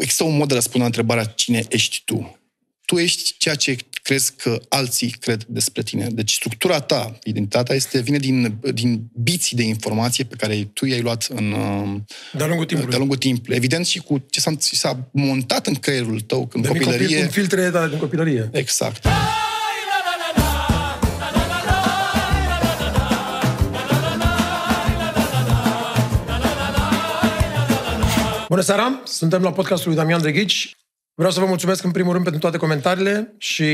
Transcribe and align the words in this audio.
există 0.00 0.24
un 0.24 0.36
mod 0.36 0.48
de 0.48 0.54
răspunde 0.54 0.78
la 0.78 0.84
întrebarea 0.84 1.24
cine 1.24 1.64
ești 1.68 2.02
tu. 2.04 2.38
Tu 2.84 2.98
ești 2.98 3.34
ceea 3.38 3.54
ce 3.54 3.76
crezi 4.02 4.32
că 4.36 4.60
alții 4.68 5.10
cred 5.10 5.44
despre 5.48 5.82
tine. 5.82 6.06
Deci 6.10 6.32
structura 6.32 6.80
ta, 6.80 7.18
identitatea, 7.24 7.74
este, 7.74 8.00
vine 8.00 8.18
din, 8.18 8.58
din 8.74 9.02
biții 9.22 9.56
de 9.56 9.62
informație 9.62 10.24
pe 10.24 10.34
care 10.36 10.70
tu 10.72 10.86
i-ai 10.86 11.00
luat 11.00 11.26
în, 11.34 11.54
de-a 12.32 12.46
lungul 12.46 12.64
timpului. 12.64 12.90
De-a 12.90 12.98
lungul 12.98 13.16
timpului. 13.16 13.56
Evident 13.56 13.86
și 13.86 13.98
cu 13.98 14.24
ce 14.30 14.40
s-a, 14.40 14.52
s-a 14.58 15.08
montat 15.12 15.66
în 15.66 15.74
creierul 15.74 16.20
tău 16.20 16.46
când 16.46 16.64
de 16.64 16.70
copilărie. 16.70 17.06
Copil, 17.06 17.22
în 17.22 17.28
filtre 17.28 17.70
dar 17.70 17.88
din 17.88 17.98
copilărie. 17.98 18.48
Exact. 18.52 19.06
Bună 28.50 28.62
seara! 28.62 29.02
Suntem 29.04 29.42
la 29.42 29.52
podcastul 29.52 29.88
lui 29.88 29.98
Damian 29.98 30.20
Dreghici. 30.20 30.76
Vreau 31.14 31.32
să 31.32 31.40
vă 31.40 31.46
mulțumesc 31.46 31.84
în 31.84 31.90
primul 31.90 32.12
rând 32.12 32.24
pentru 32.24 32.40
toate 32.40 32.56
comentariile 32.56 33.34
și 33.38 33.68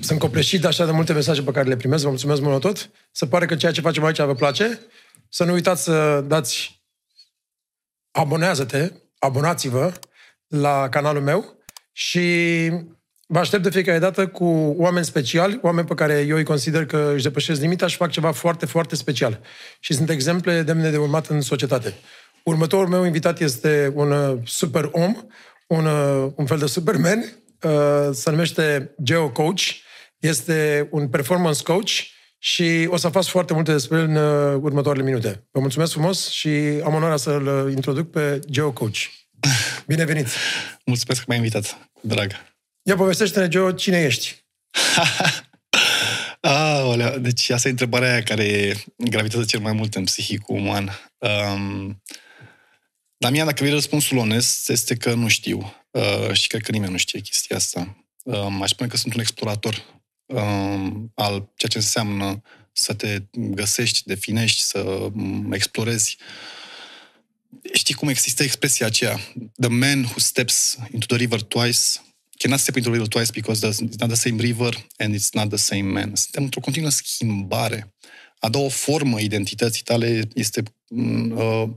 sunt 0.00 0.18
copleșit 0.18 0.60
de 0.60 0.66
așa 0.66 0.84
de 0.84 0.90
multe 0.90 1.12
mesaje 1.12 1.42
pe 1.42 1.50
care 1.50 1.68
le 1.68 1.76
primesc. 1.76 2.02
Vă 2.02 2.08
mulțumesc 2.08 2.40
mult 2.40 2.60
tot. 2.60 2.90
Se 3.12 3.26
pare 3.26 3.46
că 3.46 3.54
ceea 3.54 3.72
ce 3.72 3.80
facem 3.80 4.04
aici 4.04 4.20
vă 4.20 4.34
place. 4.34 4.80
Să 5.28 5.44
nu 5.44 5.52
uitați 5.52 5.82
să 5.82 6.24
dați 6.26 6.82
abonează-te, 8.10 8.92
abonați-vă 9.18 9.92
la 10.46 10.88
canalul 10.88 11.22
meu 11.22 11.64
și 11.92 12.68
vă 13.26 13.38
aștept 13.38 13.62
de 13.62 13.70
fiecare 13.70 13.98
dată 13.98 14.26
cu 14.28 14.74
oameni 14.78 15.04
speciali, 15.04 15.58
oameni 15.62 15.86
pe 15.86 15.94
care 15.94 16.20
eu 16.20 16.36
îi 16.36 16.44
consider 16.44 16.86
că 16.86 17.12
își 17.14 17.22
depășesc 17.22 17.60
limita 17.60 17.86
și 17.86 17.96
fac 17.96 18.10
ceva 18.10 18.32
foarte, 18.32 18.66
foarte 18.66 18.96
special. 18.96 19.40
Și 19.80 19.92
sunt 19.92 20.10
exemple 20.10 20.62
demne 20.62 20.90
de 20.90 20.96
urmat 20.96 21.26
în 21.26 21.40
societate. 21.40 21.94
Următorul 22.44 22.88
meu 22.88 23.04
invitat 23.04 23.40
este 23.40 23.92
un 23.94 24.10
uh, 24.10 24.38
super 24.44 24.88
om, 24.92 25.16
un, 25.66 25.86
uh, 25.86 26.32
un 26.34 26.46
fel 26.46 26.58
de 26.58 26.66
Superman, 26.66 27.18
uh, 27.62 28.08
se 28.12 28.30
numește 28.30 28.94
Geo 29.02 29.30
Coach, 29.30 29.62
este 30.18 30.88
un 30.90 31.08
performance 31.08 31.62
coach 31.62 31.90
și 32.38 32.88
o 32.90 32.96
să 32.96 33.08
fac 33.08 33.24
foarte 33.24 33.52
multe 33.52 33.72
despre 33.72 33.98
el 33.98 34.04
în 34.04 34.16
următoarele 34.62 35.04
minute. 35.04 35.46
Vă 35.50 35.60
mulțumesc 35.60 35.92
frumos 35.92 36.30
și 36.30 36.48
am 36.84 36.94
onoarea 36.94 37.16
să-l 37.16 37.70
introduc 37.74 38.10
pe 38.10 38.40
Geo 38.50 38.72
Coach. 38.72 38.98
Bine 39.86 40.04
venit! 40.04 40.26
Mulțumesc 40.84 41.20
că 41.20 41.24
m-ai 41.28 41.36
invitat, 41.36 41.78
drag. 42.00 42.30
Ia 42.82 42.96
povestește-ne, 42.96 43.48
Geo, 43.48 43.72
cine 43.72 44.02
ești? 44.02 44.44
Aolea, 46.40 47.18
deci 47.18 47.50
asta 47.50 47.68
e 47.68 47.70
întrebarea 47.70 48.10
aia 48.10 48.22
care 48.22 48.74
gravitează 48.96 49.46
cel 49.46 49.60
mai 49.60 49.72
mult 49.72 49.94
în 49.94 50.04
psihicul 50.04 50.56
uman. 50.56 50.90
Um, 51.18 52.02
la 53.24 53.30
mine, 53.30 53.44
dacă 53.44 53.56
vrei 53.58 53.74
răspunsul 53.74 54.16
onest, 54.16 54.68
este 54.70 54.94
că 54.94 55.14
nu 55.14 55.28
știu. 55.28 55.74
Uh, 55.90 56.32
și 56.32 56.46
cred 56.46 56.62
că 56.62 56.70
nimeni 56.70 56.92
nu 56.92 56.98
știe 56.98 57.20
chestia 57.20 57.56
asta. 57.56 58.04
Uh, 58.22 58.58
aș 58.60 58.70
spune 58.70 58.88
că 58.88 58.96
sunt 58.96 59.14
un 59.14 59.20
explorator 59.20 59.82
uh, 60.26 60.92
al 61.14 61.52
ceea 61.56 61.70
ce 61.70 61.78
înseamnă 61.78 62.42
să 62.72 62.94
te 62.94 63.22
găsești, 63.32 64.02
definești, 64.04 64.62
să 64.62 64.78
um, 64.78 65.52
explorezi. 65.52 66.16
Știi 67.72 67.94
cum 67.94 68.08
există 68.08 68.42
expresia 68.42 68.86
aceea? 68.86 69.20
The 69.60 69.68
man 69.68 70.02
who 70.02 70.18
steps 70.18 70.78
into 70.90 71.06
the 71.06 71.16
river 71.16 71.42
twice 71.42 71.80
cannot 72.38 72.60
step 72.60 72.76
into 72.76 72.90
the 72.90 72.98
river 72.98 73.08
twice 73.08 73.32
because 73.32 73.66
it's 73.66 73.98
not 73.98 74.08
the 74.08 74.28
same 74.28 74.40
river 74.40 74.86
and 74.98 75.14
it's 75.14 75.32
not 75.32 75.48
the 75.48 75.56
same 75.56 75.82
man. 75.82 76.14
Suntem 76.14 76.42
într-o 76.42 76.60
continuă 76.60 76.90
schimbare 76.90 77.94
a 78.38 78.48
da 78.48 78.58
o 78.58 78.68
formă 78.68 79.20
identității 79.20 79.82
tale 79.82 80.28
este 80.34 80.62
mm, 80.88 81.30
uh, 81.30 81.68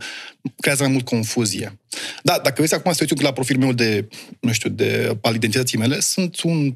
creează 0.60 0.84
mai 0.84 0.92
mult 0.92 1.06
confuzie. 1.06 1.80
Da, 2.24 2.40
dacă 2.44 2.62
vezi 2.62 2.74
acum 2.74 2.94
să 2.94 3.06
uiți 3.10 3.24
la 3.24 3.34
profilul 3.34 3.64
meu 3.64 3.72
de, 3.72 4.08
nu 4.40 4.52
știu, 4.52 4.70
de 4.70 5.18
al 5.22 5.36
identității 5.36 5.78
mele, 5.78 6.00
sunt 6.00 6.42
un 6.42 6.76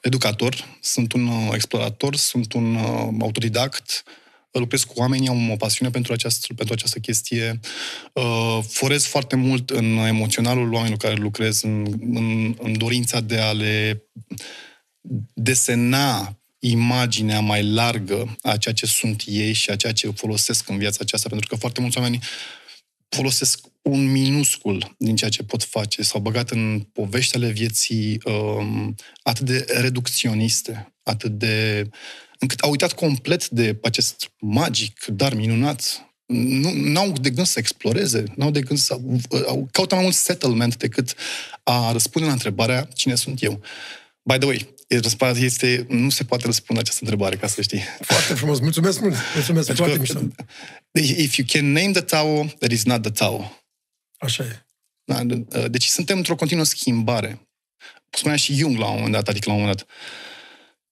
educator, 0.00 0.78
sunt 0.80 1.12
un 1.12 1.26
uh, 1.26 1.50
explorator, 1.52 2.16
sunt 2.16 2.52
un 2.52 2.74
uh, 2.74 3.08
autodidact, 3.20 4.02
lucrez 4.52 4.84
cu 4.84 4.92
oamenii, 4.96 5.28
am 5.28 5.50
o 5.50 5.56
pasiune 5.56 5.90
pentru 5.90 6.12
această, 6.12 6.54
pentru 6.54 6.74
această 6.74 6.98
chestie. 6.98 7.60
Uh, 8.12 8.58
forez 8.68 9.04
foarte 9.04 9.36
mult 9.36 9.70
în 9.70 9.84
emoționalul 9.84 10.72
oamenilor 10.72 10.98
care 10.98 11.14
lucrez, 11.14 11.62
în, 11.62 11.86
în, 12.14 12.56
în 12.58 12.78
dorința 12.78 13.20
de 13.20 13.38
a 13.38 13.52
le 13.52 14.04
desena 15.34 16.39
imaginea 16.60 17.40
mai 17.40 17.64
largă 17.64 18.36
a 18.42 18.56
ceea 18.56 18.74
ce 18.74 18.86
sunt 18.86 19.22
ei 19.26 19.52
și 19.52 19.70
a 19.70 19.76
ceea 19.76 19.92
ce 19.92 20.10
folosesc 20.10 20.68
în 20.68 20.78
viața 20.78 20.98
aceasta, 21.00 21.28
pentru 21.28 21.48
că 21.48 21.56
foarte 21.56 21.80
mulți 21.80 21.98
oameni 21.98 22.18
folosesc 23.08 23.60
un 23.82 24.10
minuscul 24.10 24.94
din 24.98 25.16
ceea 25.16 25.30
ce 25.30 25.42
pot 25.42 25.64
face. 25.64 26.02
S-au 26.02 26.20
băgat 26.20 26.50
în 26.50 26.80
povești 26.92 27.36
ale 27.36 27.50
vieții 27.50 28.20
um, 28.24 28.94
atât 29.22 29.46
de 29.46 29.64
reducționiste, 29.68 30.94
atât 31.02 31.30
de... 31.38 31.88
încât 32.38 32.60
au 32.60 32.70
uitat 32.70 32.92
complet 32.92 33.48
de 33.48 33.78
acest 33.82 34.30
magic, 34.38 35.04
dar 35.04 35.34
minunat. 35.34 36.04
Nu 36.74 37.00
au 37.00 37.12
de 37.12 37.30
gând 37.30 37.46
să 37.46 37.58
exploreze, 37.58 38.24
nu 38.36 38.44
au 38.44 38.50
de 38.50 38.60
gând 38.60 38.78
să... 38.78 38.98
Au, 39.46 39.68
caută 39.70 39.94
mai 39.94 40.04
mult 40.04 40.16
settlement 40.16 40.76
decât 40.76 41.14
a 41.62 41.92
răspunde 41.92 42.26
la 42.26 42.32
întrebarea 42.32 42.88
cine 42.94 43.14
sunt 43.14 43.42
eu. 43.42 43.60
By 44.22 44.38
the 44.38 44.46
way, 44.46 44.74
Răspunsul 44.98 45.44
este, 45.44 45.86
nu 45.88 46.10
se 46.10 46.24
poate 46.24 46.46
răspunde 46.46 46.80
această 46.80 47.00
întrebare, 47.02 47.36
ca 47.36 47.46
să 47.46 47.62
știi. 47.62 47.82
Foarte 48.00 48.34
frumos, 48.34 48.60
mulțumesc 48.60 49.00
mult, 49.00 49.14
mulțumesc, 49.34 49.66
Pentru 49.66 49.84
foarte 49.84 50.00
mișto. 50.00 50.20
If 51.22 51.36
you 51.36 51.46
can 51.50 51.72
name 51.72 51.90
the 51.90 52.00
Tao, 52.00 52.44
that 52.58 52.70
is 52.70 52.84
not 52.84 53.02
the 53.02 53.10
Tao. 53.10 53.62
Așa 54.18 54.44
e. 54.44 54.64
Da, 55.04 55.24
deci 55.68 55.84
suntem 55.84 56.16
într-o 56.16 56.34
continuă 56.34 56.64
schimbare. 56.64 57.48
Spunea 58.10 58.36
și 58.36 58.54
Jung 58.54 58.78
la 58.78 58.86
un 58.88 58.94
moment 58.94 59.12
dat, 59.12 59.28
adică 59.28 59.48
la 59.48 59.54
un 59.54 59.60
moment 59.60 59.76
dat, 59.76 59.88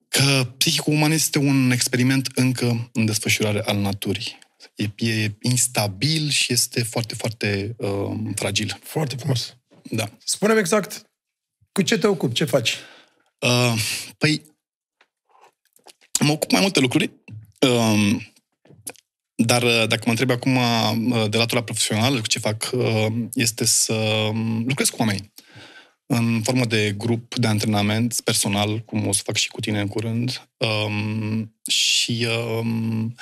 că 0.08 0.44
psihicul 0.56 0.92
uman 0.92 1.10
este 1.10 1.38
un 1.38 1.70
experiment 1.70 2.28
încă 2.34 2.90
în 2.92 3.04
desfășurare 3.04 3.62
al 3.62 3.76
naturii. 3.76 4.38
E, 4.74 5.06
e 5.06 5.36
instabil 5.40 6.28
și 6.28 6.52
este 6.52 6.82
foarte, 6.82 7.14
foarte 7.14 7.74
uh, 7.78 8.16
fragil. 8.34 8.78
Foarte 8.82 9.16
frumos. 9.16 9.56
Da. 9.82 10.10
Spune-mi 10.24 10.58
exact 10.58 11.02
cu 11.72 11.82
ce 11.82 11.98
te 11.98 12.06
ocupi, 12.06 12.34
ce 12.34 12.44
faci? 12.44 12.76
Uh, 13.38 13.74
păi, 14.18 14.42
mă 16.20 16.32
ocup 16.32 16.50
mai 16.50 16.60
multe 16.60 16.80
lucruri, 16.80 17.10
uh, 17.60 18.16
dar 19.34 19.62
uh, 19.62 19.84
dacă 19.88 20.02
mă 20.04 20.10
întreb 20.10 20.30
acum 20.30 20.56
uh, 20.56 21.30
de 21.30 21.36
latura 21.36 21.62
profesională, 21.62 22.20
ce 22.20 22.38
fac, 22.38 22.70
uh, 22.72 23.06
este 23.32 23.64
să 23.64 23.94
um, 23.94 24.64
lucrez 24.66 24.88
cu 24.88 24.96
oameni 24.98 25.32
în 26.06 26.42
formă 26.42 26.64
de 26.64 26.94
grup 26.98 27.34
de 27.34 27.46
antrenament 27.46 28.20
personal, 28.20 28.78
cum 28.78 29.06
o 29.06 29.12
să 29.12 29.22
fac 29.24 29.36
și 29.36 29.48
cu 29.48 29.60
tine 29.60 29.80
în 29.80 29.86
curând. 29.86 30.48
Um, 30.56 31.54
și 31.70 32.26
um, 32.60 33.14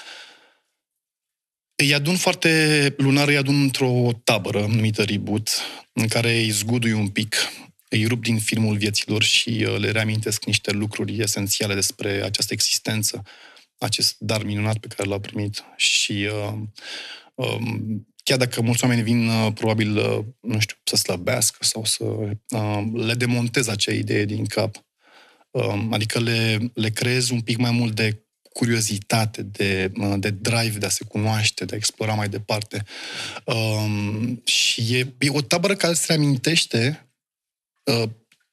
îi 1.75 1.95
adun 1.95 2.17
foarte 2.17 2.95
lunar, 2.97 3.29
îi 3.29 3.37
adun 3.37 3.63
într-o 3.63 4.11
tabără 4.25 4.67
numită 4.67 5.03
Reboot, 5.03 5.51
în 5.93 6.09
care 6.09 6.37
îi 6.37 6.51
zgudui 6.51 6.93
un 6.93 7.09
pic 7.09 7.37
îi 7.89 8.07
rup 8.07 8.23
din 8.23 8.39
filmul 8.39 8.77
vieților 8.77 9.23
și 9.23 9.67
uh, 9.69 9.79
le 9.79 9.91
reamintesc 9.91 10.45
niște 10.45 10.71
lucruri 10.71 11.21
esențiale 11.21 11.75
despre 11.75 12.23
această 12.23 12.53
existență, 12.53 13.23
acest 13.79 14.17
dar 14.19 14.43
minunat 14.43 14.79
pe 14.79 14.87
care 14.87 15.09
l-au 15.09 15.21
primit 15.21 15.65
și 15.77 16.29
uh, 16.33 16.59
um, 17.35 18.07
chiar 18.23 18.39
dacă 18.39 18.61
mulți 18.61 18.85
oameni 18.85 19.03
vin 19.03 19.29
uh, 19.29 19.53
probabil, 19.55 19.97
uh, 19.97 20.25
nu 20.41 20.59
știu, 20.59 20.77
să 20.85 20.97
slăbească 20.97 21.59
sau 21.61 21.85
să 21.85 22.05
uh, 22.05 22.83
le 22.93 23.15
demontez 23.15 23.69
acea 23.69 23.93
idee 23.93 24.25
din 24.25 24.45
cap, 24.45 24.85
uh, 25.51 25.87
adică 25.91 26.21
le, 26.21 26.71
le 26.75 26.91
creez 26.91 27.29
un 27.29 27.41
pic 27.41 27.57
mai 27.57 27.71
mult 27.71 27.95
de 27.95 28.21
curiozitate, 28.53 29.43
de, 29.43 29.93
uh, 29.97 30.15
de 30.19 30.31
drive 30.31 30.79
de 30.79 30.87
a 30.87 30.89
se 30.89 31.05
cunoaște, 31.05 31.65
de 31.65 31.75
a 31.75 31.77
explora 31.77 32.15
mai 32.15 32.29
departe. 32.29 32.85
Um, 33.45 34.43
și 34.45 34.97
e, 34.97 35.15
e 35.19 35.31
o 35.31 35.41
tabără 35.41 35.75
care 35.75 35.93
se 35.93 36.05
reamintește 36.07 37.06
Uh, 37.93 38.09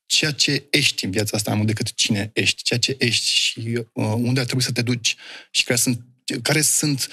ceea 0.05 0.31
ce 0.31 0.67
ești 0.69 1.05
în 1.05 1.11
viața 1.11 1.37
asta 1.37 1.49
mai 1.49 1.59
mult 1.59 1.75
decât 1.75 1.93
cine 1.93 2.29
ești, 2.33 2.63
ceea 2.63 2.79
ce 2.79 2.95
ești 2.99 3.29
și 3.29 3.59
uh, 3.93 4.13
unde 4.15 4.39
ar 4.39 4.45
trebui 4.45 4.63
să 4.63 4.71
te 4.71 4.81
duci 4.81 5.15
și 5.51 5.63
care 5.63 5.79
sunt, 5.79 6.05
care 6.41 6.61
sunt 6.61 7.07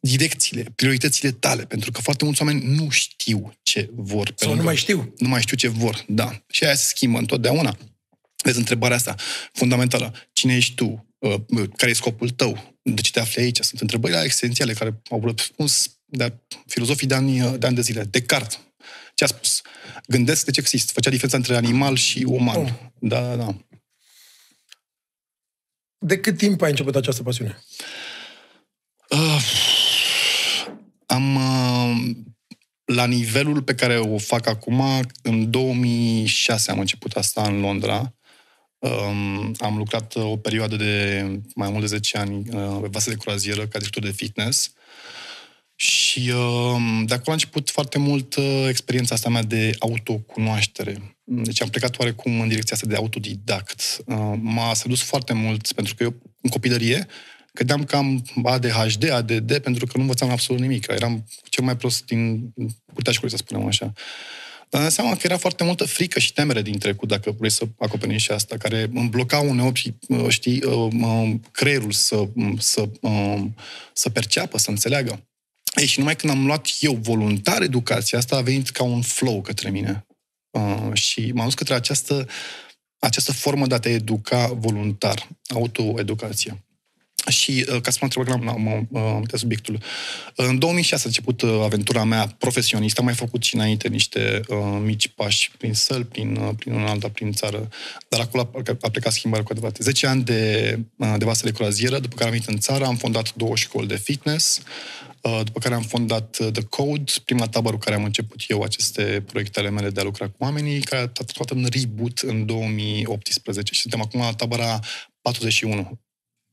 direcțiile, 0.00 0.72
prioritățile 0.74 1.30
tale, 1.30 1.64
pentru 1.64 1.90
că 1.90 2.00
foarte 2.00 2.24
mulți 2.24 2.42
oameni 2.42 2.74
nu 2.74 2.88
știu 2.88 3.52
ce 3.62 3.90
vor. 3.92 4.32
Sau 4.36 4.54
nu 4.54 4.62
mai 4.62 4.76
știu. 4.76 5.14
Nu 5.18 5.28
mai 5.28 5.40
știu 5.40 5.56
ce 5.56 5.68
vor, 5.68 6.04
da. 6.08 6.42
Și 6.50 6.64
aia 6.64 6.74
se 6.74 6.86
schimbă 6.86 7.18
întotdeauna. 7.18 7.76
Vezi 8.44 8.58
întrebarea 8.58 8.96
asta 8.96 9.14
fundamentală. 9.52 10.14
Cine 10.32 10.56
ești 10.56 10.74
tu? 10.74 11.06
Uh, 11.18 11.68
care 11.76 11.90
e 11.90 11.94
scopul 11.94 12.30
tău? 12.30 12.78
De 12.82 13.00
ce 13.00 13.10
te 13.10 13.20
afli 13.20 13.42
aici? 13.42 13.60
Sunt 13.60 13.80
întrebările 13.80 14.22
esențiale 14.24 14.72
care 14.72 15.02
au 15.10 15.20
răspuns 15.24 15.98
de 16.04 16.32
filozofii 16.66 17.06
de 17.06 17.14
ani, 17.14 17.58
de 17.58 17.66
ani 17.66 17.74
de 17.74 17.80
zile. 17.80 18.04
Descartes, 18.04 18.58
ce 19.14 19.24
a 19.24 19.26
spus? 19.26 19.62
Gândesc 20.06 20.44
de 20.44 20.50
ce 20.50 20.60
există. 20.60 20.92
Făcea 20.92 21.10
diferența 21.10 21.36
între 21.36 21.56
animal 21.56 21.96
și 21.96 22.24
uman. 22.26 22.56
Oh. 22.56 22.68
Da, 22.98 23.20
da, 23.20 23.36
da. 23.36 23.56
De 25.98 26.18
cât 26.18 26.36
timp 26.36 26.62
ai 26.62 26.70
început 26.70 26.96
această 26.96 27.22
pasiune? 27.22 27.58
Uh, 29.08 29.42
am... 31.06 31.34
Uh, 31.34 32.16
la 32.84 33.06
nivelul 33.06 33.62
pe 33.62 33.74
care 33.74 33.98
o 33.98 34.18
fac 34.18 34.46
acum, 34.46 34.82
în 35.22 35.50
2006 35.50 36.70
am 36.70 36.78
început 36.78 37.12
asta 37.12 37.42
în 37.42 37.60
Londra. 37.60 38.14
Um, 38.78 39.54
am 39.58 39.76
lucrat 39.76 40.14
o 40.14 40.36
perioadă 40.36 40.76
de 40.76 41.24
mai 41.54 41.70
mult 41.70 41.80
de 41.80 41.86
10 41.86 42.18
ani 42.18 42.48
uh, 42.50 42.78
pe 42.80 42.88
vase 42.90 43.10
de 43.10 43.16
croazieră 43.16 43.66
ca 43.66 43.78
director 43.78 44.02
de 44.02 44.10
fitness. 44.10 44.72
Și 45.82 46.30
uh, 46.34 47.02
de 47.04 47.14
acolo 47.14 47.30
a 47.30 47.32
început 47.32 47.70
foarte 47.70 47.98
mult 47.98 48.34
uh, 48.34 48.66
experiența 48.68 49.14
asta 49.14 49.28
mea 49.28 49.42
de 49.42 49.70
autocunoaștere. 49.78 51.16
Deci 51.24 51.62
am 51.62 51.68
plecat 51.68 51.98
oarecum 51.98 52.40
în 52.40 52.48
direcția 52.48 52.76
asta 52.76 52.88
de 52.88 52.94
autodidact. 52.94 54.02
Uh, 54.06 54.32
m-a 54.40 54.74
sedus 54.74 55.02
foarte 55.02 55.32
mult, 55.32 55.72
pentru 55.72 55.94
că 55.94 56.02
eu, 56.02 56.14
în 56.40 56.50
copilărie, 56.50 57.06
credeam 57.52 57.84
că 57.84 57.96
am 57.96 58.24
ADHD, 58.44 59.10
ADD, 59.10 59.58
pentru 59.58 59.86
că 59.86 59.92
nu 59.94 60.00
învățam 60.00 60.30
absolut 60.30 60.60
nimic. 60.60 60.86
Eram 60.88 61.24
cel 61.48 61.64
mai 61.64 61.76
prost 61.76 62.04
din 62.04 62.52
curtea 62.92 63.12
școlii, 63.12 63.36
să 63.36 63.42
spunem 63.46 63.66
așa. 63.66 63.92
Dar 64.68 64.82
îmi 64.82 64.90
seama 64.90 65.12
că 65.12 65.20
era 65.22 65.36
foarte 65.36 65.64
multă 65.64 65.84
frică 65.84 66.18
și 66.18 66.32
temere 66.32 66.62
din 66.62 66.78
trecut, 66.78 67.08
dacă 67.08 67.34
vrei 67.38 67.50
să 67.50 67.64
acoperim 67.78 68.16
și 68.16 68.30
asta, 68.30 68.56
care 68.56 68.90
îmi 68.94 69.08
bloca 69.08 69.38
uneori 69.38 69.78
și, 69.78 69.94
uh, 70.08 70.28
știi, 70.28 70.64
uh, 70.64 71.34
creierul 71.50 71.92
să, 71.92 72.28
să, 72.58 72.88
să 73.92 74.10
perceapă, 74.10 74.58
să 74.58 74.70
înțeleagă. 74.70 75.26
Ei, 75.74 75.86
și 75.86 75.98
numai 75.98 76.16
când 76.16 76.32
am 76.32 76.46
luat 76.46 76.68
eu 76.80 76.94
voluntar 76.94 77.62
educația 77.62 78.18
asta, 78.18 78.36
a 78.36 78.40
venit 78.40 78.68
ca 78.68 78.82
un 78.82 79.02
flow 79.02 79.40
către 79.40 79.70
mine. 79.70 80.06
Uh, 80.50 80.90
și 80.92 81.32
m-am 81.34 81.44
dus 81.44 81.54
către 81.54 81.74
această, 81.74 82.28
această 82.98 83.32
formă 83.32 83.66
de 83.66 83.74
a 83.74 83.78
te 83.78 83.88
educa 83.88 84.46
voluntar, 84.46 85.28
autoeducație. 85.48 86.64
Și 87.28 87.66
uh, 87.68 87.80
ca 87.80 87.90
să 87.90 87.98
mă 88.00 88.08
întreb 88.14 88.24
că 88.24 88.48
am 88.48 88.88
uitat 89.20 89.38
subiectul. 89.38 89.82
În 90.34 90.58
2006 90.58 91.02
a 91.04 91.06
început 91.06 91.42
uh, 91.42 91.60
aventura 91.62 92.04
mea 92.04 92.26
profesionistă. 92.38 93.00
Am 93.00 93.06
mai 93.06 93.14
făcut 93.14 93.42
și 93.42 93.54
înainte 93.54 93.88
niște 93.88 94.40
uh, 94.48 94.80
mici 94.82 95.08
pași 95.08 95.50
prin 95.58 95.74
săl, 95.74 96.04
prin, 96.04 96.36
uh, 96.36 96.50
prin 96.58 96.72
un 96.72 96.86
alta, 96.86 97.08
prin 97.08 97.32
țară. 97.32 97.68
Dar 98.08 98.20
acolo 98.20 98.50
a, 98.54 98.76
a 98.80 98.90
plecat 98.90 99.12
schimbarea 99.12 99.44
cu 99.44 99.52
adevărat. 99.52 99.76
10 99.80 100.06
ani 100.06 100.24
de, 100.24 100.78
uh, 100.96 101.14
de 101.18 101.24
vasă 101.24 101.44
de 101.44 101.52
croazieră, 101.52 101.98
după 101.98 102.14
care 102.14 102.24
am 102.24 102.30
venit 102.30 102.48
în 102.48 102.58
țară, 102.58 102.84
am 102.84 102.96
fondat 102.96 103.34
două 103.34 103.56
școli 103.56 103.86
de 103.86 103.96
fitness. 103.96 104.62
Uh, 105.22 105.40
după 105.44 105.58
care 105.58 105.74
am 105.74 105.82
fondat 105.82 106.38
uh, 106.40 106.50
The 106.52 106.62
Code, 106.62 107.12
prima 107.24 107.48
tabără 107.48 107.76
cu 107.76 107.84
care 107.84 107.96
am 107.96 108.04
început 108.04 108.40
eu 108.48 108.62
aceste 108.62 109.24
proiectele 109.26 109.70
mele 109.70 109.90
de 109.90 110.00
a 110.00 110.04
lucra 110.04 110.26
cu 110.26 110.34
oamenii, 110.38 110.80
care 110.80 111.02
a 111.02 111.06
toată 111.06 111.54
în 111.54 111.66
reboot 111.70 112.18
în 112.18 112.46
2018 112.46 113.74
și 113.74 113.80
suntem 113.80 114.00
acum 114.00 114.20
la 114.20 114.32
tabăra 114.32 114.80
41. 115.20 115.98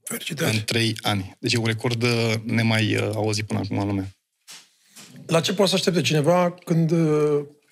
Felicitări. 0.04 0.56
În 0.56 0.64
3 0.64 0.96
ani. 1.02 1.36
Deci 1.40 1.54
e 1.54 1.58
un 1.58 1.66
record 1.66 2.04
uh, 2.04 2.34
nemai 2.44 2.96
auzit 3.14 3.46
până 3.46 3.60
acum 3.60 3.80
în 3.80 3.88
lume. 3.88 4.16
La 5.26 5.42
ce 5.42 5.54
poate 5.54 5.70
să 5.70 5.76
aștepte 5.78 6.02
cineva 6.02 6.52
când 6.52 6.92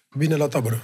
vine 0.10 0.36
la 0.36 0.48
tabără? 0.48 0.84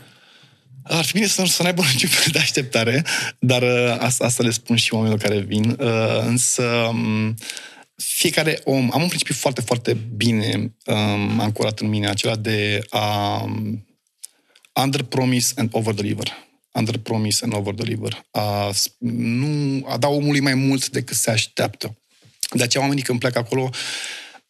Ar 0.83 1.03
fi 1.03 1.13
bine 1.13 1.27
să, 1.27 1.45
să 1.45 1.63
n-aibă 1.63 1.81
niciun 1.91 2.09
fel 2.09 2.31
de 2.31 2.39
așteptare, 2.39 3.05
dar 3.39 3.63
asta, 3.99 4.25
asta 4.25 4.43
le 4.43 4.51
spun 4.51 4.75
și 4.75 4.93
oamenilor 4.93 5.21
care 5.21 5.39
vin. 5.39 5.77
Însă 6.25 6.63
um, 6.63 7.35
fiecare 7.95 8.61
om, 8.63 8.89
am 8.93 9.01
un 9.01 9.07
principiu 9.07 9.33
foarte, 9.33 9.61
foarte 9.61 9.93
bine 9.93 10.75
um, 10.85 11.39
ancorat 11.39 11.79
în 11.79 11.87
mine, 11.87 12.07
acela 12.07 12.35
de 12.35 12.85
a 12.89 13.41
um, 13.43 13.87
under-promise 14.83 15.53
and 15.55 15.69
over-deliver. 15.71 16.51
Under-promise 16.71 17.43
and 17.43 17.53
over-deliver. 17.53 18.25
A, 18.31 18.71
nu, 18.97 19.85
a 19.87 19.97
da 19.97 20.07
omului 20.07 20.39
mai 20.39 20.53
mult 20.53 20.89
decât 20.89 21.15
se 21.15 21.31
așteaptă. 21.31 21.97
De 22.55 22.63
aceea 22.63 22.83
oamenii 22.83 23.03
când 23.03 23.19
pleacă 23.19 23.37
acolo 23.37 23.69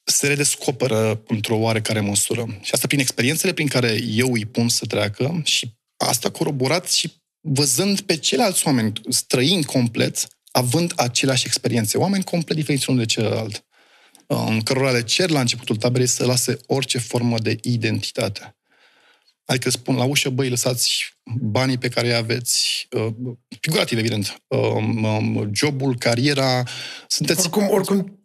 se 0.04 0.28
redescoperă 0.28 1.24
într-o 1.28 1.56
oarecare 1.56 2.00
măsură. 2.00 2.60
Și 2.62 2.70
asta 2.74 2.88
prin 2.88 3.00
experiențele 3.00 3.54
prin 3.54 3.68
care 3.68 4.00
eu 4.08 4.34
îi 4.34 4.46
pun 4.46 4.70
să 4.70 4.86
treacă 4.86 5.42
și 5.44 5.74
asta 5.98 6.30
coroborat 6.30 6.92
și 6.92 7.12
văzând 7.40 8.02
pe 8.02 8.18
ceilalți 8.18 8.68
oameni 8.68 8.92
străini 9.10 9.64
complet, 9.64 10.28
având 10.54 10.94
aceleași 10.96 11.46
experiențe. 11.46 11.98
Oameni 11.98 12.24
complet 12.24 12.58
diferiți 12.58 12.90
unul 12.90 13.02
de 13.02 13.08
celălalt, 13.08 13.66
în 14.28 14.62
cărora 14.62 14.92
le 14.92 15.04
cer 15.04 15.30
la 15.30 15.40
începutul 15.40 15.76
taberei 15.76 16.08
să 16.08 16.26
lase 16.26 16.58
orice 16.68 16.98
formă 16.98 17.40
de 17.40 17.58
identitate. 17.62 18.56
Adică 19.46 19.70
spun 19.70 19.96
la 19.96 20.04
ușă, 20.04 20.30
băi, 20.30 20.50
lăsați 20.50 21.14
banii 21.42 21.78
pe 21.78 21.88
care 21.88 22.08
îi 22.08 22.14
aveți, 22.14 22.88
uh, 22.92 23.14
figurativ, 23.60 23.98
evident, 23.98 24.42
um, 24.48 25.04
um, 25.04 25.50
jobul, 25.54 25.98
cariera, 25.98 26.64
sunteți... 27.08 27.40
Oricum, 27.40 27.70
oricum, 27.70 28.24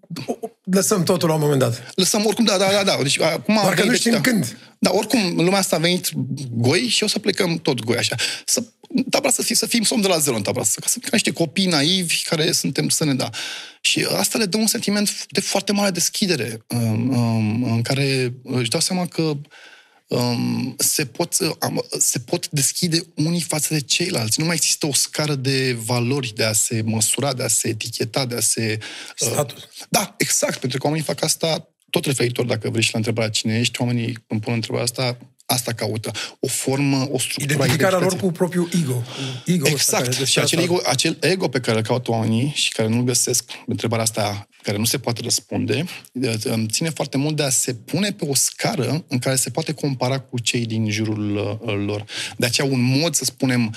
lăsăm 0.65 1.03
totul 1.03 1.29
la 1.29 1.35
un 1.35 1.41
moment 1.41 1.61
dat. 1.61 1.91
Lăsăm 1.95 2.27
oricum, 2.27 2.45
da, 2.45 2.57
da, 2.59 2.71
da. 2.71 2.85
da. 2.85 2.99
Deci, 3.03 3.21
acum 3.21 3.59
Doar 3.63 3.75
că 3.75 3.85
nu 3.85 3.95
știm 3.95 4.13
da. 4.13 4.21
când. 4.21 4.57
Da, 4.79 4.91
oricum, 4.93 5.37
lumea 5.37 5.59
asta 5.59 5.77
a 5.77 5.79
venit 5.79 6.11
goi 6.51 6.81
și 6.89 7.03
o 7.03 7.07
să 7.07 7.19
plecăm 7.19 7.57
tot 7.57 7.85
goi 7.85 7.97
așa. 7.97 8.17
Să 8.45 8.65
tabla 9.11 9.31
să, 9.31 9.43
fie, 9.43 9.55
să 9.55 9.67
fim 9.67 9.83
somn 9.83 10.03
de 10.03 10.09
la 10.09 10.19
zero 10.19 10.37
în 10.37 10.43
tabla 10.43 10.63
asta, 10.63 10.81
ca 10.81 10.87
să 10.87 10.99
fim 11.01 11.09
niște 11.13 11.33
copii 11.33 11.67
naivi 11.67 12.23
care 12.23 12.53
suntem 12.53 12.89
să 12.89 13.05
ne 13.05 13.15
da. 13.15 13.31
Și 13.81 14.07
asta 14.17 14.39
le 14.39 14.45
dă 14.45 14.57
un 14.57 14.67
sentiment 14.67 15.27
de 15.31 15.41
foarte 15.41 15.73
mare 15.73 15.91
deschidere, 15.91 16.65
um, 16.69 17.17
um, 17.17 17.73
în 17.73 17.83
care 17.83 18.35
își 18.43 18.71
dau 18.71 18.81
seama 18.81 19.07
că 19.07 19.37
um, 20.09 20.75
se, 20.79 21.07
pot, 21.07 21.37
se 21.99 22.19
pot 22.19 22.49
deschide 22.49 23.03
unii 23.15 23.41
față 23.41 23.75
de 23.75 23.81
ceilalți. 23.81 24.41
Nu 24.41 24.47
mai 24.47 24.55
există 24.55 24.87
o 24.87 24.93
scară 24.93 25.35
de 25.35 25.77
valori 25.85 26.33
de 26.35 26.45
a 26.45 26.53
se 26.53 26.83
măsura, 26.85 27.35
de 27.35 27.43
a 27.43 27.49
se 27.49 27.69
eticheta, 27.69 28.27
de 28.27 28.35
a 28.35 28.41
se... 28.41 28.79
Uh, 29.21 29.29
Status. 29.29 29.63
Uh, 29.63 29.69
da, 29.89 30.15
exact, 30.19 30.59
pentru 30.59 30.79
că 30.79 30.87
oamenii 30.87 31.07
fac 31.07 31.23
asta 31.23 31.69
tot 31.91 32.05
referitor, 32.05 32.45
dacă 32.45 32.71
vrei 32.71 32.83
și 32.83 32.93
la 32.93 32.99
întrebarea 32.99 33.31
cine 33.31 33.59
ești, 33.59 33.81
oamenii 33.81 34.19
îmi 34.27 34.41
pun 34.41 34.53
întrebarea 34.53 34.85
asta, 34.85 35.19
asta 35.51 35.73
caută. 35.73 36.11
O 36.41 36.47
formă, 36.47 37.09
o 37.11 37.19
structură 37.19 37.53
Identificarea 37.53 37.99
lor 37.99 38.17
cu 38.17 38.33
propriul 38.33 38.69
ego. 38.83 39.03
ego 39.47 39.69
exact. 39.69 40.25
Și 40.25 40.39
acel 40.39 40.59
ego, 40.59 40.81
acel 40.87 41.17
ego 41.21 41.49
pe 41.49 41.61
care 41.61 41.77
îl 41.77 41.83
caută 41.83 42.11
oamenii 42.11 42.53
și 42.55 42.73
care 42.73 42.89
nu-l 42.89 43.03
găsesc, 43.03 43.51
întrebarea 43.67 44.05
asta 44.05 44.49
care 44.63 44.77
nu 44.77 44.85
se 44.85 44.99
poate 44.99 45.21
răspunde, 45.23 45.85
îmi 46.43 46.67
ține 46.67 46.91
foarte 46.91 47.17
mult 47.17 47.37
de 47.37 47.43
a 47.43 47.49
se 47.49 47.75
pune 47.75 48.13
pe 48.13 48.25
o 48.25 48.35
scară 48.35 49.05
în 49.09 49.19
care 49.19 49.37
se 49.37 49.51
poate 49.51 49.73
compara 49.73 50.19
cu 50.19 50.39
cei 50.39 50.67
din 50.67 50.91
jurul 50.91 51.37
uh, 51.37 51.75
lor. 51.87 52.05
De 52.37 52.47
aceea 52.47 52.67
un 52.67 52.81
mod, 52.81 53.15
să 53.15 53.25
spunem, 53.25 53.75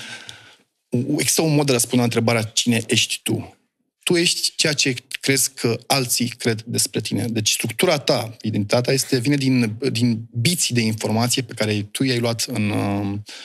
există 1.16 1.42
un 1.42 1.54
mod 1.54 1.66
de 1.66 1.72
răspunde 1.72 1.96
la 1.96 2.02
întrebarea 2.02 2.42
cine 2.42 2.82
ești 2.86 3.20
tu. 3.22 3.56
Tu 4.02 4.16
ești 4.16 4.52
ceea 4.56 4.72
ce 4.72 4.94
crezi 5.22 5.50
că 5.54 5.78
alții 5.86 6.28
cred 6.28 6.62
despre 6.66 7.00
tine. 7.00 7.26
Deci 7.28 7.50
structura 7.50 7.98
ta, 7.98 8.36
identitatea, 8.40 8.92
este, 8.92 9.18
vine 9.18 9.36
din, 9.36 9.76
din 9.92 10.28
biții 10.40 10.74
de 10.74 10.80
informație 10.80 11.42
pe 11.42 11.52
care 11.54 11.88
tu 11.90 12.04
i-ai 12.04 12.18
luat 12.18 12.44
în, 12.48 12.72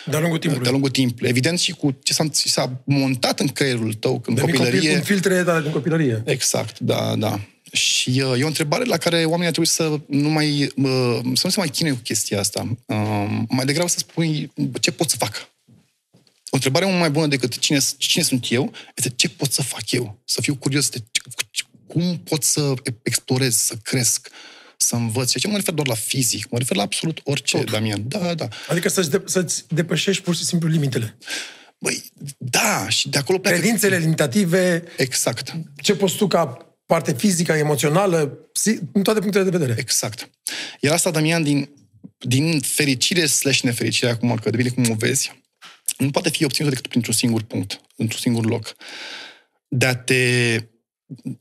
de-a 0.06 0.20
lungul 0.20 0.38
timpului. 0.38 0.64
De-a 0.64 0.72
lungul 0.72 0.90
timpului. 0.90 1.30
Evident 1.30 1.60
și 1.60 1.72
cu 1.72 2.00
ce 2.04 2.14
s-a, 2.14 2.26
s-a 2.32 2.84
montat 2.86 3.40
în 3.40 3.48
creierul 3.48 3.94
tău 3.94 4.20
când 4.20 4.38
de 4.38 4.44
copilărie. 4.44 4.80
Copil, 4.80 4.96
în 4.96 5.02
filtre 5.02 5.44
da, 5.44 5.62
din 5.62 5.72
copilărie. 5.72 6.22
Exact, 6.26 6.80
da, 6.80 7.16
da. 7.16 7.40
Și 7.72 8.10
uh, 8.10 8.40
e 8.40 8.44
o 8.44 8.48
întrebare 8.48 8.84
la 8.84 8.98
care 8.98 9.18
oamenii 9.18 9.46
ar 9.46 9.52
trebui 9.52 9.70
să 9.70 10.00
nu 10.08 10.30
mai, 10.30 10.72
uh, 10.76 11.20
să 11.34 11.42
nu 11.44 11.50
se 11.50 11.60
mai 11.60 11.70
chinuie 11.70 11.94
cu 11.94 12.02
chestia 12.02 12.40
asta. 12.40 12.78
Uh, 12.86 13.40
mai 13.50 13.66
degrabă 13.66 13.90
să 13.90 13.98
spui 14.00 14.52
ce 14.80 14.92
pot 14.92 15.10
să 15.10 15.16
fac 15.20 15.50
o 16.50 16.56
întrebare 16.56 16.86
mult 16.86 17.00
mai 17.00 17.10
bună 17.10 17.28
decât 17.28 17.58
cine, 17.58 17.80
cine 17.98 18.24
sunt 18.24 18.52
eu 18.52 18.72
este 18.96 19.10
ce 19.16 19.30
pot 19.30 19.52
să 19.52 19.62
fac 19.62 19.92
eu. 19.92 20.22
Să 20.26 20.42
fiu 20.42 20.56
curios 20.56 20.90
de 20.90 21.04
cum 21.88 22.18
pot 22.18 22.44
să 22.44 22.74
explorez, 23.04 23.56
să 23.56 23.76
cresc, 23.84 24.30
să 24.78 24.96
învăț. 24.96 25.32
Și 25.32 25.40
ce 25.40 25.48
mă 25.48 25.56
refer 25.56 25.74
doar 25.74 25.88
la 25.88 25.94
fizic, 25.94 26.50
mă 26.50 26.58
refer 26.58 26.78
la 26.78 26.84
absolut 26.84 27.20
orice, 27.24 27.58
Tot. 27.58 27.72
Damian. 27.72 28.08
Da, 28.08 28.34
da. 28.34 28.48
Adică 28.68 28.90
să-ți, 28.90 29.10
de- 29.10 29.24
să-ți 29.26 29.66
depășești 29.68 30.24
pur 30.24 30.36
și 30.36 30.44
simplu 30.44 30.70
limitele. 30.70 31.18
Băi, 31.80 32.12
da, 32.38 32.90
și 32.90 33.10
de 33.10 33.18
acolo 33.18 33.38
pleacă... 33.38 33.60
Credințele 33.60 33.98
limitative. 33.98 34.84
Exact. 34.98 35.54
Ce 35.82 35.96
poți 35.96 36.16
tu 36.16 36.28
ca 36.28 36.58
parte 36.86 37.14
fizică, 37.14 37.52
emoțională, 37.52 38.38
în 38.92 39.04
toate 39.04 39.20
punctele 39.20 39.44
de 39.44 39.58
vedere. 39.58 39.76
Exact. 39.80 40.30
Iar 40.82 40.94
asta, 40.94 41.12
Damian, 41.12 41.44
din, 41.44 41.70
din 42.18 42.60
fericire 42.62 43.26
slash 43.26 43.60
nefericire, 43.60 44.10
acum 44.10 44.36
că 44.44 44.50
de 44.50 44.58
bine 44.58 44.70
cum 44.70 44.90
o 44.90 44.94
vezi, 44.94 45.32
nu 45.98 46.10
poate 46.12 46.30
fi 46.30 46.44
obținută 46.44 46.74
decât 46.74 46.90
printr-un 46.90 47.14
singur 47.14 47.42
punct, 47.42 47.82
într-un 47.96 48.20
singur 48.20 48.46
loc. 48.46 48.76
De 49.68 49.86
a 49.86 49.96
te 49.96 50.62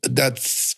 de 0.00 0.22
a-ți 0.22 0.76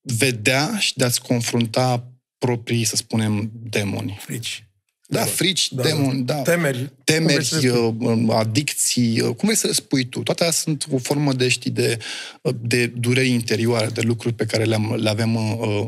vedea 0.00 0.78
și 0.78 0.96
de 0.96 1.04
a-ți 1.04 1.22
confrunta 1.22 2.06
proprii, 2.38 2.84
să 2.84 2.96
spunem, 2.96 3.50
demoni. 3.70 4.18
Frici. 4.20 4.66
Da, 5.12 5.24
frici, 5.24 5.72
da, 5.72 5.82
demoni, 5.82 6.22
da. 6.22 6.34
Temeri. 6.34 6.92
Temeri, 7.04 7.68
uh, 7.68 7.94
um, 7.98 8.30
adicții, 8.30 9.20
uh, 9.20 9.26
cum 9.26 9.38
vrei 9.40 9.56
să 9.56 9.66
le 9.66 9.72
spui 9.72 10.04
tu? 10.04 10.22
Toate 10.22 10.44
astea 10.44 10.62
sunt 10.62 10.86
o 10.92 10.98
formă 10.98 11.32
de, 11.32 11.48
știi, 11.48 11.70
de, 11.70 11.98
uh, 12.42 12.54
de 12.60 12.86
dureri 12.86 13.28
interioare, 13.28 13.86
de 13.86 14.00
lucruri 14.00 14.34
pe 14.34 14.44
care 14.44 14.64
le, 14.64 14.74
am, 14.74 14.94
le 14.94 15.08
avem 15.08 15.36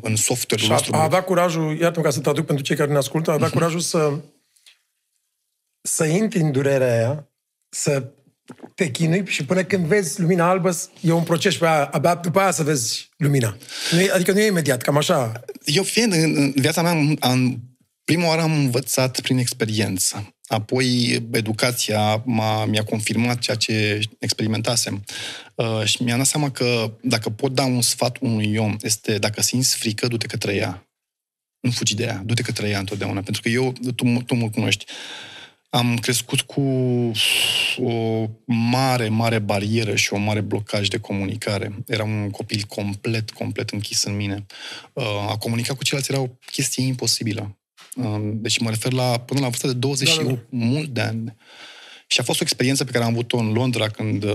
în 0.01 0.17
software-ul 0.17 0.71
nostru. 0.71 0.95
A, 0.95 0.99
a 0.99 1.03
avea 1.03 1.23
curajul, 1.23 1.79
iată 1.81 2.01
ca 2.01 2.11
să 2.11 2.21
traduc 2.21 2.47
pentru 2.47 2.65
cei 2.65 2.77
care 2.77 2.91
ne 2.91 2.97
ascultă, 2.97 3.31
a 3.31 3.35
avea 3.35 3.47
mhm. 3.47 3.57
curajul 3.57 3.81
să 3.81 4.13
să 5.89 6.05
intri 6.05 6.41
în 6.41 6.53
durerea 6.53 6.95
aia, 6.95 7.29
să 7.69 8.09
te 8.75 8.91
chinui 8.91 9.27
și 9.27 9.45
până 9.45 9.65
când 9.65 9.87
vezi 9.87 10.21
lumina 10.21 10.49
albă, 10.49 10.79
e 11.01 11.13
un 11.13 11.23
proces 11.23 11.57
pe 11.57 11.67
aia, 11.67 11.85
abia 11.85 12.15
după 12.15 12.41
aia 12.41 12.51
să 12.51 12.63
vezi 12.63 13.09
lumina. 13.17 13.57
Nu 13.91 14.01
e, 14.01 14.11
adică 14.11 14.33
nu 14.33 14.41
e 14.41 14.47
imediat, 14.47 14.83
cam 14.83 14.97
așa. 14.97 15.45
Eu 15.65 15.83
fiind 15.83 16.13
în, 16.13 16.37
în 16.37 16.53
viața 16.57 16.83
mea 16.83 17.17
am 17.21 17.63
Prima 18.05 18.27
oară 18.27 18.41
am 18.41 18.53
învățat 18.53 19.21
prin 19.21 19.39
experiență. 19.39 20.35
Apoi 20.47 21.19
educația 21.33 22.23
m-a, 22.25 22.65
mi-a 22.65 22.85
confirmat 22.85 23.39
ceea 23.39 23.57
ce 23.57 24.01
experimentasem. 24.19 25.05
Uh, 25.55 25.85
și 25.85 26.03
mi-am 26.03 26.17
dat 26.17 26.27
seama 26.27 26.51
că 26.51 26.93
dacă 27.03 27.31
pot 27.31 27.55
da 27.55 27.65
un 27.65 27.81
sfat 27.81 28.17
unui 28.21 28.57
om, 28.57 28.77
este 28.81 29.19
dacă 29.19 29.43
simți 29.43 29.77
frică, 29.77 30.07
du-te 30.07 30.27
către 30.27 30.55
ea. 30.55 30.89
Nu 31.61 31.71
fugi 31.71 31.95
de 31.95 32.03
ea, 32.03 32.23
du-te 32.25 32.43
către 32.43 32.69
ea 32.69 32.79
întotdeauna. 32.79 33.21
Pentru 33.21 33.43
că 33.43 33.49
eu, 33.49 33.73
tu, 33.73 34.23
tu 34.27 34.35
mă 34.35 34.51
cunoști, 34.51 34.85
am 35.75 35.97
crescut 35.99 36.41
cu 36.41 36.61
o 37.79 38.27
mare, 38.47 39.09
mare 39.09 39.39
barieră 39.39 39.95
și 39.95 40.13
o 40.13 40.19
mare 40.19 40.41
blocaj 40.41 40.89
de 40.89 40.99
comunicare. 40.99 41.75
Eram 41.87 42.23
un 42.23 42.31
copil 42.31 42.65
complet, 42.69 43.31
complet 43.31 43.71
închis 43.71 44.05
în 44.05 44.17
mine. 44.17 44.47
Uh, 44.93 45.05
a 45.29 45.37
comunica 45.37 45.75
cu 45.75 45.85
ceilalți 45.85 46.13
era 46.13 46.21
o 46.21 46.29
chestie 46.51 46.85
imposibilă. 46.85 47.59
Uh, 47.97 48.21
deci 48.23 48.59
mă 48.59 48.71
refer 48.71 48.93
la 48.93 49.19
până 49.19 49.41
la 49.41 49.47
vârsta 49.47 49.69
de 49.69 49.75
20 49.75 50.17
da, 50.17 50.23
da, 50.23 50.29
da. 50.29 50.39
mult 50.49 50.89
de 50.89 51.01
ani. 51.01 51.35
Și 52.07 52.21
a 52.21 52.23
fost 52.23 52.41
o 52.41 52.43
experiență 52.45 52.85
pe 52.85 52.91
care 52.91 53.05
am 53.05 53.11
avut-o 53.11 53.37
în 53.37 53.53
Londra 53.53 53.89
când 53.89 54.25
uh, 54.25 54.33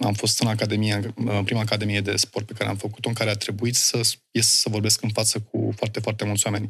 am 0.00 0.12
fost 0.16 0.40
în 0.40 0.46
academie, 0.46 1.14
uh, 1.24 1.40
prima 1.44 1.60
academie 1.60 2.00
de 2.00 2.16
sport 2.16 2.46
pe 2.46 2.52
care 2.52 2.70
am 2.70 2.76
făcut-o, 2.76 3.08
în 3.08 3.14
care 3.14 3.30
a 3.30 3.34
trebuit 3.34 3.74
să 3.74 4.00
ies 4.30 4.46
să 4.46 4.68
vorbesc 4.68 5.02
în 5.02 5.08
față 5.08 5.38
cu 5.38 5.72
foarte, 5.76 6.00
foarte 6.00 6.24
mulți 6.24 6.46
oameni 6.46 6.68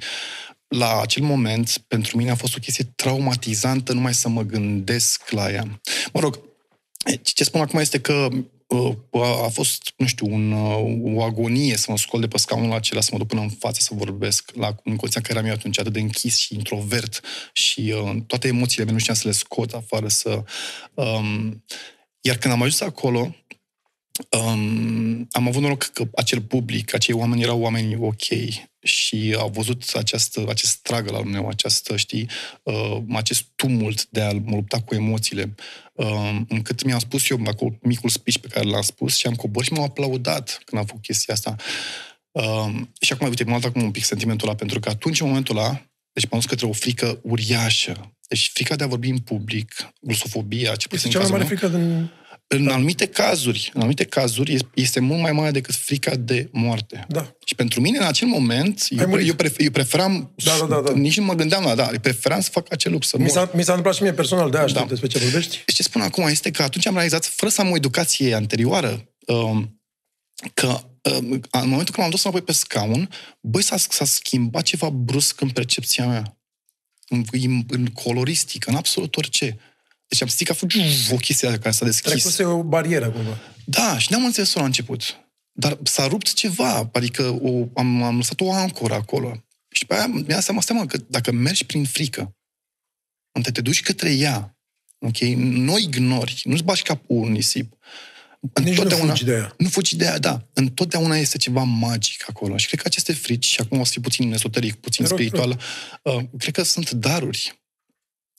la 0.70 1.00
acel 1.00 1.22
moment, 1.22 1.78
pentru 1.88 2.16
mine 2.16 2.30
a 2.30 2.34
fost 2.34 2.56
o 2.56 2.60
chestie 2.60 2.92
traumatizantă 2.96 3.92
numai 3.92 4.14
să 4.14 4.28
mă 4.28 4.42
gândesc 4.42 5.30
la 5.30 5.50
ea. 5.50 5.80
Mă 6.12 6.20
rog, 6.20 6.40
ce 7.22 7.44
spun 7.44 7.60
acum 7.60 7.78
este 7.78 8.00
că 8.00 8.28
uh, 8.66 8.94
a 9.44 9.48
fost, 9.48 9.92
nu 9.96 10.06
știu, 10.06 10.26
un, 10.32 10.52
uh, 10.52 11.14
o 11.14 11.22
agonie 11.22 11.76
să 11.76 11.90
mă 11.90 11.96
scol 11.96 12.20
de 12.20 12.28
pe 12.28 12.38
scaunul 12.38 12.72
acela, 12.72 13.00
să 13.00 13.08
mă 13.12 13.18
duc 13.18 13.26
până 13.26 13.40
în 13.40 13.48
față 13.48 13.80
să 13.80 13.94
vorbesc, 13.94 14.50
la, 14.54 14.66
în 14.66 14.96
condiția 14.96 15.20
care 15.20 15.34
eram 15.34 15.46
eu 15.46 15.52
atunci, 15.52 15.78
atât 15.78 15.92
de 15.92 16.00
închis 16.00 16.36
și 16.36 16.54
introvert 16.54 17.20
și 17.52 17.94
uh, 17.96 18.16
toate 18.26 18.48
emoțiile 18.48 18.84
mele 18.84 18.96
nu 18.96 19.00
știam 19.00 19.16
să 19.16 19.26
le 19.26 19.34
scot 19.34 19.72
afară, 19.72 20.08
să... 20.08 20.44
Um, 20.94 21.64
iar 22.20 22.36
când 22.36 22.54
am 22.54 22.62
ajuns 22.62 22.80
acolo, 22.80 23.34
um, 24.28 25.28
am 25.30 25.46
avut 25.46 25.62
noroc 25.62 25.82
că 25.82 26.08
acel 26.14 26.40
public, 26.40 26.94
acei 26.94 27.14
oameni 27.14 27.42
erau 27.42 27.60
oameni 27.60 27.96
ok 28.00 28.24
și 28.82 29.34
au 29.38 29.48
văzut 29.48 29.82
această, 29.94 30.44
acest 30.48 30.70
stragă 30.70 31.14
al 31.14 31.24
meu, 31.24 31.48
această, 31.48 31.96
știi, 31.96 32.28
uh, 32.62 32.96
acest 33.12 33.44
tumult 33.54 34.06
de 34.08 34.20
a 34.20 34.32
mă 34.32 34.54
lupta 34.54 34.80
cu 34.80 34.94
emoțiile, 34.94 35.54
uh, 35.92 36.40
încât 36.48 36.84
mi-am 36.84 36.98
spus 36.98 37.28
eu 37.28 37.40
acolo 37.46 37.78
micul 37.82 38.10
speech 38.10 38.38
pe 38.38 38.48
care 38.48 38.68
l-am 38.68 38.82
spus 38.82 39.16
și 39.16 39.26
am 39.26 39.34
coborât 39.34 39.66
și 39.66 39.72
m-au 39.72 39.84
aplaudat 39.84 40.62
când 40.64 40.80
am 40.80 40.86
făcut 40.86 41.02
chestia 41.02 41.34
asta. 41.34 41.56
Uh, 42.30 42.80
și 43.00 43.12
acum, 43.12 43.28
uite, 43.28 43.44
m-am 43.44 43.60
acum 43.64 43.82
un 43.82 43.90
pic 43.90 44.04
sentimentul 44.04 44.48
ăla, 44.48 44.56
pentru 44.56 44.80
că 44.80 44.88
atunci, 44.88 45.20
în 45.20 45.26
momentul 45.26 45.56
ăla, 45.56 45.82
deci 46.12 46.24
m-am 46.30 46.40
dus 46.40 46.48
către 46.48 46.66
o 46.66 46.72
frică 46.72 47.20
uriașă. 47.22 48.14
Deci 48.28 48.50
frica 48.54 48.76
de 48.76 48.84
a 48.84 48.86
vorbi 48.86 49.08
în 49.08 49.18
public, 49.18 49.92
glosofobia, 50.00 50.74
ce 50.74 50.86
Este 50.90 51.08
cea 51.08 51.18
mai 51.18 51.28
mare 51.30 51.44
frică 51.44 51.68
din 51.68 52.10
în 52.52 52.68
anumite 52.68 53.06
cazuri, 53.06 53.70
în 53.74 53.80
anumite 53.80 54.04
cazuri, 54.04 54.56
este 54.74 55.00
mult 55.00 55.20
mai 55.20 55.32
mare 55.32 55.50
decât 55.50 55.74
frica 55.74 56.14
de 56.14 56.48
moarte. 56.52 57.04
Da. 57.08 57.34
Și 57.44 57.54
pentru 57.54 57.80
mine, 57.80 57.98
în 57.98 58.04
acel 58.04 58.28
moment, 58.28 58.86
eu, 58.88 59.20
eu, 59.20 59.34
prefer, 59.34 59.64
eu 59.64 59.70
preferam, 59.70 60.32
da, 60.34 60.56
da, 60.60 60.66
da, 60.66 60.80
da. 60.80 60.92
nici 60.92 61.18
nu 61.18 61.24
mă 61.24 61.34
gândeam 61.34 61.64
la, 61.64 61.74
da, 61.74 61.88
eu 61.92 61.98
preferam 62.00 62.40
să 62.40 62.50
fac 62.50 62.72
acel 62.72 62.92
lucru, 62.92 63.06
să 63.06 63.18
mi 63.18 63.28
s-a, 63.28 63.50
mi 63.54 63.62
s-a 63.62 63.72
întâmplat 63.72 63.94
și 63.94 64.02
mie 64.02 64.12
personal, 64.12 64.50
de 64.50 64.56
aia 64.56 64.66
da. 64.66 64.84
despre 64.88 65.08
ce 65.08 65.18
vorbești. 65.18 65.56
Și 65.56 65.74
ce 65.74 65.82
spun 65.82 66.00
acum 66.00 66.26
este 66.26 66.50
că 66.50 66.62
atunci 66.62 66.86
am 66.86 66.94
realizat, 66.94 67.24
fără 67.24 67.50
să 67.50 67.60
am 67.60 67.70
o 67.70 67.76
educație 67.76 68.34
anterioară, 68.34 69.08
um, 69.26 69.80
că 70.54 70.66
um, 70.66 71.40
în 71.50 71.68
momentul 71.68 71.94
când 71.94 71.96
m-am 71.96 72.10
dus 72.10 72.22
înapoi 72.22 72.42
pe 72.42 72.52
scaun, 72.52 73.10
băi, 73.40 73.62
s-a, 73.62 73.76
s-a 73.76 74.04
schimbat 74.04 74.62
ceva 74.62 74.90
brusc 74.90 75.40
în 75.40 75.48
percepția 75.50 76.06
mea. 76.06 76.38
În, 77.08 77.24
în, 77.30 77.62
în 77.68 77.86
coloristică, 77.86 78.70
în 78.70 78.76
absolut 78.76 79.16
orice. 79.16 79.58
Deci 80.10 80.22
am 80.22 80.28
simțit 80.28 80.46
că 80.46 80.52
a 80.52 80.54
fost 80.54 81.12
o 81.12 81.16
chestie 81.16 81.48
care 81.48 81.70
s-a 81.70 81.84
deschis. 81.84 82.10
Trecuse 82.10 82.44
o 82.44 82.62
barieră, 82.62 83.10
cumva. 83.10 83.38
Da, 83.64 83.98
și 83.98 84.12
n-am 84.12 84.24
înțeles-o 84.24 84.58
la 84.58 84.64
început. 84.64 85.16
Dar 85.52 85.78
s-a 85.82 86.06
rupt 86.06 86.32
ceva, 86.32 86.90
adică 86.92 87.38
o, 87.42 87.68
am, 87.74 88.02
am 88.02 88.16
lăsat 88.16 88.40
o 88.40 88.52
ancoră 88.52 88.94
acolo. 88.94 89.44
Și 89.70 89.86
pe 89.86 89.94
aia 89.94 90.06
mi-a 90.06 90.40
seama, 90.40 90.60
seama 90.60 90.86
că 90.86 90.96
dacă 90.96 91.32
mergi 91.32 91.66
prin 91.66 91.84
frică, 91.84 92.36
unde 93.36 93.50
te 93.50 93.60
duci 93.60 93.82
către 93.82 94.12
ea, 94.12 94.58
ok, 94.98 95.18
nu 95.36 95.78
ignori, 95.78 96.42
nu-ți 96.44 96.62
bași 96.62 96.82
capul 96.82 97.26
în 97.26 97.32
nisip, 97.32 97.76
nici 98.62 98.80
nu 98.80 98.88
fugi 98.88 99.24
de 99.24 99.32
ea. 99.32 99.54
Nu 99.58 99.68
fugi 99.68 99.96
de 99.96 100.04
ea, 100.04 100.18
da. 100.18 100.48
Întotdeauna 100.52 101.16
este 101.16 101.38
ceva 101.38 101.62
magic 101.62 102.24
acolo. 102.28 102.56
Și 102.56 102.66
cred 102.66 102.80
că 102.80 102.86
aceste 102.86 103.12
frici, 103.12 103.46
și 103.46 103.60
acum 103.60 103.80
o 103.80 103.84
să 103.84 103.90
fie 103.92 104.00
puțin 104.00 104.32
esoteric, 104.32 104.74
puțin 104.74 105.04
rog, 105.04 105.18
spiritual, 105.18 105.60
rog. 106.02 106.16
Uh, 106.16 106.24
cred 106.38 106.54
că 106.54 106.62
sunt 106.62 106.90
daruri 106.90 107.59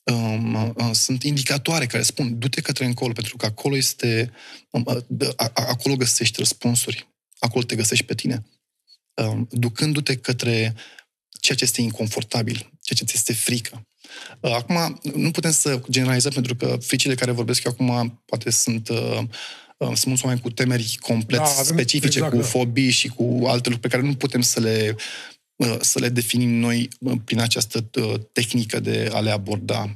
um, 0.02 0.54
uh, 0.54 0.90
sunt 0.92 1.22
indicatoare 1.22 1.86
care 1.86 2.02
spun 2.02 2.38
du-te 2.38 2.60
către 2.60 2.84
încolo, 2.84 3.12
pentru 3.12 3.36
că 3.36 3.46
acolo 3.46 3.76
este, 3.76 4.32
um, 4.70 4.84
uh, 5.18 5.28
acolo 5.52 5.96
găsești 5.96 6.38
răspunsuri, 6.38 7.08
acolo 7.38 7.64
te 7.64 7.76
găsești 7.76 8.04
pe 8.04 8.14
tine. 8.14 8.44
Um, 9.14 9.48
ducându-te 9.50 10.16
către 10.16 10.74
ceea 11.40 11.56
ce 11.56 11.64
este 11.64 11.80
inconfortabil, 11.80 12.56
ceea 12.80 12.98
ce 12.98 13.04
ți 13.04 13.14
este 13.14 13.32
frică. 13.32 13.86
Uh, 14.40 14.54
acum, 14.54 15.00
nu 15.14 15.30
putem 15.30 15.52
să 15.52 15.80
generalizăm, 15.90 16.32
pentru 16.32 16.54
că 16.54 16.76
fricile 16.80 17.14
care 17.14 17.30
vorbesc 17.30 17.64
eu 17.64 17.72
acum 17.72 18.22
poate 18.24 18.50
sunt 18.50 18.88
uh, 18.88 19.18
uh, 19.76 19.86
sunt 19.86 20.04
mulți 20.04 20.24
oameni 20.24 20.42
cu 20.42 20.50
temeri 20.50 20.96
complet 21.00 21.38
da, 21.38 21.44
specifice, 21.44 22.18
exact, 22.18 22.32
cu 22.32 22.40
da. 22.40 22.46
fobii 22.46 22.90
și 22.90 23.08
cu 23.08 23.22
alte 23.46 23.68
lucruri 23.68 23.80
pe 23.80 23.88
care 23.88 24.02
nu 24.02 24.14
putem 24.14 24.40
să 24.40 24.60
le 24.60 24.96
să 25.80 25.98
le 25.98 26.08
definim 26.08 26.50
noi 26.50 26.88
prin 27.24 27.40
această 27.40 27.90
tehnică 28.32 28.80
de 28.80 29.10
a 29.12 29.20
le 29.20 29.30
aborda. 29.30 29.94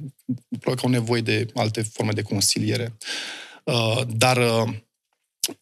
Probabil 0.49 0.81
că 0.81 0.87
au 0.87 0.89
nevoie 0.91 1.21
de 1.21 1.47
alte 1.55 1.83
forme 1.83 2.13
de 2.13 2.23
consiliere. 2.23 2.97
Uh, 3.65 4.01
dar 4.09 4.37
uh, 4.37 4.75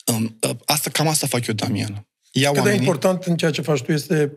um, 0.07 0.39
uh, 0.41 0.57
asta, 0.65 0.91
cam 0.91 1.09
asta 1.09 1.27
fac 1.27 1.47
eu, 1.47 1.55
Damian. 1.55 2.07
Ia 2.33 2.49
Cât 2.49 2.59
oamenii... 2.59 2.79
de 2.79 2.85
important 2.85 3.25
în 3.25 3.37
ceea 3.37 3.51
ce 3.51 3.63
faci 3.63 3.83
tu 3.83 3.93
este 3.93 4.33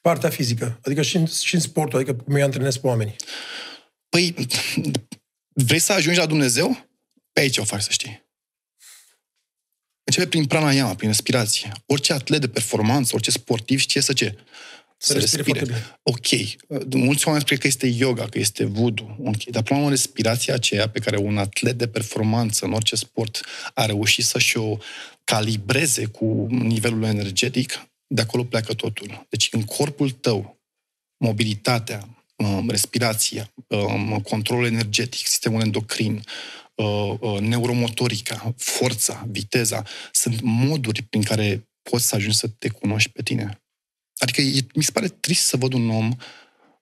partea 0.00 0.30
fizică, 0.30 0.78
adică 0.84 1.02
și 1.02 1.16
în, 1.16 1.26
și 1.26 1.54
în 1.54 1.60
sportul, 1.60 1.98
adică 1.98 2.14
cum 2.14 2.34
îi 2.34 2.42
antrenezi 2.42 2.80
pe 2.80 2.86
oameni. 2.86 3.16
Păi, 4.08 4.34
vrei 5.48 5.78
să 5.78 5.92
ajungi 5.92 6.18
la 6.18 6.26
Dumnezeu? 6.26 6.86
Pe 7.32 7.40
aici 7.40 7.58
o 7.58 7.64
faci, 7.64 7.82
să 7.82 7.90
știi. 7.90 8.24
Începe 10.04 10.26
prin 10.26 10.46
pranayama, 10.46 10.94
prin 10.94 11.08
respirație. 11.08 11.72
Orice 11.86 12.12
atlet 12.12 12.40
de 12.40 12.48
performanță, 12.48 13.14
orice 13.14 13.30
sportiv 13.30 13.78
știe 13.78 14.00
să 14.00 14.12
ce? 14.12 14.36
Să, 14.98 15.12
să 15.12 15.18
respire. 15.18 15.58
respire. 15.58 15.98
Ok. 16.02 16.26
Mulți 16.94 17.26
oameni 17.26 17.44
cred 17.44 17.58
că 17.58 17.66
este 17.66 17.86
yoga, 17.86 18.28
că 18.28 18.38
este 18.38 18.64
voodoo. 18.64 19.16
Ok. 19.24 19.44
Dar, 19.44 19.62
până 19.62 19.80
la 19.80 19.88
respirația 19.88 20.54
aceea 20.54 20.88
pe 20.88 20.98
care 20.98 21.16
un 21.16 21.38
atlet 21.38 21.78
de 21.78 21.88
performanță 21.88 22.64
în 22.64 22.72
orice 22.72 22.96
sport 22.96 23.40
a 23.74 23.86
reușit 23.86 24.24
să-și 24.24 24.56
o 24.56 24.76
calibreze 25.24 26.04
cu 26.04 26.46
nivelul 26.50 27.02
energetic, 27.02 27.88
de 28.06 28.20
acolo 28.20 28.44
pleacă 28.44 28.74
totul. 28.74 29.26
Deci, 29.28 29.48
în 29.50 29.62
corpul 29.62 30.10
tău, 30.10 30.60
mobilitatea, 31.16 32.08
um, 32.36 32.70
respirația, 32.70 33.52
um, 33.66 34.20
controlul 34.20 34.66
energetic, 34.66 35.26
sistemul 35.26 35.60
endocrin, 35.60 36.22
uh, 36.74 37.14
uh, 37.20 37.38
neuromotorica, 37.40 38.54
forța, 38.56 39.26
viteza, 39.30 39.82
sunt 40.12 40.40
moduri 40.40 41.02
prin 41.02 41.22
care 41.22 41.68
poți 41.90 42.06
să 42.06 42.14
ajungi 42.14 42.36
să 42.36 42.48
te 42.48 42.68
cunoști 42.68 43.10
pe 43.10 43.22
tine. 43.22 43.60
Adică 44.16 44.40
e, 44.40 44.66
mi 44.74 44.82
se 44.82 44.90
pare 44.90 45.08
trist 45.08 45.46
să 45.46 45.56
văd 45.56 45.72
un 45.72 45.90
om 45.90 46.16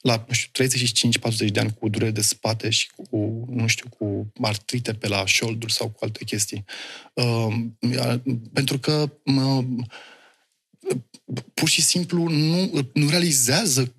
la, 0.01 0.25
nu 0.29 0.35
știu, 0.35 0.65
35-40 0.65 1.51
de 1.53 1.61
ani 1.61 1.75
cu 1.79 1.89
durere 1.89 2.11
de 2.11 2.21
spate 2.21 2.71
și 2.71 2.91
cu, 2.97 3.45
nu 3.51 3.67
știu, 3.67 3.89
cu 3.99 4.33
artrite 4.41 4.93
pe 4.93 5.09
la 5.09 5.27
șolduri 5.27 5.73
sau 5.73 5.89
cu 5.89 6.05
alte 6.05 6.25
chestii. 6.25 6.65
Uh, 7.13 7.55
pentru 8.53 8.79
că 8.79 9.11
uh, 9.25 9.65
pur 11.55 11.69
și 11.69 11.83
simplu 11.83 12.29
nu, 12.29 12.89
nu 12.93 13.09
realizează 13.09 13.95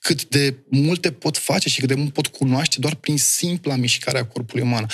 cât 0.00 0.24
de 0.24 0.56
multe 0.70 1.12
pot 1.12 1.36
face 1.36 1.68
și 1.68 1.78
cât 1.78 1.88
de 1.88 1.94
mult 1.94 2.12
pot 2.12 2.26
cunoaște 2.26 2.80
doar 2.80 2.94
prin 2.94 3.18
simpla 3.18 3.76
mișcare 3.76 4.18
a 4.18 4.26
corpului 4.26 4.62
uman. 4.62 4.86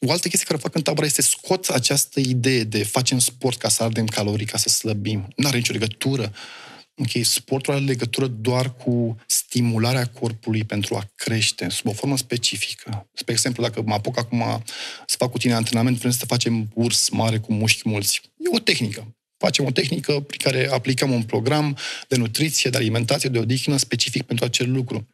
O 0.00 0.10
altă 0.10 0.28
chestie 0.28 0.46
care 0.46 0.58
o 0.58 0.62
fac 0.62 0.74
în 0.74 0.82
tabără 0.82 1.06
este 1.06 1.22
scot 1.22 1.68
această 1.68 2.20
idee 2.20 2.64
de 2.64 2.84
facem 2.84 3.18
sport 3.18 3.58
ca 3.58 3.68
să 3.68 3.82
ardem 3.82 4.06
calorii, 4.06 4.46
ca 4.46 4.58
să 4.58 4.68
slăbim. 4.68 5.28
Nu 5.36 5.46
are 5.46 5.56
nicio 5.56 5.72
legătură. 5.72 6.32
Ok, 6.98 7.24
sportul 7.24 7.74
are 7.74 7.84
legătură 7.84 8.26
doar 8.26 8.74
cu 8.74 9.16
stimularea 9.26 10.06
corpului 10.06 10.64
pentru 10.64 10.94
a 10.94 11.10
crește, 11.14 11.68
sub 11.68 11.86
o 11.86 11.92
formă 11.92 12.16
specifică. 12.16 13.08
Spre 13.14 13.32
exemplu, 13.32 13.62
dacă 13.62 13.82
mă 13.84 13.94
apuc 13.94 14.18
acum 14.18 14.62
să 15.06 15.16
fac 15.18 15.30
cu 15.30 15.38
tine 15.38 15.54
antrenament, 15.54 15.98
vrem 15.98 16.10
să 16.10 16.26
facem 16.26 16.68
urs 16.74 17.08
mare 17.08 17.38
cu 17.38 17.52
mușchi 17.52 17.88
mulți. 17.88 18.20
E 18.36 18.56
o 18.56 18.58
tehnică. 18.58 19.14
Facem 19.36 19.64
o 19.64 19.70
tehnică 19.70 20.20
prin 20.20 20.38
care 20.42 20.68
aplicăm 20.70 21.12
un 21.12 21.22
program 21.22 21.76
de 22.08 22.16
nutriție, 22.16 22.70
de 22.70 22.76
alimentație, 22.76 23.28
de 23.28 23.38
odihnă 23.38 23.76
specific 23.76 24.22
pentru 24.22 24.44
acel 24.44 24.72
lucru. 24.72 25.08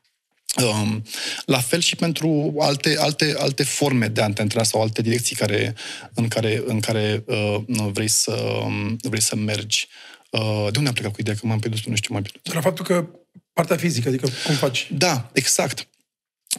Um, 0.63 1.03
la 1.47 1.61
fel 1.61 1.81
și 1.81 1.97
pentru 1.97 2.55
alte, 2.59 2.97
alte, 2.99 3.35
alte 3.39 3.63
forme 3.63 4.09
de 4.09 4.23
a 4.23 4.31
te 4.31 4.41
antrena 4.41 4.65
sau 4.65 4.83
alte 4.83 5.03
direcții 5.03 5.37
care, 5.37 5.75
în 6.15 6.29
care, 6.29 6.63
în 6.67 6.81
care 6.81 7.25
uh, 7.27 7.57
vrei, 7.93 8.09
să, 8.09 8.65
vrei 9.01 9.23
să 9.23 9.37
mergi. 9.37 9.89
Uh, 9.89 10.12
de 10.71 10.79
unde 10.79 10.89
am 10.89 10.95
plecat 10.95 11.13
cu 11.13 11.21
ideea 11.21 11.37
că 11.37 11.47
m-am 11.47 11.59
pierdut, 11.59 11.85
nu 11.85 11.97
știu, 11.97 12.13
mai 12.13 12.23
pierdut? 12.23 12.55
La 12.55 12.61
faptul 12.61 12.85
că 12.85 13.09
Partea 13.53 13.77
fizică, 13.77 14.09
adică 14.09 14.29
cum 14.47 14.55
faci? 14.55 14.89
Da, 14.91 15.31
exact. 15.33 15.89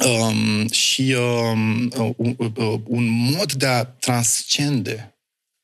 Um, 0.05 0.69
și 0.69 1.15
um, 1.17 1.91
un, 2.15 2.35
un 2.83 3.07
mod 3.09 3.53
de 3.53 3.65
a 3.65 3.83
transcende, 3.83 5.17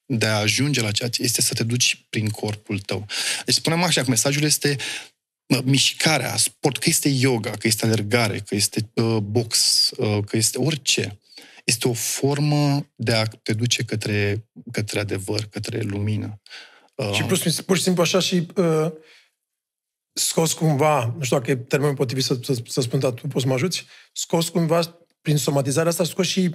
de 0.05 0.25
a 0.25 0.37
ajunge 0.37 0.81
la 0.81 0.91
ceea 0.91 1.09
ce 1.09 1.23
este 1.23 1.41
să 1.41 1.53
te 1.53 1.63
duci 1.63 2.05
prin 2.09 2.29
corpul 2.29 2.79
tău. 2.79 3.05
Deci 3.45 3.55
spunem 3.55 3.83
așa, 3.83 4.01
că 4.01 4.09
mesajul 4.09 4.43
este 4.43 4.75
mișcarea, 5.63 6.37
sport, 6.37 6.77
că 6.77 6.89
este 6.89 7.09
yoga, 7.09 7.51
că 7.51 7.67
este 7.67 7.85
alergare, 7.85 8.39
că 8.39 8.55
este 8.55 8.89
uh, 8.93 9.17
box, 9.17 9.89
uh, 9.97 10.23
că 10.25 10.37
este 10.37 10.57
orice. 10.57 11.19
Este 11.63 11.87
o 11.87 11.93
formă 11.93 12.89
de 12.95 13.13
a 13.13 13.25
te 13.25 13.53
duce 13.53 13.83
către, 13.83 14.47
către 14.71 14.99
adevăr, 14.99 15.45
către 15.45 15.81
lumină. 15.81 16.41
Uh, 16.99 17.11
și 17.13 17.23
plus, 17.23 17.61
pur 17.61 17.77
și 17.77 17.83
simplu 17.83 18.01
așa 18.01 18.19
și 18.19 18.47
uh, 18.55 18.91
scos 20.13 20.53
cumva, 20.53 21.13
nu 21.17 21.23
știu 21.23 21.37
dacă 21.37 21.51
e 21.51 21.55
termenul 21.55 21.95
potrivit 21.95 22.23
să, 22.23 22.39
să, 22.41 22.61
să 22.67 22.81
spun, 22.81 22.99
dar 22.99 23.11
tu 23.11 23.27
poți 23.27 23.41
să 23.41 23.47
mă 23.47 23.53
ajuți, 23.53 23.85
scos 24.13 24.49
cumva, 24.49 24.99
prin 25.21 25.37
somatizarea 25.37 25.89
asta, 25.89 26.03
scos 26.03 26.27
și 26.27 26.49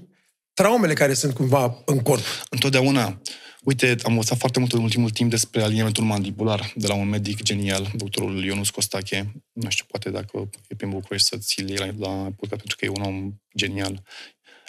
traumele 0.52 0.92
care 0.92 1.14
sunt 1.14 1.34
cumva 1.34 1.82
în 1.84 2.00
corp. 2.00 2.22
Întotdeauna. 2.50 3.20
Uite, 3.62 3.96
am 4.02 4.12
învățat 4.12 4.38
foarte 4.38 4.58
mult 4.58 4.72
în 4.72 4.82
ultimul 4.82 5.10
timp 5.10 5.30
despre 5.30 5.62
aliniamentul 5.62 6.04
mandibular 6.04 6.72
de 6.74 6.86
la 6.86 6.94
un 6.94 7.08
medic 7.08 7.42
genial, 7.42 7.90
doctorul 7.96 8.44
Ionus 8.44 8.70
Costache. 8.70 9.32
Nu 9.52 9.70
știu, 9.70 9.84
poate 9.88 10.10
dacă 10.10 10.50
e 10.68 10.74
prin 10.74 10.90
București 10.90 11.26
să 11.26 11.36
ți-l 11.36 11.68
iei 11.68 11.78
la, 11.78 11.86
la 11.86 12.08
podcast, 12.08 12.60
pentru 12.62 12.76
că 12.76 12.84
e 12.84 12.88
un 12.88 13.02
om 13.02 13.32
genial 13.56 14.02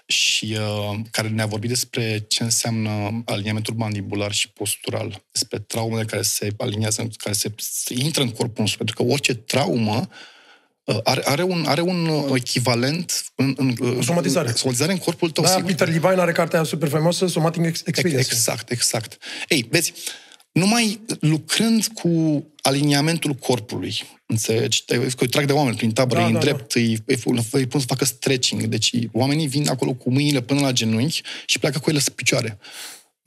și 0.06 0.58
uh, 0.60 1.00
care 1.12 1.28
ne-a 1.28 1.46
vorbit 1.46 1.70
despre 1.70 2.26
ce 2.28 2.44
înseamnă 2.44 3.24
aliniamentul 3.26 3.74
mandibular 3.78 4.32
și 4.32 4.50
postural, 4.50 5.24
despre 5.32 5.60
traumele 5.60 6.06
care 6.06 6.22
se 6.22 6.54
aliniază, 6.58 7.08
care 7.18 7.36
se, 7.36 7.54
se 7.58 7.94
intră 7.98 8.22
în 8.22 8.30
corpul 8.30 8.56
nostru, 8.60 8.78
pentru 8.78 8.96
că 8.96 9.12
orice 9.12 9.34
traumă 9.34 10.10
uh, 10.84 10.98
are, 11.04 11.22
are, 11.26 11.44
un, 11.44 11.66
are 11.68 11.82
un 11.82 12.10
echivalent 12.36 13.26
în, 13.36 13.54
în, 13.58 13.76
uh, 13.80 13.98
somatizare. 14.04 14.52
somatizare 14.52 14.92
în 14.92 14.98
corpul 14.98 15.30
tău. 15.30 15.44
Da, 15.44 15.50
sigur. 15.50 15.66
Peter 15.66 15.88
Levine 15.88 16.22
are 16.22 16.32
cartea 16.32 16.64
super 16.64 16.90
faimoasă, 16.90 17.28
Somatic 17.28 17.64
Experience. 17.64 18.18
Exact, 18.18 18.72
exact. 18.72 19.18
Ei, 19.48 19.68
vezi, 19.70 19.94
numai 20.52 21.00
lucrând 21.20 21.86
cu 21.86 22.44
aliniamentul 22.68 23.34
corpului, 23.34 24.02
înțelegi? 24.26 24.84
Îți 24.88 25.16
trag 25.16 25.46
de 25.46 25.52
oameni 25.52 25.76
prin 25.76 25.92
tabără, 25.92 26.20
da, 26.20 26.26
îi 26.26 26.32
da, 26.32 26.38
îndrept, 26.38 26.74
da. 26.74 26.80
Îi, 26.80 27.04
îi, 27.06 27.18
îi 27.52 27.68
pun 27.68 27.80
să 27.80 27.86
facă 27.86 28.06
stretching. 28.06 28.64
Deci 28.64 28.92
oamenii 29.12 29.48
vin 29.48 29.70
acolo 29.70 29.94
cu 29.94 30.12
mâinile 30.12 30.42
până 30.42 30.60
la 30.60 30.72
genunchi 30.72 31.22
și 31.46 31.60
pleacă 31.60 31.80
cu 31.80 31.90
ele 31.90 32.00
să 32.00 32.10
picioare 32.10 32.58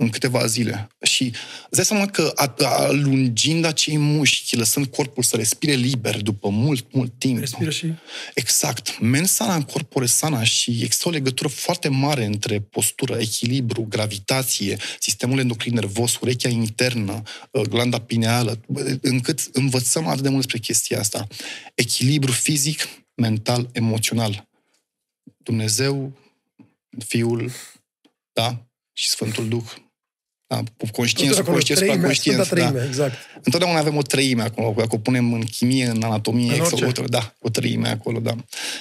în 0.00 0.08
câteva 0.08 0.46
zile. 0.46 0.88
Și 1.02 1.24
îți 1.62 1.70
dai 1.70 1.84
seama 1.84 2.06
că 2.06 2.32
alungind 2.58 3.64
acei 3.64 3.96
mușchi, 3.96 4.56
lăsând 4.56 4.86
corpul 4.86 5.22
să 5.22 5.36
respire 5.36 5.72
liber 5.72 6.22
după 6.22 6.48
mult, 6.48 6.92
mult 6.92 7.12
timp. 7.18 7.38
Respiră 7.38 7.70
și... 7.70 7.92
Exact. 8.34 9.00
Mensana 9.00 9.54
în 9.54 9.62
corpore 9.62 10.06
sana 10.06 10.44
și 10.44 10.70
există 10.70 11.08
o 11.08 11.10
legătură 11.10 11.48
foarte 11.48 11.88
mare 11.88 12.24
între 12.24 12.60
postură, 12.60 13.16
echilibru, 13.20 13.86
gravitație, 13.88 14.76
sistemul 15.00 15.38
endocrin 15.38 15.74
nervos, 15.74 16.16
urechea 16.16 16.48
internă, 16.48 17.22
uh, 17.50 17.62
glanda 17.62 18.00
pineală, 18.00 18.60
încât 19.00 19.48
învățăm 19.52 20.06
atât 20.06 20.22
de 20.22 20.28
mult 20.28 20.42
despre 20.42 20.60
chestia 20.60 20.98
asta. 20.98 21.26
Echilibru 21.74 22.32
fizic, 22.32 22.88
mental, 23.14 23.68
emoțional. 23.72 24.48
Dumnezeu, 25.36 26.12
Fiul, 27.06 27.52
da? 28.32 28.66
Și 28.92 29.08
Sfântul 29.08 29.48
Duh 29.48 29.86
da, 30.48 30.62
conștiință, 30.92 31.42
conștiință 31.42 31.84
supra 31.84 32.00
conștiință. 32.00 32.54
Da. 32.54 32.84
exact. 32.84 33.14
Întotdeauna 33.42 33.78
avem 33.78 33.96
o 33.96 34.02
treime 34.02 34.42
acolo, 34.42 34.74
dacă 34.76 34.94
o 34.94 34.98
punem 34.98 35.32
în 35.32 35.42
chimie, 35.42 35.86
în 35.86 36.02
anatomie, 36.02 36.52
în 36.52 36.60
exact, 36.60 36.98
o, 36.98 37.04
da, 37.04 37.34
o 37.40 37.48
treime 37.48 37.88
acolo, 37.88 38.18
da. 38.18 38.36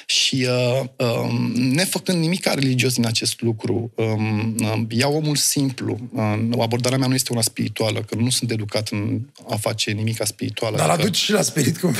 Și 0.05 0.47
uh, 0.49 1.07
um, 1.07 1.51
nefăcând 1.51 2.19
nimic 2.19 2.45
religios 2.45 2.93
din 2.93 3.05
acest 3.05 3.41
lucru, 3.41 3.91
um, 3.95 4.55
uh, 4.59 4.81
ia 4.89 5.07
omul 5.07 5.35
simplu. 5.35 5.97
Uh, 6.11 6.59
abordarea 6.59 6.97
mea 6.97 7.07
nu 7.07 7.13
este 7.13 7.31
una 7.31 7.41
spirituală, 7.41 7.99
că 8.01 8.15
nu 8.15 8.29
sunt 8.29 8.51
educat 8.51 8.89
în 8.89 9.21
a 9.49 9.55
face 9.55 9.91
nimic 9.91 10.25
spirituală. 10.25 10.77
Dar 10.77 10.89
adică... 10.89 11.03
aduci 11.03 11.17
și 11.17 11.31
la 11.31 11.41
spirit 11.41 11.77
cumva. 11.77 11.99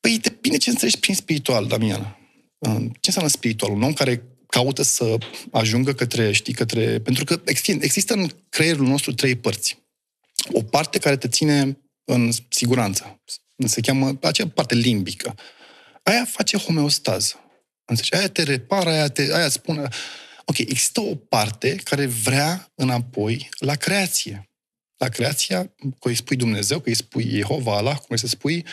Păi 0.00 0.18
depinde 0.22 0.56
ce 0.56 0.70
înțelegi 0.70 0.98
prin 0.98 1.14
spiritual, 1.14 1.66
Damian. 1.66 2.16
Uh, 2.58 2.76
ce 2.78 3.06
înseamnă 3.06 3.30
spiritual? 3.30 3.72
Un 3.72 3.82
om 3.82 3.92
care 3.92 4.22
caută 4.52 4.82
să 4.82 5.18
ajungă 5.50 5.92
către, 5.92 6.32
știi, 6.32 6.52
către... 6.52 6.98
Pentru 6.98 7.24
că 7.24 7.40
există 7.80 8.14
în 8.14 8.28
creierul 8.48 8.86
nostru 8.86 9.12
trei 9.12 9.36
părți. 9.36 9.78
O 10.52 10.62
parte 10.62 10.98
care 10.98 11.16
te 11.16 11.28
ține 11.28 11.78
în 12.04 12.30
siguranță. 12.48 13.22
Se 13.66 13.80
cheamă 13.80 14.18
acea 14.22 14.48
parte 14.48 14.74
limbică. 14.74 15.34
Aia 16.02 16.24
face 16.24 16.56
homeostază. 16.56 17.34
Înțelegi? 17.84 18.14
Aia 18.14 18.28
te 18.28 18.42
repară, 18.42 18.90
aia, 18.90 19.08
te, 19.08 19.34
aia 19.34 19.48
spune... 19.48 19.88
Ok, 20.44 20.58
există 20.58 21.00
o 21.00 21.14
parte 21.14 21.74
care 21.74 22.06
vrea 22.06 22.72
înapoi 22.74 23.48
la 23.58 23.74
creație. 23.74 24.50
La 24.96 25.08
creația, 25.08 25.74
că 26.00 26.08
îi 26.08 26.14
spui 26.14 26.36
Dumnezeu, 26.36 26.80
că 26.80 26.88
îi 26.88 26.94
spui 26.94 27.28
Jehova, 27.28 27.76
Allah, 27.76 27.98
cum 27.98 28.16
să 28.16 28.26
spui, 28.26 28.64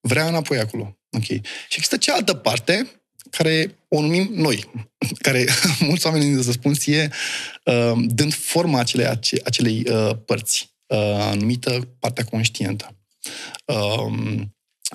vrea 0.00 0.26
înapoi 0.28 0.58
acolo. 0.58 0.98
Ok. 1.10 1.24
Și 1.24 1.42
există 1.70 1.96
cealaltă 1.96 2.34
parte 2.34 2.97
care 3.30 3.78
o 3.88 4.00
numim 4.00 4.30
noi, 4.34 4.70
care 5.18 5.46
mulți 5.88 6.06
oameni 6.06 6.42
să 6.42 6.52
spun 6.52 6.74
ție, 6.74 7.10
uh, 7.64 7.92
dând 8.06 8.34
forma 8.34 8.78
acelei, 8.78 9.06
acelei 9.44 9.84
uh, 9.90 10.10
părți, 10.24 10.70
uh, 10.86 11.32
numită 11.34 11.88
partea 11.98 12.24
conștientă. 12.24 12.92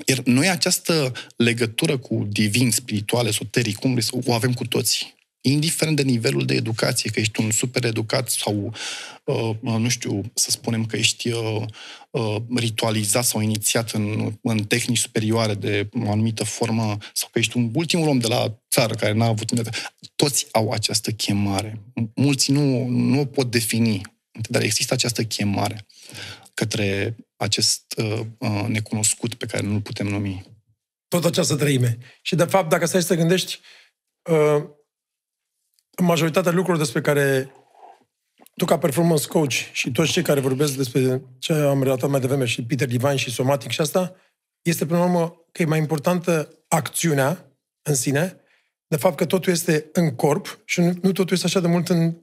Iar 0.06 0.22
noi 0.24 0.50
această 0.50 1.12
legătură 1.36 1.98
cu 1.98 2.28
divin, 2.30 2.72
spiritual, 2.72 3.28
esoteric, 3.28 3.78
cum 3.78 3.98
o 4.26 4.34
avem 4.34 4.54
cu 4.54 4.68
toții 4.68 5.14
indiferent 5.50 5.96
de 5.96 6.02
nivelul 6.02 6.46
de 6.46 6.54
educație, 6.54 7.10
că 7.10 7.20
ești 7.20 7.42
un 7.42 7.52
super 7.52 7.86
educat 7.86 8.30
sau, 8.30 8.74
uh, 9.24 9.56
nu 9.62 9.90
știu, 9.90 10.22
să 10.34 10.52
spunem 10.52 10.86
că 10.86 10.96
ești 10.96 11.32
uh, 11.32 11.62
uh, 12.10 12.36
ritualizat 12.56 13.26
sau 13.26 13.42
inițiat 13.42 13.92
în, 13.92 14.34
în 14.42 14.64
tehnici 14.64 14.98
superioare 14.98 15.54
de 15.54 15.90
o 16.06 16.12
anumită 16.12 16.44
formă, 16.44 16.98
sau 17.14 17.30
că 17.32 17.40
ești 17.40 17.58
un 17.58 17.72
ultimul 17.74 18.08
om 18.08 18.20
de 18.20 18.28
la 18.28 18.60
țară 18.70 18.94
care 18.94 19.14
n-a 19.14 19.28
avut... 19.28 19.52
Toți 20.16 20.48
au 20.52 20.72
această 20.72 21.12
chemare. 21.12 21.82
Mulți 22.16 22.52
nu, 22.52 22.88
nu 22.88 23.20
o 23.20 23.26
pot 23.26 23.52
defini, 23.52 24.02
dar 24.50 24.62
există 24.62 24.94
această 24.94 25.24
chemare 25.24 25.86
către 26.54 27.16
acest 27.36 27.94
uh, 27.98 28.20
uh, 28.38 28.66
necunoscut 28.68 29.34
pe 29.34 29.46
care 29.46 29.64
nu-l 29.64 29.82
putem 29.82 30.08
numi. 30.08 30.44
Tot 31.08 31.26
această 31.26 31.56
trăime. 31.56 31.98
Și, 32.22 32.36
de 32.36 32.44
fapt, 32.44 32.70
dacă 32.70 32.86
stai 32.86 33.02
să 33.02 33.08
te 33.08 33.16
gândești, 33.16 33.60
uh, 34.30 34.64
majoritatea 36.02 36.52
lucrurilor 36.52 36.86
despre 36.86 37.02
care 37.02 37.52
tu 38.56 38.66
ca 38.66 38.78
performance 38.78 39.28
coach 39.28 39.54
și 39.72 39.92
toți 39.92 40.12
cei 40.12 40.24
care 40.24 40.40
vorbesc 40.40 40.76
despre 40.76 41.22
ce 41.40 41.54
am 41.54 41.84
relatat 41.84 42.10
mai 42.10 42.20
devreme 42.20 42.46
și 42.46 42.64
Peter 42.64 42.88
Divine 42.88 43.16
și 43.16 43.32
Somatic 43.32 43.72
și 43.72 43.82
asta, 43.82 44.16
este 44.62 44.86
până 44.86 45.00
la 45.00 45.06
urmă 45.06 45.46
că 45.52 45.62
e 45.62 45.66
mai 45.66 45.80
importantă 45.80 46.50
acțiunea 46.68 47.52
în 47.82 47.96
sine, 47.96 48.38
de 48.88 48.98
fapt 48.98 49.18
că 49.18 49.26
totul 49.26 49.52
este 49.52 49.90
în 49.94 50.16
corp 50.16 50.60
și 50.66 50.82
nu, 50.82 50.94
nu 51.02 51.12
totul 51.12 51.34
este 51.34 51.46
așa 51.46 51.60
de 51.60 51.68
mult 51.68 51.90
în... 51.90 52.16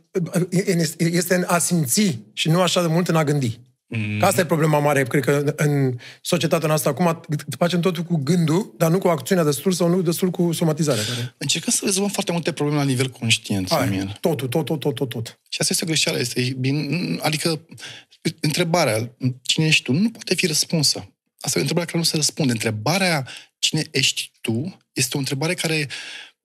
este 0.98 1.34
în 1.34 1.44
a 1.46 1.58
simți 1.58 2.18
și 2.32 2.50
nu 2.50 2.60
așa 2.60 2.80
de 2.80 2.86
mult 2.86 3.08
în 3.08 3.16
a 3.16 3.24
gândi. 3.24 3.60
Mm. 3.92 4.18
Că 4.18 4.24
asta 4.24 4.40
e 4.40 4.44
problema 4.44 4.78
mare, 4.78 5.02
cred 5.02 5.24
că 5.24 5.54
în 5.56 5.96
societatea 6.22 6.68
noastră 6.68 6.90
acum 6.90 7.20
facem 7.58 7.80
totul 7.80 8.02
cu 8.02 8.16
gândul, 8.16 8.74
dar 8.76 8.90
nu 8.90 8.98
cu 8.98 9.08
acțiunea 9.08 9.44
destul 9.44 9.72
sau 9.72 9.88
nu 9.88 10.02
destul 10.02 10.30
cu 10.30 10.52
somatizarea. 10.52 11.02
Care... 11.02 11.34
Încercăm 11.38 11.72
să 11.72 11.80
rezolvăm 11.84 12.12
foarte 12.12 12.32
multe 12.32 12.52
probleme 12.52 12.80
la 12.80 12.86
nivel 12.86 13.08
conștient. 13.08 13.72
Ai, 13.72 14.16
totul, 14.20 14.48
tot, 14.48 14.64
tot, 14.64 14.80
tot, 14.80 14.94
tot, 14.94 15.08
tot. 15.08 15.40
Și 15.48 15.58
asta 15.60 15.72
este 15.72 15.84
o 15.84 15.86
greșeală. 15.86 16.18
Este 16.18 16.56
bine, 16.58 17.18
adică 17.22 17.60
întrebarea, 18.40 19.16
cine 19.42 19.66
ești 19.66 19.82
tu, 19.82 19.92
nu 19.92 20.10
poate 20.10 20.34
fi 20.34 20.46
răspunsă. 20.46 21.12
Asta 21.40 21.58
e 21.58 21.60
o 21.60 21.60
întrebare 21.60 21.86
care 21.86 21.98
nu 21.98 22.04
se 22.04 22.16
răspunde. 22.16 22.52
Întrebarea 22.52 23.28
cine 23.58 23.82
ești 23.90 24.30
tu 24.40 24.76
este 24.92 25.16
o 25.16 25.18
întrebare 25.18 25.54
care 25.54 25.88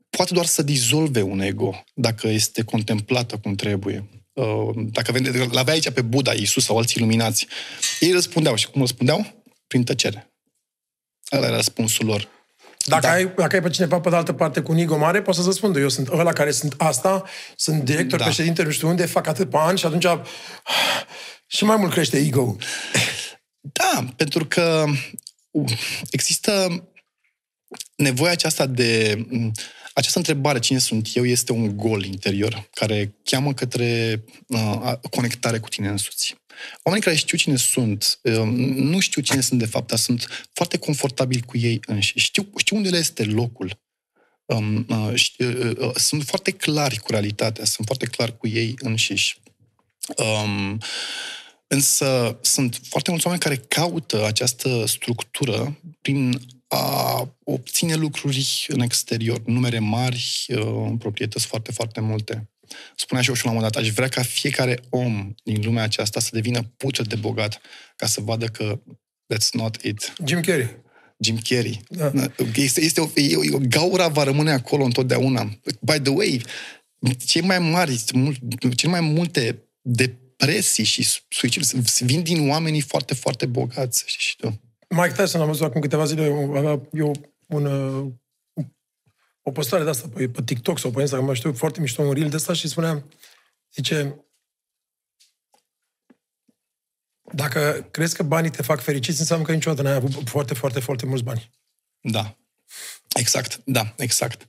poate 0.09 0.33
doar 0.33 0.45
să 0.45 0.61
dizolve 0.61 1.21
un 1.21 1.39
ego, 1.39 1.83
dacă 1.93 2.27
este 2.27 2.63
contemplată 2.63 3.37
cum 3.37 3.55
trebuie. 3.55 4.09
Uh, 4.35 4.69
dacă 4.75 5.13
l-avea 5.51 5.73
aici 5.73 5.89
pe 5.89 6.01
Buddha, 6.01 6.33
Iisus 6.33 6.63
sau 6.63 6.77
alții 6.77 6.95
iluminați, 6.97 7.47
ei 7.99 8.11
răspundeau. 8.11 8.55
Și 8.55 8.69
cum 8.69 8.81
răspundeau? 8.81 9.43
Prin 9.67 9.83
tăcere. 9.83 10.33
Ăla 11.31 11.45
era 11.45 11.55
răspunsul 11.55 12.05
lor. 12.05 12.27
Dacă, 12.85 13.01
da. 13.01 13.11
ai, 13.11 13.33
dacă 13.35 13.55
ai 13.55 13.61
pe 13.61 13.69
cineva 13.69 13.99
pe 13.99 14.09
de 14.09 14.15
altă 14.15 14.33
parte 14.33 14.61
cu 14.61 14.71
un 14.71 14.77
ego 14.77 14.97
mare, 14.97 15.21
poți 15.21 15.37
să 15.37 15.43
răspundă. 15.45 15.79
Eu 15.79 15.89
sunt 15.89 16.07
ăla 16.07 16.33
care 16.33 16.51
sunt 16.51 16.73
asta, 16.77 17.23
sunt 17.55 17.83
director, 17.83 18.19
da. 18.19 18.25
președinte, 18.25 18.63
nu 18.63 18.71
știu 18.71 18.87
unde, 18.87 19.05
fac 19.05 19.27
atât 19.27 19.49
pe 19.49 19.57
ani 19.57 19.77
și 19.77 19.85
atunci 19.85 20.05
și 21.47 21.63
mai 21.63 21.75
mult 21.75 21.91
crește 21.91 22.17
ego 22.17 22.55
Da, 23.59 24.05
pentru 24.15 24.45
că 24.45 24.85
există 26.09 26.83
nevoia 27.95 28.31
aceasta 28.31 28.65
de 28.65 29.17
această 29.97 30.17
întrebare, 30.17 30.59
cine 30.59 30.79
sunt 30.79 31.09
eu, 31.13 31.25
este 31.25 31.51
un 31.51 31.77
gol 31.77 32.03
interior 32.03 32.69
care 32.73 33.15
cheamă 33.23 33.53
către 33.53 34.23
uh, 34.47 34.93
conectare 35.11 35.59
cu 35.59 35.69
tine 35.69 35.87
însuți. 35.87 36.35
Oamenii 36.83 37.05
care 37.07 37.17
știu 37.17 37.37
cine 37.37 37.55
sunt, 37.55 38.19
um, 38.23 38.49
nu 38.73 38.99
știu 38.99 39.21
cine 39.21 39.41
sunt 39.41 39.59
de 39.59 39.65
fapt, 39.65 39.87
dar 39.87 39.97
sunt 39.97 40.47
foarte 40.53 40.77
confortabili 40.77 41.41
cu 41.41 41.57
ei 41.57 41.79
înșiși. 41.85 42.25
Știu, 42.25 42.49
știu 42.57 42.75
unde 42.75 42.89
le 42.89 42.97
este 42.97 43.23
locul. 43.23 43.79
Um, 44.45 44.85
uh, 44.89 45.11
știu, 45.13 45.69
uh, 45.69 45.77
uh, 45.77 45.95
sunt 45.95 46.23
foarte 46.23 46.51
clari 46.51 46.97
cu 46.97 47.11
realitatea, 47.11 47.65
sunt 47.65 47.85
foarte 47.85 48.05
clari 48.05 48.37
cu 48.37 48.47
ei 48.47 48.73
înșiși. 48.77 49.37
Um, 50.17 50.79
însă 51.67 52.37
sunt 52.41 52.79
foarte 52.89 53.09
mulți 53.09 53.25
oameni 53.25 53.43
care 53.43 53.65
caută 53.67 54.25
această 54.25 54.85
structură 54.85 55.79
prin 56.01 56.39
a 56.75 57.37
obține 57.43 57.95
lucruri 57.95 58.65
în 58.67 58.79
exterior, 58.79 59.41
numere 59.45 59.79
mari, 59.79 60.45
uh, 60.49 60.93
proprietăți 60.99 61.45
foarte, 61.45 61.71
foarte 61.71 61.99
multe. 62.01 62.49
Spunea 62.95 63.23
și 63.23 63.29
eu 63.29 63.35
și 63.35 63.43
la 63.43 63.49
un 63.49 63.55
moment 63.55 63.73
dat, 63.73 63.83
aș 63.83 63.89
vrea 63.89 64.07
ca 64.07 64.21
fiecare 64.21 64.79
om 64.89 65.33
din 65.43 65.61
lumea 65.63 65.83
aceasta 65.83 66.19
să 66.19 66.29
devină 66.31 66.61
puță 66.77 67.01
de 67.01 67.15
bogat, 67.15 67.61
ca 67.95 68.05
să 68.05 68.21
vadă 68.21 68.45
că 68.45 68.79
that's 69.33 69.49
not 69.51 69.81
it. 69.81 70.13
Jim 70.25 70.41
Carrey. 70.41 70.83
Jim 71.17 71.37
Carrey. 71.37 71.81
Da. 71.89 72.11
Este, 72.55 72.81
este 72.81 73.01
o, 73.01 73.09
e, 73.15 73.35
o, 73.53 73.57
gaura 73.57 74.07
va 74.07 74.23
rămâne 74.23 74.51
acolo 74.51 74.83
întotdeauna. 74.83 75.59
By 75.79 75.99
the 75.99 76.11
way, 76.11 76.41
cei 77.25 77.41
mai 77.41 77.59
mari, 77.59 78.03
cele 78.75 78.91
mai 78.91 79.01
multe 79.01 79.63
depresii 79.81 80.83
și 80.83 81.07
suicid 81.27 81.63
vin 81.99 82.23
din 82.23 82.49
oamenii 82.49 82.81
foarte, 82.81 83.13
foarte 83.13 83.45
bogați, 83.45 84.03
știi 84.05 84.21
și 84.21 84.35
tu. 84.35 84.59
Mike 84.95 85.13
Tyson 85.13 85.41
am 85.41 85.47
văzut 85.47 85.65
acum 85.65 85.81
câteva 85.81 86.05
zile, 86.05 86.49
avea 86.55 86.81
eu 86.91 87.11
un, 87.45 87.65
uh, 87.65 88.13
o 89.41 89.51
postare 89.51 89.83
de 89.83 89.89
asta 89.89 90.07
pe, 90.13 90.29
pe 90.29 90.41
TikTok 90.43 90.79
sau 90.79 90.91
pe 90.91 90.99
Instagram, 90.99 91.27
mai 91.27 91.35
știu, 91.35 91.53
foarte 91.53 91.79
mișto, 91.79 92.01
un 92.01 92.13
reel 92.13 92.29
de 92.29 92.35
asta 92.35 92.53
și 92.53 92.67
spunea, 92.67 93.05
zice, 93.73 94.25
dacă 97.33 97.87
crezi 97.91 98.15
că 98.15 98.23
banii 98.23 98.49
te 98.49 98.61
fac 98.61 98.81
fericit, 98.81 99.19
înseamnă 99.19 99.45
că 99.45 99.51
niciodată 99.51 99.81
n-ai 99.81 99.93
avut 99.95 100.29
foarte, 100.29 100.53
foarte, 100.53 100.79
foarte 100.79 101.05
mulți 101.05 101.23
bani. 101.23 101.51
Da. 102.01 102.37
Exact, 103.15 103.61
da, 103.65 103.93
exact. 103.97 104.47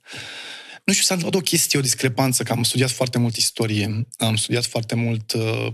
Nu 0.86 0.92
știu, 0.92 1.04
s-a 1.04 1.14
întâmplat 1.14 1.42
o 1.42 1.44
chestie, 1.44 1.78
o 1.78 1.82
discrepanță, 1.82 2.42
că 2.42 2.52
am 2.52 2.62
studiat 2.62 2.90
foarte 2.90 3.18
mult 3.18 3.36
istorie, 3.36 4.06
am 4.18 4.36
studiat 4.36 4.64
foarte 4.64 4.94
mult 4.94 5.32
uh, 5.32 5.66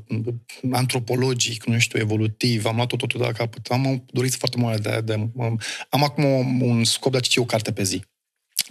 antropologic, 0.70 1.64
nu 1.64 1.79
știu, 1.79 1.98
evolutiv, 1.98 2.64
am 2.64 2.77
luat-o 2.77 2.96
totul 2.96 3.20
de 3.20 3.27
la 3.27 3.33
capăt. 3.33 3.66
Am 3.66 3.87
o 3.87 3.94
dorit 4.07 4.35
foarte 4.35 4.57
mare 4.57 4.77
de, 4.77 5.01
de, 5.05 5.14
um, 5.35 5.61
am 5.88 6.03
acum 6.03 6.25
un 6.62 6.85
scop 6.85 7.12
de 7.12 7.16
a 7.16 7.20
citi 7.20 7.38
o 7.38 7.44
carte 7.44 7.72
pe 7.72 7.83
zi. 7.83 8.03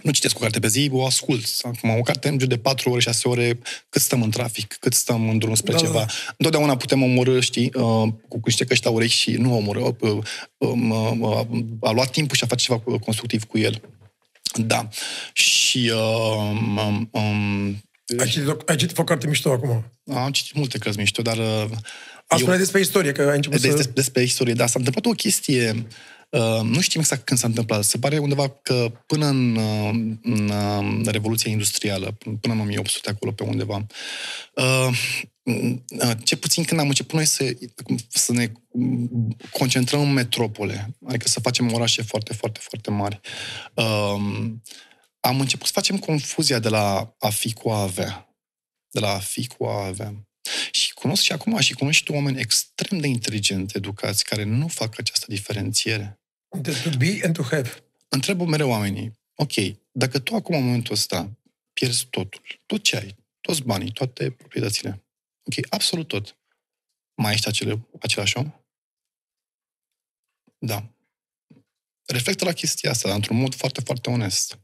Nu 0.02 0.10
citesc 0.10 0.36
o 0.36 0.40
carte 0.40 0.58
pe 0.58 0.68
zi, 0.68 0.88
o 0.92 1.06
ascult. 1.06 1.44
Acum, 1.62 1.90
o 1.90 2.02
carte 2.02 2.28
în 2.28 2.48
de 2.48 2.58
4 2.58 2.90
ore, 2.90 3.00
6 3.00 3.28
ore, 3.28 3.58
cât 3.88 4.02
stăm 4.02 4.22
în 4.22 4.30
trafic, 4.30 4.76
cât 4.80 4.92
stăm 4.92 5.28
în 5.28 5.38
drum 5.38 5.54
spre 5.54 5.72
da, 5.72 5.78
ceva. 5.78 5.98
Da. 5.98 6.06
Întotdeauna 6.36 6.76
putem 6.76 7.02
omorâ, 7.02 7.40
știi, 7.40 7.70
uh, 7.74 8.08
cu 8.28 8.40
niște 8.44 8.64
căști 8.64 8.88
urechi 8.88 9.12
și 9.12 9.30
nu 9.30 9.56
omorâ. 9.56 9.80
Uh, 9.80 9.94
uh, 10.00 10.20
uh, 10.58 11.12
uh, 11.18 11.46
a 11.80 11.90
luat 11.90 12.10
timpul 12.10 12.36
și 12.36 12.44
a 12.44 12.46
face 12.46 12.64
ceva 12.64 12.98
constructiv 12.98 13.44
cu 13.44 13.58
el. 13.58 13.80
Da. 14.56 14.88
Și... 15.32 15.92
Uh, 15.94 16.76
um, 16.76 17.08
um, 17.10 17.82
ai, 18.18 18.28
citit, 18.28 18.48
ai 18.66 18.76
citit 18.76 18.98
o 18.98 19.04
carte 19.04 19.26
mișto 19.26 19.52
acum? 19.52 19.84
Am 20.14 20.30
citit 20.30 20.54
multe 20.56 20.78
cărți 20.78 20.98
mișto, 20.98 21.22
dar... 21.22 21.36
Uh, 21.36 21.64
a 22.26 22.36
spune 22.36 22.56
despre 22.56 22.80
istorie, 22.80 23.12
că 23.12 23.22
ai 23.22 23.36
început 23.36 23.60
despre, 23.60 23.82
să... 23.82 23.90
Despre 23.94 24.22
istorie, 24.22 24.54
da. 24.54 24.66
S-a 24.66 24.78
întâmplat 24.78 25.06
o 25.06 25.10
chestie... 25.10 25.86
Uh, 26.28 26.60
nu 26.62 26.80
știm 26.80 27.00
exact 27.00 27.24
când 27.24 27.40
s-a 27.40 27.46
întâmplat. 27.46 27.84
Se 27.84 27.98
pare 27.98 28.18
undeva 28.18 28.48
că 28.48 28.92
până 29.06 29.26
în, 29.26 29.56
uh, 29.56 29.90
în 30.22 30.48
uh, 30.48 31.06
Revoluția 31.06 31.50
Industrială, 31.50 32.18
până 32.40 32.54
în 32.54 32.60
1800 32.60 33.10
acolo 33.10 33.32
pe 33.32 33.42
undeva, 33.42 33.86
uh, 34.54 34.88
ce 36.24 36.36
puțin 36.36 36.64
când 36.64 36.80
am 36.80 36.88
început 36.88 37.14
noi 37.14 37.24
să, 37.24 37.56
să 38.08 38.32
ne 38.32 38.52
concentrăm 39.50 40.00
în 40.00 40.12
metropole, 40.12 40.96
adică 41.06 41.28
să 41.28 41.40
facem 41.40 41.72
orașe 41.72 42.02
foarte, 42.02 42.32
foarte, 42.32 42.60
foarte 42.62 42.90
mari, 42.90 43.20
um, 43.74 44.62
am 45.20 45.40
început 45.40 45.66
să 45.66 45.72
facem 45.72 45.98
confuzia 45.98 46.58
de 46.58 46.68
la 46.68 47.14
a 47.18 47.30
fi 47.30 47.52
cu 47.52 47.70
a 47.70 47.82
avea. 47.82 48.36
De 48.90 49.00
la 49.00 49.08
a 49.08 49.18
fi 49.18 49.46
cu 49.46 49.64
a 49.64 49.86
avea. 49.86 50.26
Și 50.70 50.92
cunosc 50.94 51.22
și 51.22 51.32
acum 51.32 51.58
și 51.58 51.72
cunosc 51.72 51.96
și 51.98 52.04
tu 52.04 52.12
oameni 52.12 52.40
extrem 52.40 52.98
de 52.98 53.06
inteligenți, 53.06 53.76
educați, 53.76 54.24
care 54.24 54.44
nu 54.44 54.68
fac 54.68 54.98
această 54.98 55.26
diferențiere. 55.28 56.20
De 56.60 56.72
to 56.82 56.96
be 56.98 57.20
and 57.24 57.34
to 57.34 57.42
have. 57.42 57.70
Întreb 58.08 58.40
mereu 58.40 58.68
oamenii, 58.68 59.12
ok, 59.34 59.52
dacă 59.92 60.18
tu 60.18 60.34
acum 60.34 60.56
în 60.56 60.64
momentul 60.64 60.92
ăsta 60.92 61.30
pierzi 61.72 62.06
totul, 62.10 62.42
tot 62.66 62.82
ce 62.82 62.96
ai, 62.96 63.16
toți 63.40 63.62
banii, 63.62 63.92
toate 63.92 64.30
proprietățile, 64.30 65.02
ok, 65.42 65.66
absolut 65.68 66.08
tot, 66.08 66.36
mai 67.14 67.32
ești 67.32 67.48
acele, 67.48 67.88
același 68.00 68.36
om? 68.36 68.52
Da. 70.58 70.94
Reflectă 72.06 72.44
la 72.44 72.52
chestia 72.52 72.90
asta, 72.90 73.14
într-un 73.14 73.36
mod 73.36 73.54
foarte, 73.54 73.80
foarte 73.80 74.10
onest. 74.10 74.58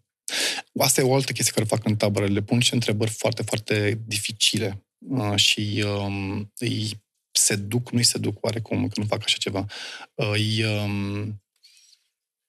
Asta 0.79 1.01
e 1.01 1.05
o 1.05 1.15
altă 1.15 1.33
chestie 1.33 1.53
care 1.53 1.67
fac 1.67 1.85
în 1.85 1.97
tabără. 1.97 2.27
Le 2.27 2.43
pun 2.43 2.61
și 2.61 2.75
întrebări 2.75 3.11
foarte, 3.11 3.43
foarte 3.43 4.01
dificile 4.07 4.87
uh, 4.99 5.37
și 5.37 5.85
um, 5.87 6.53
îi 6.59 7.03
seduc, 7.31 7.91
nu-i 7.91 8.05
seduc 8.05 8.45
oarecum, 8.45 8.89
că 8.89 9.01
nu 9.01 9.07
fac 9.07 9.23
așa 9.25 9.37
ceva. 9.37 9.67
Uh, 10.15 10.31
îi, 10.33 10.65
um, 10.65 11.43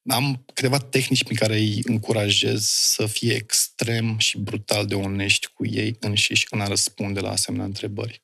am 0.09 0.43
câteva 0.53 0.79
tehnici 0.79 1.23
prin 1.23 1.37
care 1.37 1.55
îi 1.55 1.81
încurajez 1.83 2.65
să 2.65 3.05
fie 3.05 3.33
extrem 3.79 4.17
și 4.17 4.37
brutal 4.37 4.85
de 4.85 4.95
onești 4.95 5.47
cu 5.53 5.65
ei 5.65 5.97
înșiși 5.99 6.45
în 6.49 6.61
a 6.61 6.67
răspunde 6.67 7.19
la 7.19 7.31
asemenea 7.31 7.65
întrebări. 7.65 8.21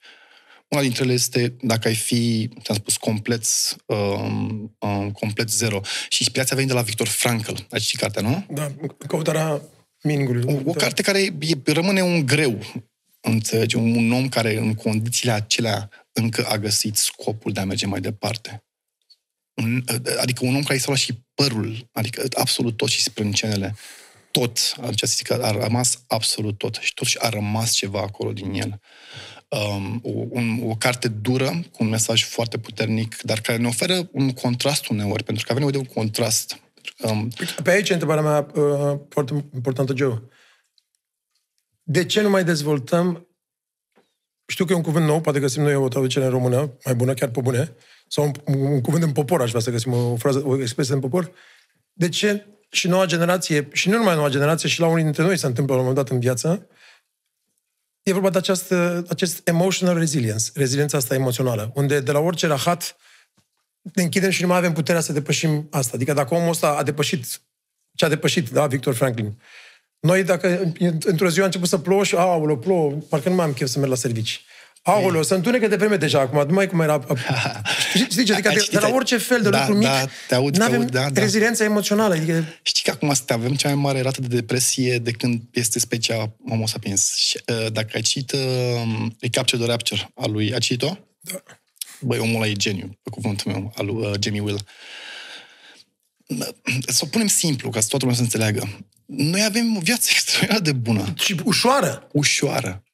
Una 0.67 0.81
dintre 0.81 1.03
ele 1.03 1.13
este 1.13 1.55
dacă 1.61 1.87
ai 1.87 1.95
fi, 1.95 2.49
ți-am 2.61 2.77
spus, 2.77 2.97
complet, 2.97 3.43
um, 3.85 4.75
um, 4.79 5.11
complet 5.11 5.49
zero. 5.49 5.81
Și 6.09 6.17
inspirația 6.19 6.53
a 6.53 6.55
venit 6.55 6.71
de 6.71 6.77
la 6.77 6.85
Victor 6.85 7.07
Frankl. 7.07 7.53
Ai 7.69 7.79
citit 7.79 7.99
cartea, 7.99 8.21
nu? 8.21 8.45
Da, 8.49 8.71
căutarea 9.07 9.61
meaning 10.01 10.45
O, 10.45 10.69
o 10.69 10.73
carte 10.73 11.01
care 11.01 11.19
e, 11.19 11.55
rămâne 11.65 12.01
un 12.01 12.25
greu, 12.25 12.59
înțelegi? 13.21 13.75
Un, 13.75 13.95
un 13.95 14.11
om 14.11 14.29
care 14.29 14.57
în 14.57 14.73
condițiile 14.73 15.31
acelea 15.31 15.89
încă 16.11 16.45
a 16.47 16.57
găsit 16.57 16.95
scopul 16.95 17.51
de 17.51 17.59
a 17.59 17.65
merge 17.65 17.85
mai 17.85 17.99
departe. 17.99 18.63
Un, 19.53 19.83
adică 20.21 20.45
un 20.45 20.55
om 20.55 20.63
care 20.63 20.75
i 20.75 20.79
s-a 20.79 20.87
luat 20.87 20.99
și 20.99 21.23
părul, 21.33 21.89
adică 21.91 22.23
absolut 22.33 22.77
tot 22.77 22.89
și 22.89 23.01
sprâncenele. 23.01 23.75
Tot, 24.36 24.76
zic, 25.02 25.32
a 25.32 25.52
rămas 25.52 26.04
absolut 26.08 26.58
tot 26.58 26.76
și 26.82 26.93
totuși 26.93 27.24
a 27.24 27.30
rămas 27.30 27.71
ceva 27.71 28.00
acolo 28.00 28.34
din 28.34 28.54
el. 28.54 28.80
Um, 29.48 30.02
o, 30.04 30.10
un, 30.30 30.69
o 30.69 30.76
carte 30.76 31.08
dură, 31.08 31.50
cu 31.71 31.84
un 31.84 31.89
mesaj 31.89 32.24
foarte 32.24 32.58
puternic, 32.58 33.21
dar 33.21 33.41
care 33.41 33.58
ne 33.58 33.67
oferă 33.67 34.10
un 34.12 34.32
contrast 34.32 34.88
uneori, 34.88 35.24
pentru 35.24 35.45
că 35.45 35.52
avem 35.52 35.63
nevoie 35.63 35.84
de 35.84 35.89
un 35.89 36.04
contrast. 36.04 36.60
Um, 36.98 37.30
Pe 37.63 37.71
aici 37.71 37.89
întrebarea 37.89 38.24
mea 38.24 38.48
uh, 38.62 39.00
foarte 39.10 39.45
importantă, 39.54 39.93
Joe. 39.95 40.21
De 41.84 42.06
ce 42.06 42.21
nu 42.21 42.30
mai 42.30 42.43
dezvoltăm 42.43 43.28
știu 44.48 44.65
că 44.65 44.74
e 44.74 44.76
un 44.76 44.82
cuvânt 44.82 45.06
nou, 45.06 45.21
poate 45.21 45.39
găsim 45.39 45.62
noi 45.62 45.76
o 45.76 45.88
traducere 45.88 46.26
în 46.26 46.32
română, 46.32 46.78
mai 46.86 46.95
bună, 46.95 47.13
chiar 47.13 47.30
pe 47.30 47.41
bune, 47.41 47.76
sau 48.08 48.32
un, 48.45 48.60
un 48.60 48.82
cuvânt 48.82 49.04
în 49.04 49.12
popor, 49.12 49.41
aș 49.41 49.50
vrea 49.50 49.62
să 49.62 49.71
găsim 49.71 49.93
o 49.93 50.15
frază, 50.15 50.41
o 50.45 50.62
expresie 50.62 50.93
în 50.93 51.00
popor. 51.00 51.32
De 51.93 52.10
ce 52.10 52.45
și 52.75 52.88
noua 52.88 53.05
generație, 53.05 53.67
și 53.71 53.89
nu 53.89 53.97
numai 53.97 54.15
noua 54.15 54.29
generație, 54.29 54.69
și 54.69 54.79
la 54.79 54.88
unii 54.88 55.03
dintre 55.03 55.23
noi 55.23 55.38
se 55.38 55.45
întâmplă 55.45 55.73
la 55.73 55.79
un 55.79 55.88
moment 55.88 56.05
dat 56.05 56.15
în 56.15 56.21
viață, 56.21 56.67
e 58.03 58.13
vorba 58.13 58.29
de 58.29 58.38
această, 58.38 59.05
acest 59.09 59.47
emotional 59.47 59.97
resilience, 59.97 60.45
reziliența 60.53 60.97
asta 60.97 61.15
emoțională, 61.15 61.71
unde 61.73 61.99
de 61.99 62.11
la 62.11 62.19
orice 62.19 62.47
rahat 62.47 62.97
ne 63.93 64.03
închidem 64.03 64.29
și 64.29 64.41
nu 64.41 64.47
mai 64.47 64.57
avem 64.57 64.73
puterea 64.73 65.01
să 65.01 65.13
depășim 65.13 65.67
asta. 65.71 65.91
Adică 65.93 66.13
dacă 66.13 66.33
omul 66.33 66.49
ăsta 66.49 66.67
a 66.67 66.83
depășit 66.83 67.41
ce 67.95 68.05
a 68.05 68.09
depășit, 68.09 68.49
da, 68.49 68.67
Victor 68.67 68.93
Franklin, 68.93 69.41
noi, 69.99 70.23
dacă 70.23 70.73
într-o 70.99 71.29
zi 71.29 71.41
a 71.41 71.45
început 71.45 71.67
să 71.67 71.77
plouă 71.77 72.03
și, 72.03 72.15
aoleu, 72.15 72.57
plouă, 72.57 72.91
parcă 72.91 73.29
nu 73.29 73.35
mai 73.35 73.45
am 73.45 73.53
chef 73.53 73.67
să 73.67 73.79
merg 73.79 73.91
la 73.91 73.97
servici. 73.97 74.45
Aoleu, 74.88 75.24
se 75.24 75.34
întunecă 75.34 75.67
de 75.67 75.76
vreme 75.76 75.95
deja 75.95 76.19
acum, 76.19 76.48
nu 76.48 76.54
mai 76.54 76.67
cum 76.67 76.80
era... 76.80 77.06
Știi, 77.93 78.34
adică 78.34 78.50
de, 78.50 78.67
de 78.71 78.80
la 78.80 78.89
orice 78.89 79.17
fel 79.17 79.41
de 79.41 79.50
da, 79.50 79.60
lucru 79.60 79.74
mic, 79.74 79.88
da, 79.88 80.06
te 80.28 80.36
aud, 80.36 80.62
avem 80.62 80.80
aud, 80.80 80.91
da, 80.91 81.10
da. 81.10 81.21
reziliența 81.21 81.63
emoțională. 81.63 82.13
Adică... 82.13 82.45
Știi 82.62 82.84
că 82.84 82.89
acum 82.89 83.10
asta 83.10 83.34
avem 83.34 83.56
cea 83.56 83.67
mai 83.67 83.78
mare 83.78 84.02
rată 84.02 84.21
de 84.21 84.36
depresie 84.36 84.98
de 84.98 85.12
când 85.12 85.41
este 85.52 85.80
specia 85.80 86.36
Homo 86.50 86.67
sapiens. 86.67 87.15
Și, 87.15 87.39
uh, 87.48 87.71
dacă 87.71 87.89
ai 87.93 88.02
citit 88.02 88.32
uh, 88.32 88.39
Recapture 89.19 89.62
the 89.62 89.71
Rapture 89.71 90.10
al 90.15 90.32
lui, 90.32 90.54
ai 90.54 90.60
citit-o? 90.60 90.98
Da. 91.19 91.43
Băi, 92.00 92.19
omul 92.19 92.36
ăla 92.36 92.48
e 92.48 92.54
geniu, 92.54 92.98
pe 93.04 93.10
cuvântul 93.10 93.52
meu, 93.52 93.74
al 93.76 93.86
lui 93.86 94.06
uh, 94.06 94.13
Jamie 94.19 94.41
Will. 94.41 94.60
Să 96.88 97.02
o 97.04 97.06
punem 97.06 97.28
simplu, 97.28 97.69
ca 97.69 97.80
să 97.80 97.88
toată 97.88 98.06
lumea 98.06 98.19
să 98.19 98.24
înțeleagă. 98.24 98.86
Noi 99.06 99.43
avem 99.43 99.78
o 99.78 99.80
viață 99.80 100.08
extraordinar 100.12 100.62
de 100.62 100.71
bună. 100.71 101.13
Și 101.17 101.36
ușoară. 101.43 102.08
Ușoară. 102.12 102.85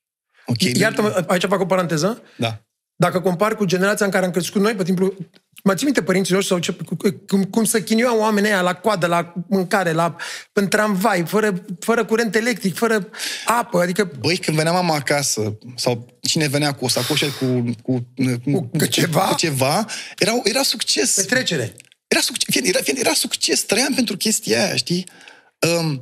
Ok. 0.51 0.61
Iartă-mă, 0.61 1.23
aici 1.27 1.45
fac 1.45 1.59
o 1.59 1.65
paranteză. 1.65 2.21
Da. 2.37 2.61
Dacă 2.95 3.19
compar 3.19 3.55
cu 3.55 3.65
generația 3.65 4.05
în 4.05 4.11
care 4.11 4.25
am 4.25 4.31
crescut 4.31 4.61
noi, 4.61 4.75
pe 4.75 4.83
timpul... 4.83 5.17
Mă 5.63 5.73
țin 5.73 5.85
minte 5.85 6.03
părinții 6.03 6.33
noștri 6.33 6.51
sau 6.51 6.61
ce, 6.61 6.75
cum, 7.27 7.43
cum 7.43 7.63
să 7.63 7.81
chinuiau 7.81 8.19
oamenii 8.19 8.49
aia 8.49 8.61
la 8.61 8.73
coadă, 8.73 9.07
la 9.07 9.33
mâncare, 9.47 9.91
la, 9.91 10.15
în 10.53 10.67
tramvai, 10.67 11.23
fără, 11.25 11.65
fără 11.79 12.05
curent 12.05 12.35
electric, 12.35 12.75
fără 12.75 13.09
apă, 13.45 13.79
adică... 13.81 14.11
Băi, 14.19 14.37
când 14.37 14.57
venea 14.57 14.71
mama 14.71 14.95
acasă, 14.95 15.57
sau 15.75 16.19
cine 16.21 16.47
venea 16.47 16.71
cu 16.71 16.85
o 16.85 16.87
sacoșă 16.87 17.25
cu, 17.39 17.45
cu, 17.83 18.07
cu, 18.43 18.69
cu 18.77 18.85
ceva, 18.85 19.21
cu 19.21 19.35
ceva 19.35 19.85
era, 20.17 20.31
era 20.43 20.61
succes. 20.61 21.15
Petrecere. 21.15 21.73
Era 22.07 22.21
succes, 22.21 22.61
era, 22.63 22.79
era 22.95 23.13
succes, 23.13 23.63
trăiam 23.63 23.93
pentru 23.93 24.17
chestia 24.17 24.63
aia, 24.63 24.75
știi? 24.75 25.05
Um, 25.59 25.85
um, 25.85 25.91
uh, 25.91 26.01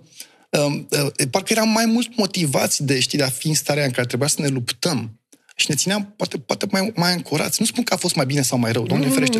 parcă 1.30 1.54
eram 1.54 1.70
mai 1.70 1.86
mult 1.86 2.18
motivați 2.18 2.84
de, 2.84 3.00
știi, 3.00 3.18
de 3.18 3.24
a 3.24 3.30
fi 3.30 3.48
în 3.48 3.54
starea 3.54 3.86
în 3.86 3.92
care 3.92 4.08
trebuia 4.08 4.28
să 4.28 4.42
ne 4.42 4.48
luptăm 4.48 5.20
și 5.56 5.66
ne 5.70 5.76
țineam 5.76 6.14
poate, 6.16 6.38
poate 6.38 6.66
mai, 6.72 6.92
mai 6.96 7.12
ancorați. 7.12 7.62
Nu 7.62 7.66
spun 7.66 7.84
că 7.84 7.94
a 7.94 7.98
fost 7.98 8.16
mai 8.16 8.26
bine 8.26 8.42
sau 8.42 8.58
mai 8.58 8.72
rău, 8.72 8.86
Doamne 8.86 9.06
mm. 9.06 9.12
ferește. 9.12 9.40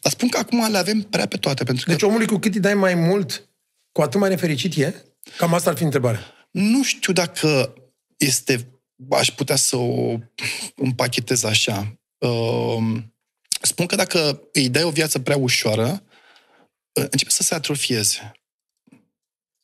Dar 0.00 0.12
spun 0.12 0.28
că 0.28 0.38
acum 0.38 0.70
le 0.70 0.78
avem 0.78 1.00
prea 1.00 1.26
pe 1.26 1.36
toate. 1.36 1.64
Pentru 1.64 1.90
deci 1.90 2.00
că... 2.00 2.06
omului 2.06 2.26
cu 2.26 2.38
cât 2.38 2.54
îi 2.54 2.60
dai 2.60 2.74
mai 2.74 2.94
mult, 2.94 3.48
cu 3.92 4.02
atât 4.02 4.20
mai 4.20 4.28
nefericit 4.28 4.76
e? 4.76 4.94
Cam 5.36 5.54
asta 5.54 5.70
ar 5.70 5.76
fi 5.76 5.82
întrebarea. 5.82 6.20
Nu 6.50 6.82
știu 6.82 7.12
dacă 7.12 7.74
este... 8.16 8.74
Aș 9.10 9.30
putea 9.30 9.56
să 9.56 9.76
o 9.76 10.18
împachetez 10.74 11.42
așa. 11.42 11.98
Uh, 12.18 12.96
spun 13.60 13.86
că 13.86 13.96
dacă 13.96 14.42
îi 14.52 14.68
dai 14.68 14.82
o 14.82 14.90
viață 14.90 15.18
prea 15.18 15.36
ușoară, 15.36 16.02
începe 16.92 17.30
să 17.30 17.42
se 17.42 17.54
atrofieze. 17.54 18.32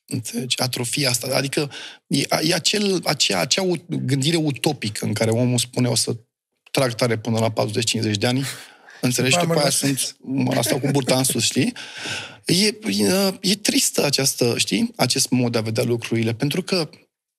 Înțelegi? 0.06 0.60
Atrofia 0.60 1.10
asta. 1.10 1.36
Adică 1.36 1.70
e, 2.06 2.26
e 2.42 2.54
acel, 2.54 3.00
acea, 3.04 3.40
acea 3.40 3.62
gândire 3.88 4.36
utopică 4.36 5.04
în 5.04 5.12
care 5.12 5.30
omul 5.30 5.58
spune 5.58 5.88
o 5.88 5.94
să 5.94 6.16
trag 6.70 6.94
tare 6.94 7.18
până 7.18 7.38
la 7.38 7.52
40-50 7.52 8.18
de 8.18 8.26
ani. 8.26 8.44
Înțelegi? 9.00 9.38
După 9.38 9.58
aia 9.58 9.70
sunt, 9.70 10.16
mă 10.20 10.62
stau 10.62 10.78
cu 10.78 10.88
burta 10.90 11.16
în 11.16 11.24
sus, 11.24 11.44
știi? 11.44 11.72
E, 12.44 12.66
e, 12.66 13.38
e 13.40 13.54
tristă 13.54 14.04
această, 14.04 14.54
știi? 14.58 14.92
Acest 14.96 15.30
mod 15.30 15.52
de 15.52 15.58
a 15.58 15.60
vedea 15.60 15.84
lucrurile. 15.84 16.34
Pentru 16.34 16.62
că, 16.62 16.90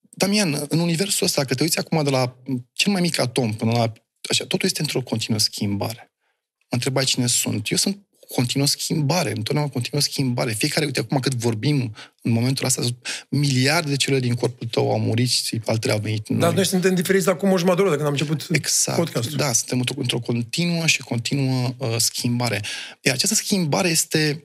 Damian, 0.10 0.66
în 0.70 0.80
universul 0.80 1.26
ăsta, 1.26 1.46
că 1.46 1.56
te 1.56 1.64
uiți 1.64 1.80
acum 1.80 2.04
de 2.04 2.10
la 2.10 2.38
cel 2.74 2.92
mai 2.92 3.02
mic 3.02 3.20
atom 3.20 3.54
până 3.54 3.72
la... 3.72 3.94
Așa, 4.30 4.46
totul 4.46 4.68
este 4.68 4.82
într-o 4.82 5.02
continuă 5.02 5.40
schimbare. 5.40 6.12
Mă 6.58 6.68
întrebai 6.70 7.04
cine 7.04 7.28
sunt. 7.28 7.70
Eu 7.70 7.78
sunt 7.78 8.07
continuă 8.28 8.68
schimbare, 8.68 9.30
întotdeauna 9.30 9.72
continuă 9.72 10.02
schimbare. 10.02 10.52
Fiecare, 10.52 10.86
uite, 10.86 11.00
acum 11.00 11.20
cât 11.20 11.34
vorbim, 11.34 11.96
în 12.22 12.32
momentul 12.32 12.66
ăsta, 12.66 12.82
miliarde 13.30 13.90
de 13.90 13.96
celule 13.96 14.22
din 14.22 14.34
corpul 14.34 14.68
tău 14.68 14.92
au 14.92 15.00
murit 15.00 15.30
și 15.30 15.62
altele 15.66 15.94
au 15.94 16.00
venit 16.00 16.28
Dar 16.28 16.54
noi 16.54 16.66
suntem 16.66 16.96
diferiți 16.96 17.30
acum 17.30 17.52
o 17.52 17.58
jumătate 17.58 17.90
de 17.90 17.96
când 17.96 18.08
am 18.08 18.12
început 18.12 18.48
exact, 18.52 18.98
podcastul. 18.98 19.38
Da, 19.38 19.54
suntem 19.54 19.78
într-o, 19.78 19.96
într-o 19.98 20.20
continuă 20.20 20.86
și 20.86 21.02
continuă 21.02 21.74
uh, 21.78 21.96
schimbare. 21.98 22.62
Iar 23.02 23.16
această 23.16 23.36
schimbare 23.36 23.88
este, 23.88 24.44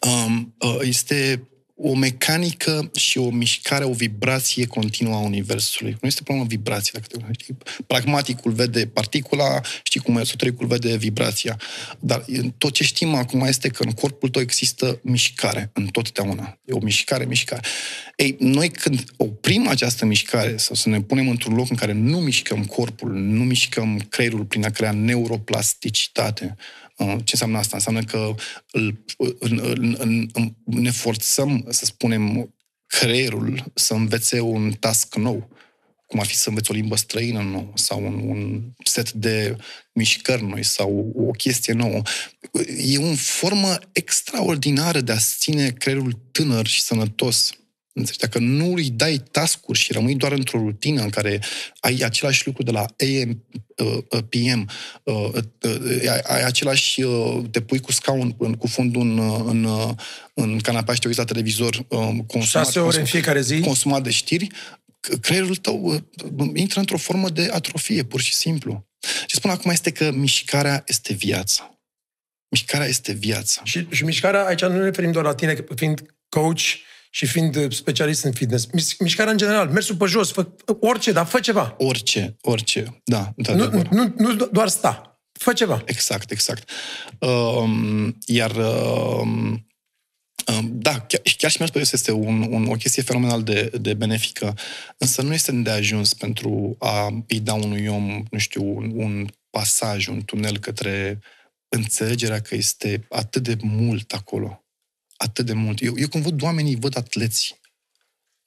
um, 0.00 0.54
uh, 0.58 0.78
este 0.82 1.48
o 1.82 1.94
mecanică 1.94 2.90
și 2.94 3.18
o 3.18 3.30
mișcare, 3.30 3.84
o 3.84 3.92
vibrație 3.92 4.66
continuă 4.66 5.14
a 5.14 5.18
Universului. 5.18 5.96
Nu 6.00 6.08
este 6.08 6.22
problemă 6.22 6.48
vibrație. 6.48 6.90
Dacă 6.94 7.06
te 7.06 7.32
știi? 7.42 7.56
Pragmaticul 7.86 8.52
vede 8.52 8.86
particula, 8.86 9.60
știi 9.82 10.00
cum 10.00 10.16
esotericul 10.16 10.66
vede 10.66 10.96
vibrația. 10.96 11.60
Dar 11.98 12.24
tot 12.58 12.72
ce 12.72 12.84
știm 12.84 13.14
acum 13.14 13.40
este 13.40 13.68
că 13.68 13.82
în 13.82 13.90
corpul 13.90 14.28
tău 14.28 14.42
există 14.42 15.00
mișcare, 15.02 15.70
în 15.74 15.86
totdeauna. 15.86 16.58
E 16.64 16.72
o 16.72 16.80
mișcare, 16.80 17.24
mișcare. 17.24 17.62
Ei, 18.16 18.36
noi 18.38 18.68
când 18.68 19.04
oprim 19.16 19.68
această 19.68 20.04
mișcare 20.04 20.56
sau 20.56 20.74
să 20.74 20.88
ne 20.88 21.00
punem 21.00 21.28
într-un 21.28 21.54
loc 21.54 21.70
în 21.70 21.76
care 21.76 21.92
nu 21.92 22.18
mișcăm 22.18 22.64
corpul, 22.64 23.12
nu 23.12 23.44
mișcăm 23.44 24.06
creierul 24.08 24.44
prin 24.44 24.64
a 24.64 24.70
crea 24.70 24.92
neuroplasticitate, 24.92 26.56
Uh, 26.56 26.89
ce 27.04 27.30
înseamnă 27.32 27.58
asta? 27.58 27.76
Înseamnă 27.76 28.02
că 28.02 28.34
îl, 28.70 29.04
în, 29.38 29.60
în, 29.62 29.96
în, 29.98 30.54
ne 30.64 30.90
forțăm, 30.90 31.66
să 31.68 31.84
spunem, 31.84 32.54
creierul 32.86 33.64
să 33.74 33.94
învețe 33.94 34.40
un 34.40 34.72
task 34.72 35.14
nou, 35.14 35.48
cum 36.06 36.20
ar 36.20 36.26
fi 36.26 36.36
să 36.36 36.48
înveți 36.48 36.70
o 36.70 36.74
limbă 36.74 36.96
străină 36.96 37.42
nouă 37.42 37.72
sau 37.74 38.04
un, 38.04 38.28
un 38.28 38.62
set 38.84 39.12
de 39.12 39.56
mișcări 39.92 40.44
noi 40.44 40.62
sau 40.62 41.12
o 41.16 41.30
chestie 41.30 41.72
nouă. 41.72 42.02
E 42.76 42.98
o 42.98 43.14
formă 43.14 43.78
extraordinară 43.92 45.00
de 45.00 45.12
a 45.12 45.18
ține 45.18 45.70
creierul 45.70 46.12
tânăr 46.30 46.66
și 46.66 46.82
sănătos. 46.82 47.50
Dacă 48.18 48.38
nu 48.38 48.74
îi 48.74 48.90
dai 48.90 49.22
tascuri 49.30 49.78
și 49.78 49.92
rămâi 49.92 50.14
doar 50.14 50.32
într-o 50.32 50.58
rutină 50.58 51.02
în 51.02 51.10
care 51.10 51.40
ai 51.80 52.00
același 52.04 52.46
lucru 52.46 52.62
de 52.62 52.70
la 52.70 52.80
AM, 52.80 53.44
uh, 53.76 53.98
uh, 54.10 54.22
PM, 54.28 54.70
uh, 55.02 55.42
ai 56.22 56.44
același, 56.44 57.02
te 57.50 57.60
pui 57.60 57.80
cu 57.80 57.92
scaun, 57.92 58.30
cu 58.32 58.66
fundul 58.66 59.02
în, 59.02 59.18
în, 59.46 59.68
în 60.34 60.58
canapea 60.58 60.94
și 60.94 61.00
te 61.00 61.06
uiți 61.06 61.18
la 61.18 61.24
televizor, 61.24 61.86
consumat, 62.26 62.64
Șase 62.64 62.80
ore 62.80 62.98
în 62.98 63.04
fiecare 63.04 63.40
zi. 63.40 63.60
consumat 63.60 64.02
de 64.02 64.10
știri, 64.10 64.46
creierul 65.20 65.56
tău 65.56 66.04
intră 66.54 66.80
într-o 66.80 66.96
formă 66.96 67.28
de 67.28 67.48
atrofie, 67.52 68.02
pur 68.02 68.20
și 68.20 68.34
simplu. 68.34 68.88
Ce 69.26 69.34
spun 69.34 69.50
acum 69.50 69.70
este 69.70 69.90
că 69.90 70.10
mișcarea 70.10 70.82
este 70.86 71.12
viața. 71.12 71.80
Mișcarea 72.50 72.86
este 72.86 73.12
viața. 73.12 73.60
Și, 73.64 73.86
și 73.90 74.04
mișcarea, 74.04 74.44
aici 74.44 74.62
nu 74.62 74.72
ne 74.72 74.84
referim 74.84 75.12
doar 75.12 75.24
la 75.24 75.34
tine, 75.34 75.64
fiind 75.74 76.16
coach, 76.28 76.60
și 77.10 77.26
fiind 77.26 77.56
uh, 77.56 77.72
specialist 77.72 78.24
în 78.24 78.32
fitness, 78.32 78.66
mișcarea 78.98 79.32
în 79.32 79.38
general, 79.38 79.68
mersul 79.68 79.96
pe 79.96 80.04
jos, 80.04 80.32
fă, 80.32 80.48
orice, 80.80 81.12
dar 81.12 81.26
fă 81.26 81.40
ceva. 81.40 81.74
Orice, 81.78 82.36
orice, 82.40 83.00
da, 83.04 83.32
nu, 83.54 83.82
nu, 83.90 84.14
nu 84.16 84.34
doar 84.34 84.68
sta, 84.68 85.20
fă 85.32 85.52
ceva. 85.52 85.82
Exact, 85.84 86.30
exact. 86.30 86.70
Um, 87.18 88.16
iar 88.26 88.50
um, 88.56 89.66
um, 90.46 90.70
da, 90.72 91.00
chiar, 91.00 91.20
chiar 91.36 91.50
și 91.50 91.56
mersul 91.58 91.72
pe 91.72 91.78
jos 91.78 91.92
este 91.92 92.12
un, 92.12 92.46
un, 92.50 92.66
o 92.68 92.74
chestie 92.74 93.02
fenomenal 93.02 93.42
de, 93.42 93.70
de 93.80 93.94
benefică, 93.94 94.54
însă 94.98 95.22
nu 95.22 95.32
este 95.32 95.52
de 95.52 95.70
ajuns 95.70 96.14
pentru 96.14 96.76
a 96.78 97.24
îi 97.28 97.40
da 97.40 97.54
unui 97.54 97.86
om, 97.86 98.22
nu 98.30 98.38
știu, 98.38 98.76
un, 98.76 98.92
un 98.94 99.28
pasaj, 99.50 100.06
un 100.06 100.22
tunel 100.24 100.58
către 100.58 101.18
înțelegerea 101.68 102.40
că 102.40 102.54
este 102.54 103.06
atât 103.08 103.42
de 103.42 103.56
mult 103.60 104.12
acolo 104.12 104.64
atât 105.22 105.46
de 105.46 105.52
mult. 105.52 105.82
Eu, 105.82 105.94
eu 105.96 106.08
când 106.08 106.24
văd 106.24 106.42
oamenii, 106.42 106.76
văd 106.76 106.96
atleți. 106.96 107.58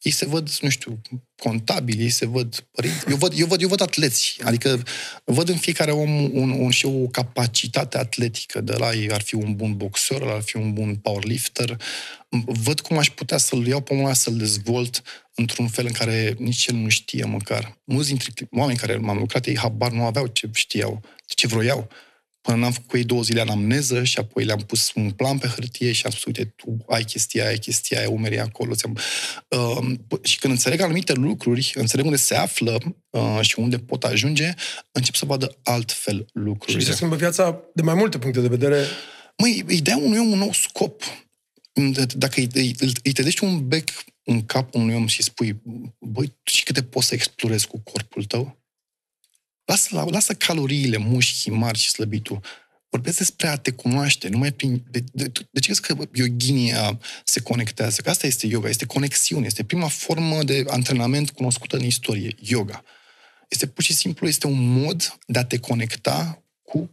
Ei 0.02 0.12
se 0.12 0.26
văd, 0.26 0.50
nu 0.62 0.70
știu, 0.70 1.02
contabili, 1.36 2.04
ei 2.04 2.10
se 2.10 2.26
văd 2.26 2.68
părinți. 2.72 3.10
Eu 3.10 3.16
văd, 3.16 3.34
eu 3.36 3.48
văd, 3.48 3.62
eu 3.62 3.68
văd 3.68 3.82
atleți. 3.82 4.38
Adică 4.44 4.84
văd 5.24 5.50
în 5.50 5.58
fiecare 5.58 5.92
om 5.92 6.34
un, 6.34 6.50
un, 6.50 6.70
și 6.70 6.86
o 6.86 7.08
capacitate 7.08 7.98
atletică. 7.98 8.62
De 8.62 8.76
la 8.78 8.94
ei 8.94 9.12
ar 9.12 9.22
fi 9.22 9.36
un 9.36 9.56
bun 9.56 9.78
boxer, 9.78 10.22
ar 10.22 10.42
fi 10.42 10.58
un 10.58 10.74
bun 10.74 10.96
powerlifter. 10.96 11.82
Văd 12.46 12.80
cum 12.80 12.98
aș 12.98 13.10
putea 13.10 13.38
să-l 13.38 13.68
iau 13.68 13.82
pe 13.82 13.94
omul 13.94 14.14
să-l 14.14 14.38
dezvolt 14.38 15.02
într-un 15.36 15.68
fel 15.68 15.86
în 15.86 15.94
care 15.94 16.36
nici 16.38 16.68
el 16.68 16.76
nu 16.76 16.90
știe 16.90 17.26
măcar. 17.26 17.78
Mulți 17.84 18.08
dintre 18.08 18.48
oameni 18.52 18.78
care 18.78 18.96
m-am 18.96 19.18
lucrat, 19.18 19.46
ei 19.46 19.58
habar 19.58 19.92
nu 19.92 20.06
aveau 20.06 20.28
ce 20.28 20.50
știau, 20.54 21.02
ce 21.26 21.48
vroiau 21.48 21.90
până 22.44 22.58
n-am 22.58 22.72
făcut 22.72 22.88
cu 22.88 22.98
ei 22.98 23.04
două 23.04 23.22
zile 23.22 23.42
anamneză 23.42 24.04
și 24.04 24.20
apoi 24.20 24.44
le-am 24.44 24.60
pus 24.60 24.94
un 24.94 25.12
plan 25.12 25.38
pe 25.38 25.48
hârtie 25.48 25.92
și 25.92 26.06
am 26.06 26.12
spus, 26.12 26.24
uite, 26.24 26.46
tu 26.46 26.78
ai 26.88 27.04
chestia 27.04 27.42
aia, 27.42 27.52
ai 27.52 27.58
chestia 27.58 28.00
aia, 28.00 28.10
umerii 28.10 28.40
acolo. 28.40 28.74
Ți-am... 28.74 28.98
Uh, 29.48 29.98
și 30.22 30.40
când 30.40 30.54
înțeleg 30.54 30.82
anumite 30.82 31.14
lucruri, 31.14 31.74
înțeleg 31.76 32.06
unde 32.06 32.18
se 32.18 32.36
află 32.36 32.78
uh, 33.10 33.40
și 33.42 33.60
unde 33.60 33.78
pot 33.78 34.04
ajunge, 34.04 34.54
încep 34.92 35.16
să 35.16 35.26
vadă 35.26 35.58
altfel 35.64 36.26
lucrurile. 36.34 36.80
Și 36.80 36.86
se 36.86 36.94
schimbă 36.94 37.16
viața 37.16 37.62
de 37.74 37.82
mai 37.82 37.94
multe 37.96 38.18
puncte 38.18 38.42
de 38.42 38.48
vedere. 38.48 38.86
Măi, 39.38 39.64
îi 39.68 39.82
dea 39.82 39.98
unui 39.98 40.20
om 40.20 40.32
un 40.32 40.38
nou 40.38 40.52
scop. 40.52 41.04
Dacă 42.16 42.40
îi, 42.40 42.48
îi, 42.54 42.76
îi 43.04 43.12
te 43.12 43.34
un 43.42 43.68
bec 43.68 43.90
în 44.24 44.46
cap 44.46 44.76
unui 44.76 44.96
om 44.96 45.08
și 45.08 45.24
spui, 45.24 45.62
băi, 46.00 46.36
și 46.44 46.64
câte 46.64 46.84
poți 46.84 47.08
să 47.08 47.14
explorezi 47.14 47.68
cu 47.68 47.80
corpul 47.80 48.24
tău? 48.24 48.63
Lasă, 49.66 50.06
lasă 50.10 50.34
caloriile, 50.34 50.98
mușchii 50.98 51.52
mari 51.52 51.78
și 51.78 51.90
slăbitul. 51.90 52.40
Vorbesc 52.90 53.18
despre 53.18 53.48
a 53.48 53.58
te 53.58 53.72
cunoaște, 53.72 54.28
numai 54.28 54.52
prin... 54.52 54.84
De, 54.92 55.04
de, 55.12 55.32
de 55.52 55.60
ce 55.60 55.66
crezi 55.66 55.82
că 55.82 55.96
yoginia 56.14 57.00
se 57.24 57.42
conectează? 57.42 58.02
Că 58.02 58.10
asta 58.10 58.28
este 58.28 58.48
yoga, 58.48 58.70
este 58.70 58.86
conexiune, 58.86 59.46
este 59.46 59.64
prima 59.64 59.88
formă 59.88 60.44
de 60.44 60.64
antrenament 60.68 61.32
cunoscută 61.32 61.76
în 61.76 61.84
istorie, 61.84 62.36
yoga. 62.40 62.84
Este 63.48 63.68
pur 63.68 63.84
și 63.84 63.94
simplu, 63.94 64.28
este 64.28 64.48
un 64.48 64.82
mod 64.82 65.18
de 65.26 65.40
a 65.40 65.46
te 65.46 65.60
conecta 65.60 66.44
cu 66.62 66.90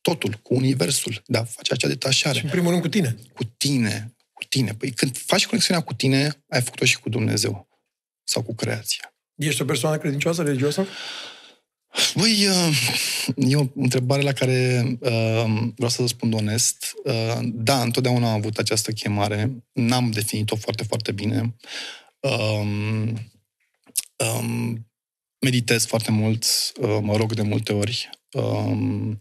totul, 0.00 0.32
cu 0.42 0.54
universul, 0.54 1.22
de 1.26 1.38
a 1.38 1.44
face 1.44 1.72
acea 1.72 1.88
detașare. 1.88 2.38
Și 2.38 2.44
în 2.44 2.50
primul 2.50 2.70
rând 2.70 2.82
cu 2.82 2.88
tine. 2.88 3.16
Cu 3.34 3.44
tine, 3.44 4.14
cu 4.32 4.44
tine. 4.44 4.74
Păi 4.74 4.90
când 4.90 5.16
faci 5.16 5.46
conexiunea 5.46 5.82
cu 5.82 5.94
tine, 5.94 6.44
ai 6.48 6.62
făcut-o 6.62 6.84
și 6.84 6.98
cu 6.98 7.08
Dumnezeu 7.08 7.68
sau 8.24 8.42
cu 8.42 8.54
creația. 8.54 9.14
Ești 9.34 9.62
o 9.62 9.64
persoană 9.64 9.98
credincioasă, 9.98 10.42
religioasă? 10.42 10.86
Băi, 12.14 12.46
uh, 12.46 12.78
e 13.36 13.56
o 13.56 13.66
întrebare 13.74 14.22
la 14.22 14.32
care 14.32 14.82
uh, 15.00 15.68
vreau 15.74 15.90
să 15.90 16.00
răspund 16.00 16.34
onest. 16.34 16.92
Uh, 17.04 17.38
da, 17.42 17.82
întotdeauna 17.82 18.28
am 18.28 18.38
avut 18.38 18.58
această 18.58 18.92
chemare. 18.92 19.64
N-am 19.72 20.10
definit-o 20.10 20.56
foarte, 20.56 20.82
foarte 20.82 21.12
bine. 21.12 21.54
Um, 22.20 23.08
um, 24.16 24.86
meditez 25.38 25.86
foarte 25.86 26.10
mult, 26.10 26.44
uh, 26.80 26.98
mă 27.00 27.16
rog 27.16 27.34
de 27.34 27.42
multe 27.42 27.72
ori. 27.72 28.10
Um, 28.32 29.18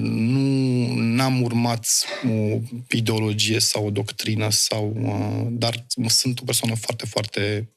nu 0.00 0.94
n-am 0.94 1.42
urmat 1.42 1.86
o 2.24 2.58
ideologie 2.90 3.58
sau 3.58 3.86
o 3.86 3.90
doctrină, 3.90 4.50
sau, 4.50 4.96
uh, 5.00 5.46
dar 5.50 5.86
sunt 6.06 6.40
o 6.40 6.44
persoană 6.44 6.74
foarte, 6.74 7.06
foarte 7.06 7.70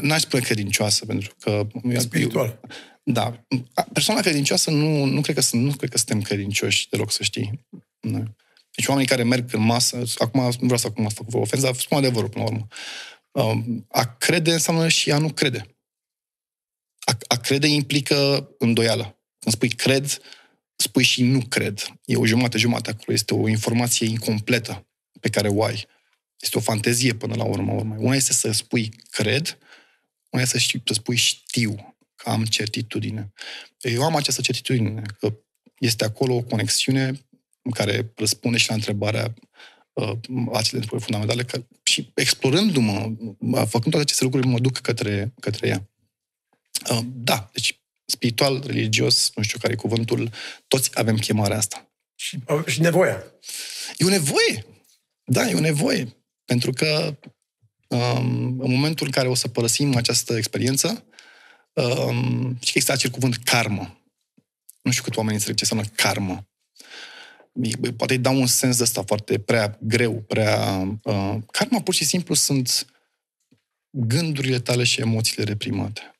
n-aș 0.00 0.20
spune 0.20 0.42
credincioasă, 0.42 1.06
pentru 1.06 1.34
că... 1.40 1.66
Spiritual. 1.96 2.60
Eu, 2.62 2.70
da. 3.02 3.44
Persoana 3.92 4.20
credincioasă 4.20 4.70
nu, 4.70 5.04
nu, 5.04 5.20
cred 5.20 5.34
că, 5.34 5.40
sunt, 5.40 5.62
nu 5.62 5.72
cred 5.72 5.90
că 5.90 5.96
suntem 5.96 6.22
credincioși 6.22 6.88
deloc, 6.88 7.12
să 7.12 7.22
știi. 7.22 7.66
Nu. 8.00 8.34
Deci 8.74 8.86
oamenii 8.86 9.08
care 9.08 9.22
merg 9.22 9.54
în 9.54 9.60
masă, 9.60 10.02
acum 10.18 10.40
nu 10.40 10.56
vreau 10.60 10.78
să 10.78 10.86
acum 10.86 11.08
fac 11.08 11.26
vă 11.26 11.38
ofensă, 11.38 11.64
dar 11.64 11.74
spun 11.74 11.98
adevărul 11.98 12.28
până 12.28 12.44
la 12.44 12.50
urmă. 12.50 12.66
Um, 13.30 13.86
a 13.88 14.16
crede 14.16 14.52
înseamnă 14.52 14.88
și 14.88 15.10
a 15.10 15.18
nu 15.18 15.32
crede. 15.32 15.76
A, 17.00 17.16
a 17.26 17.36
crede 17.36 17.66
implică 17.66 18.48
îndoială. 18.58 19.18
Când 19.38 19.54
spui 19.54 19.68
cred, 19.68 20.18
spui 20.76 21.02
și 21.02 21.22
nu 21.22 21.40
cred. 21.48 21.92
E 22.04 22.16
o 22.16 22.26
jumătate-jumătate 22.26 22.90
acolo. 22.90 23.12
Este 23.12 23.34
o 23.34 23.48
informație 23.48 24.06
incompletă 24.06 24.86
pe 25.20 25.28
care 25.28 25.48
o 25.48 25.64
ai. 25.64 25.86
Este 26.40 26.58
o 26.58 26.60
fantezie 26.60 27.14
până 27.14 27.34
la 27.34 27.44
urmă. 27.44 27.72
urmă. 27.72 27.96
Una 27.98 28.14
este 28.14 28.32
să 28.32 28.52
spui 28.52 28.92
cred, 29.10 29.58
una 30.30 30.42
este 30.42 30.58
să, 30.58 30.62
știu, 30.62 30.82
să 30.84 30.92
spui 30.92 31.16
știu, 31.16 31.91
că 32.22 32.30
am 32.30 32.44
certitudine. 32.44 33.32
Eu 33.80 34.02
am 34.02 34.16
această 34.16 34.40
certitudine, 34.40 35.02
că 35.18 35.34
este 35.78 36.04
acolo 36.04 36.34
o 36.34 36.42
conexiune 36.42 37.12
care 37.70 38.12
răspunde 38.16 38.58
și 38.58 38.68
la 38.68 38.74
întrebarea 38.74 39.34
uh, 39.92 40.12
acele 40.52 40.84
fundamentale 40.98 41.42
că, 41.42 41.64
și 41.82 42.10
explorându-mă, 42.14 43.12
făcând 43.54 43.90
toate 43.90 44.00
aceste 44.00 44.24
lucruri, 44.24 44.46
mă 44.46 44.58
duc 44.58 44.78
către, 44.78 45.32
către 45.40 45.68
ea. 45.68 45.88
Uh, 46.90 47.00
da, 47.04 47.50
deci 47.52 47.80
spiritual, 48.04 48.62
religios, 48.66 49.32
nu 49.34 49.42
știu 49.42 49.58
care 49.58 49.72
e 49.72 49.76
cuvântul, 49.76 50.30
toți 50.68 50.90
avem 50.94 51.16
chemarea 51.16 51.56
asta. 51.56 51.92
Și, 52.14 52.38
și 52.66 52.80
nevoia. 52.80 53.24
E 53.96 54.04
o 54.04 54.08
nevoie. 54.08 54.66
Da, 55.24 55.48
e 55.48 55.54
o 55.54 55.60
nevoie. 55.60 56.16
Pentru 56.44 56.72
că 56.72 57.16
um, 57.88 58.60
în 58.60 58.70
momentul 58.70 59.06
în 59.06 59.12
care 59.12 59.28
o 59.28 59.34
să 59.34 59.48
părăsim 59.48 59.96
această 59.96 60.36
experiență, 60.36 61.04
um, 61.72 62.56
și 62.60 62.72
există 62.74 62.92
acel 62.92 63.10
cuvânt 63.10 63.36
karmă. 63.36 64.00
Nu 64.82 64.90
știu 64.90 65.02
cât 65.02 65.16
oameni 65.16 65.34
înțeleg 65.34 65.56
ce 65.56 65.64
înseamnă 65.64 65.88
karmă. 65.94 66.46
Poate 67.96 68.12
îi 68.12 68.18
dau 68.18 68.40
un 68.40 68.46
sens 68.46 68.76
de 68.76 68.82
ăsta 68.82 69.02
foarte 69.02 69.38
prea 69.38 69.78
greu, 69.80 70.20
prea... 70.20 70.80
Uh, 71.02 71.36
karma 71.50 71.82
pur 71.82 71.94
și 71.94 72.04
simplu 72.04 72.34
sunt 72.34 72.86
gândurile 73.90 74.58
tale 74.60 74.84
și 74.84 75.00
emoțiile 75.00 75.44
reprimate. 75.44 76.12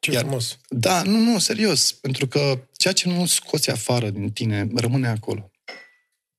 Ce 0.00 0.10
Iar, 0.10 0.22
frumos. 0.22 0.58
Da, 0.68 1.02
nu, 1.02 1.18
nu, 1.18 1.38
serios. 1.38 1.92
Pentru 1.92 2.26
că 2.26 2.68
ceea 2.76 2.92
ce 2.92 3.08
nu 3.08 3.26
scoți 3.26 3.70
afară 3.70 4.10
din 4.10 4.32
tine 4.32 4.68
rămâne 4.74 5.08
acolo. 5.08 5.50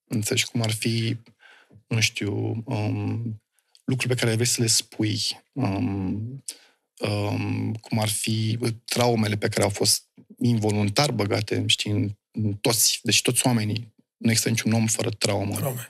Înțelegi 0.08 0.46
cum 0.46 0.62
ar 0.62 0.72
fi, 0.72 1.18
nu 1.88 2.00
știu, 2.00 2.64
um, 2.66 3.42
lucruri 3.84 4.16
pe 4.16 4.20
care 4.20 4.34
vrei 4.34 4.46
să 4.46 4.62
le 4.62 4.68
spui, 4.68 5.22
um, 5.52 5.76
um, 5.76 6.44
cum 7.82 8.00
ar 8.00 8.10
fi 8.10 8.58
traumele 8.86 9.36
pe 9.36 9.48
care 9.48 9.64
au 9.64 9.70
fost 9.70 10.04
involuntar 10.40 11.12
băgate, 11.12 11.64
știi, 11.68 11.92
în, 11.92 12.10
în 12.32 12.54
toți, 12.54 13.00
deci 13.04 13.22
toți 13.22 13.48
oamenii. 13.48 13.94
Nu 14.18 14.30
există 14.30 14.50
niciun 14.50 14.72
om 14.72 14.86
fără 14.86 15.10
traumă. 15.10 15.56
Traume. 15.56 15.90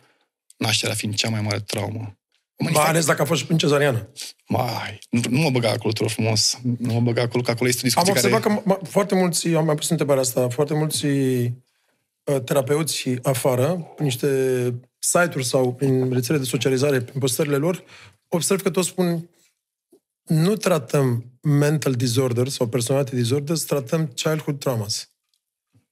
Nașterea 0.58 0.96
fiind 0.96 1.16
cea 1.16 1.30
mai 1.30 1.42
mare 1.42 1.60
traumă. 1.60 2.18
Mai 2.58 2.86
ales 2.86 3.06
dacă 3.06 3.22
a 3.22 3.26
fost 3.26 3.44
și 3.44 3.52
în 3.52 3.58
cezariană. 3.58 4.10
Mai, 4.48 5.00
nu, 5.10 5.22
nu 5.30 5.40
mă 5.40 5.50
băga 5.50 5.70
acolo, 5.70 5.94
trop 5.94 6.10
frumos. 6.10 6.60
Nu 6.78 6.94
mă 6.94 7.00
băga 7.00 7.22
acolo, 7.22 7.44
că 7.44 7.52
acolo 7.52 7.70
este 7.70 7.82
o 7.82 7.88
discuție 7.88 8.12
Am 8.12 8.18
observat 8.18 8.42
care... 8.42 8.64
că 8.66 8.86
foarte 8.90 9.16
mulți, 9.16 9.48
am 9.48 9.66
mai 9.66 9.76
pus 9.76 9.90
întrebarea 9.90 10.22
asta, 10.22 10.50
foarte 10.50 10.74
mulți 10.74 11.06
uh, 11.06 12.42
terapeuți 12.46 13.10
afară, 13.22 13.92
prin 13.96 14.06
niște 14.06 14.28
site-uri 15.00 15.46
sau 15.46 15.74
prin 15.74 16.14
rețele 16.14 16.38
de 16.38 16.44
socializare, 16.44 17.02
prin 17.02 17.20
postările 17.20 17.56
lor, 17.56 17.84
observ 18.28 18.62
că 18.62 18.70
toți 18.70 18.88
spun 18.88 19.30
nu 20.24 20.56
tratăm 20.56 21.32
mental 21.42 21.94
disorders 21.94 22.54
sau 22.54 22.68
personality 22.68 23.16
disorders, 23.16 23.64
tratăm 23.64 24.08
childhood 24.08 24.60
traumas. 24.60 25.10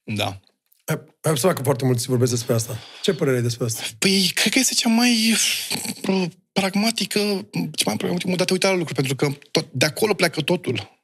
Da. 0.04 0.40
Ai 0.84 1.30
observat 1.30 1.56
că 1.56 1.62
foarte 1.62 1.84
mulți 1.84 2.06
vorbesc 2.06 2.30
despre 2.30 2.54
asta. 2.54 2.78
Ce 3.02 3.14
părere 3.14 3.36
ai 3.36 3.42
despre 3.42 3.64
asta? 3.64 3.82
Păi, 3.98 4.30
cred 4.34 4.52
că 4.52 4.58
este 4.58 4.74
cea 4.74 4.88
mai 4.88 5.36
pragmatică, 6.52 7.18
cea 7.52 7.84
mai 7.86 7.96
pragmatică 7.96 8.28
modalitate 8.28 8.52
uitarea 8.52 8.76
lucruri, 8.76 9.06
pentru 9.06 9.14
că 9.16 9.38
tot, 9.50 9.68
de 9.72 9.84
acolo 9.84 10.14
pleacă 10.14 10.40
totul. 10.40 11.00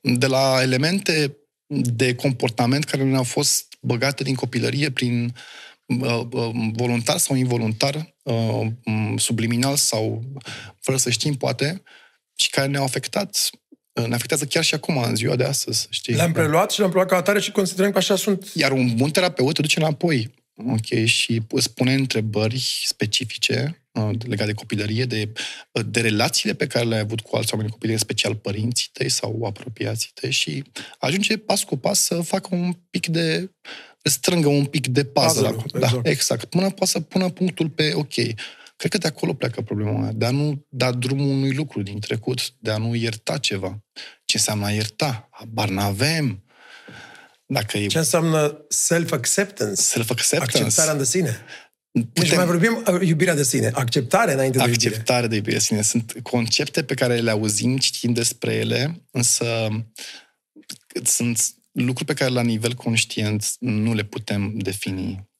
De 0.00 0.26
la 0.26 0.58
elemente 0.62 1.36
de 1.66 2.14
comportament 2.14 2.84
care 2.84 3.02
ne-au 3.02 3.22
fost 3.22 3.76
băgate 3.80 4.22
din 4.22 4.34
copilărie 4.34 4.90
prin 4.90 5.34
uh, 5.86 6.20
uh, 6.30 6.50
voluntar 6.72 7.16
sau 7.16 7.36
involuntar, 7.36 8.14
uh, 8.22 8.66
subliminal 9.16 9.76
sau 9.76 10.22
fără 10.80 10.98
să 10.98 11.10
știm, 11.10 11.34
poate, 11.34 11.82
și 12.34 12.50
care 12.50 12.66
ne-au 12.66 12.84
afectat 12.84 13.50
ne 13.94 14.14
afectează 14.14 14.44
chiar 14.44 14.64
și 14.64 14.74
acum, 14.74 14.98
în 14.98 15.16
ziua 15.16 15.36
de 15.36 15.44
astăzi. 15.44 15.86
Știi? 15.90 16.14
Le-am 16.14 16.32
preluat 16.32 16.70
și 16.70 16.78
le-am 16.78 16.90
preluat 16.90 17.10
ca 17.10 17.16
atare 17.16 17.40
și 17.40 17.50
considerăm 17.50 17.90
că 17.90 17.98
așa 17.98 18.16
sunt. 18.16 18.50
Iar 18.54 18.72
un 18.72 18.96
bun 18.96 19.10
terapeut 19.10 19.54
te 19.54 19.60
duce 19.60 19.78
înapoi. 19.78 20.34
Ok, 20.56 21.04
și 21.04 21.42
îți 21.48 21.74
pune 21.74 21.94
întrebări 21.94 22.82
specifice 22.84 23.84
uh, 23.92 24.10
legate 24.26 24.50
de 24.50 24.52
copilărie, 24.52 25.04
de, 25.04 25.32
uh, 25.72 25.84
de 25.86 26.00
relațiile 26.00 26.54
pe 26.54 26.66
care 26.66 26.84
le-ai 26.84 27.00
avut 27.00 27.20
cu 27.20 27.36
alți 27.36 27.52
oameni 27.52 27.68
în 27.68 27.72
copilărie, 27.72 28.02
în 28.02 28.06
special 28.08 28.34
părinții 28.34 28.88
tăi 28.92 29.08
sau 29.08 29.44
apropiații 29.44 30.10
tăi 30.14 30.30
și 30.30 30.64
ajunge 30.98 31.36
pas 31.36 31.62
cu 31.62 31.76
pas 31.76 32.00
să 32.00 32.20
facă 32.20 32.48
un 32.50 32.72
pic 32.90 33.06
de 33.06 33.50
strângă 34.02 34.48
un 34.48 34.64
pic 34.64 34.86
de 34.86 35.04
puzzle. 35.04 35.50
Puzzle, 35.50 35.78
da, 35.78 35.86
exact. 35.86 36.06
exact. 36.06 36.44
Până 36.44 36.70
poate 36.70 36.92
să 36.92 37.00
pună 37.00 37.28
punctul 37.28 37.68
pe 37.68 37.92
ok. 37.94 38.14
Cred 38.76 38.90
că 38.90 38.98
de 38.98 39.06
acolo 39.06 39.34
pleacă 39.34 39.60
problema 39.60 39.98
mea, 39.98 40.12
de 40.12 40.24
a 40.24 40.30
nu 40.30 40.66
da 40.68 40.92
drumul 40.92 41.28
unui 41.28 41.52
lucru 41.52 41.82
din 41.82 42.00
trecut, 42.00 42.50
de 42.58 42.70
a 42.70 42.76
nu 42.76 42.94
ierta 42.94 43.38
ceva. 43.38 43.84
Ce 44.24 44.36
înseamnă 44.36 44.66
a 44.66 44.70
ierta? 44.70 45.28
Habar 45.30 45.68
n-avem. 45.68 46.44
Dacă 47.46 47.78
e... 47.78 47.86
Ce 47.86 47.98
înseamnă 47.98 48.64
self-acceptance? 48.68 49.82
Self-acceptance. 49.82 50.58
Acceptarea 50.58 50.94
de 50.94 51.04
sine. 51.04 51.38
Putem... 51.90 52.10
Deci 52.12 52.36
mai 52.36 52.46
vorbim 52.46 52.84
uh, 52.92 53.06
iubirea 53.06 53.34
de 53.34 53.42
sine. 53.42 53.70
Acceptare 53.74 54.32
înainte 54.32 54.58
de 54.58 54.64
iubire. 54.64 54.88
Acceptare 54.88 55.26
de 55.26 55.34
iubire 55.34 55.56
de 55.56 55.62
sine. 55.62 55.82
Sunt 55.82 56.14
concepte 56.22 56.84
pe 56.84 56.94
care 56.94 57.16
le 57.16 57.30
auzim, 57.30 57.78
citim 57.78 58.12
despre 58.12 58.54
ele, 58.54 59.06
însă 59.10 59.68
sunt 61.04 61.54
lucruri 61.72 62.04
pe 62.04 62.14
care 62.14 62.30
la 62.30 62.42
nivel 62.42 62.74
conștient 62.74 63.54
nu 63.58 63.94
le 63.94 64.04
putem 64.04 64.58
defini. 64.58 65.32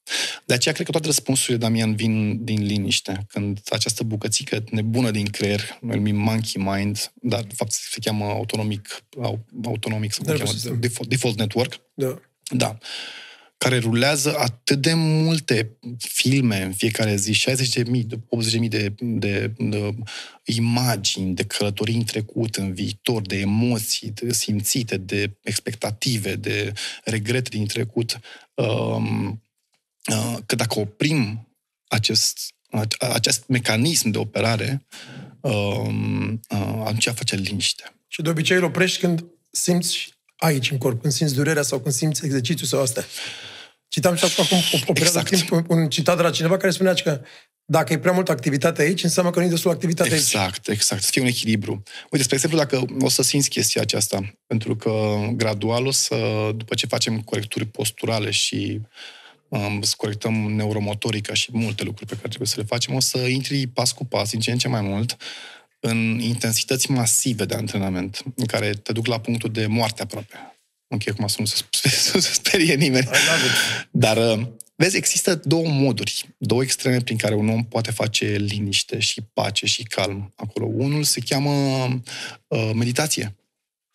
De 0.44 0.54
aceea 0.54 0.74
cred 0.74 0.86
că 0.86 0.92
toate 0.92 1.06
răspunsurile, 1.06 1.56
Damian, 1.56 1.94
vin 1.94 2.44
din 2.44 2.62
liniște. 2.66 3.26
Când 3.28 3.60
această 3.68 4.02
bucățică 4.02 4.64
nebună 4.70 5.10
din 5.10 5.26
creier, 5.26 5.78
noi 5.80 5.96
numim 5.96 6.16
monkey 6.16 6.62
mind, 6.62 7.12
dar 7.14 7.42
de 7.42 7.54
fapt 7.54 7.72
se 7.72 7.98
cheamă 8.00 8.24
autonomic, 8.24 9.04
autonomic 9.64 10.12
sau 10.12 10.24
cum 10.24 10.36
cheamă, 10.36 10.78
default, 10.78 11.08
default 11.08 11.38
network. 11.38 11.80
Da. 11.94 12.20
Da 12.50 12.78
care 13.64 13.78
rulează 13.78 14.38
atât 14.38 14.80
de 14.80 14.92
multe 14.94 15.76
filme 15.98 16.62
în 16.62 16.72
fiecare 16.72 17.16
zi, 17.16 17.44
60.000, 17.50 17.82
80.000 17.82 18.68
de, 18.68 18.94
de, 18.98 19.52
de 19.58 19.94
imagini, 20.44 21.34
de 21.34 21.44
călătorii 21.44 21.94
în 21.94 22.04
trecut, 22.04 22.56
în 22.56 22.72
viitor, 22.72 23.22
de 23.22 23.36
emoții 23.36 24.10
de 24.10 24.32
simțite, 24.32 24.96
de 24.96 25.30
expectative, 25.42 26.34
de 26.34 26.72
regrete 27.04 27.48
din 27.48 27.66
trecut. 27.66 28.20
Um, 28.54 29.28
Uh, 29.28 29.38
că 30.46 30.54
dacă 30.54 30.78
oprim 30.78 31.48
acest, 31.88 32.38
acest 32.98 33.44
mecanism 33.46 34.08
de 34.08 34.18
operare, 34.18 34.86
um, 35.40 36.40
uh, 36.48 36.82
atunci 36.84 37.08
face 37.08 37.36
liniște. 37.36 37.94
Și 38.08 38.22
de 38.22 38.28
obicei 38.28 38.56
îl 38.56 38.64
oprești 38.64 38.98
când 39.00 39.24
simți 39.50 40.14
aici 40.36 40.70
în 40.70 40.78
corp, 40.78 41.00
când 41.00 41.12
simți 41.12 41.34
durerea 41.34 41.62
sau 41.62 41.80
când 41.80 41.94
simți 41.94 42.24
exercițiul 42.24 42.68
sau 42.68 42.80
astea. 42.80 43.04
Citam 43.88 44.14
și 44.14 44.24
acum 44.24 44.58
o, 44.72 44.76
o 44.86 44.92
perioadă 44.92 45.18
exact. 45.18 45.48
timp 45.48 45.50
un, 45.50 45.78
un 45.78 45.88
citat 45.88 46.16
de 46.16 46.22
la 46.22 46.30
cineva 46.30 46.56
care 46.56 46.72
spunea 46.72 46.94
că 46.94 47.20
dacă 47.64 47.92
e 47.92 47.98
prea 47.98 48.12
multă 48.12 48.32
activitate 48.32 48.82
aici, 48.82 49.02
înseamnă 49.02 49.30
că 49.30 49.38
nu 49.38 49.44
e 49.44 49.48
destul 49.48 49.70
activitate 49.70 50.14
exact, 50.14 50.34
aici. 50.34 50.44
Exact, 50.44 50.68
exact. 50.68 51.02
Să 51.02 51.10
fie 51.10 51.20
un 51.20 51.26
echilibru. 51.26 51.82
Uite, 52.10 52.24
spre 52.24 52.34
exemplu, 52.34 52.58
dacă 52.58 52.84
o 53.00 53.08
să 53.08 53.22
simți 53.22 53.48
chestia 53.48 53.82
aceasta, 53.82 54.34
pentru 54.46 54.76
că 54.76 55.16
gradual 55.32 55.86
o 55.86 55.90
să, 55.90 56.16
după 56.56 56.74
ce 56.74 56.86
facem 56.86 57.20
corecturi 57.20 57.66
posturale 57.66 58.30
și 58.30 58.80
să 59.80 59.94
corectăm 59.96 60.34
neuromotorica 60.34 61.34
și 61.34 61.48
multe 61.52 61.84
lucruri 61.84 62.08
pe 62.08 62.14
care 62.14 62.28
trebuie 62.28 62.48
să 62.48 62.60
le 62.60 62.66
facem, 62.66 62.94
o 62.94 63.00
să 63.00 63.18
intri 63.18 63.66
pas 63.66 63.92
cu 63.92 64.04
pas, 64.04 64.30
din 64.30 64.40
ce 64.40 64.50
în 64.50 64.58
ce 64.58 64.68
mai 64.68 64.80
mult, 64.80 65.16
în 65.80 66.18
intensități 66.20 66.90
masive 66.90 67.44
de 67.44 67.54
antrenament, 67.54 68.22
în 68.36 68.46
care 68.46 68.70
te 68.70 68.92
duc 68.92 69.06
la 69.06 69.20
punctul 69.20 69.50
de 69.50 69.66
moarte 69.66 70.02
aproape. 70.02 70.34
Ok, 70.88 71.08
acum 71.08 71.26
să 71.26 71.36
nu 71.38 71.44
se, 71.44 71.62
să 72.10 72.18
se 72.18 72.32
sperie 72.32 72.74
nimeni. 72.74 73.08
Dar, 73.90 74.16
uh, 74.16 74.46
vezi, 74.76 74.96
există 74.96 75.34
două 75.34 75.68
moduri, 75.68 76.34
două 76.38 76.62
extreme 76.62 77.00
prin 77.00 77.16
care 77.16 77.34
un 77.34 77.48
om 77.48 77.64
poate 77.64 77.90
face 77.90 78.26
liniște 78.26 78.98
și 78.98 79.22
pace 79.32 79.66
și 79.66 79.82
calm 79.82 80.32
acolo. 80.36 80.66
Unul 80.66 81.02
se 81.02 81.20
cheamă 81.20 81.52
uh, 82.46 82.70
meditație. 82.74 83.36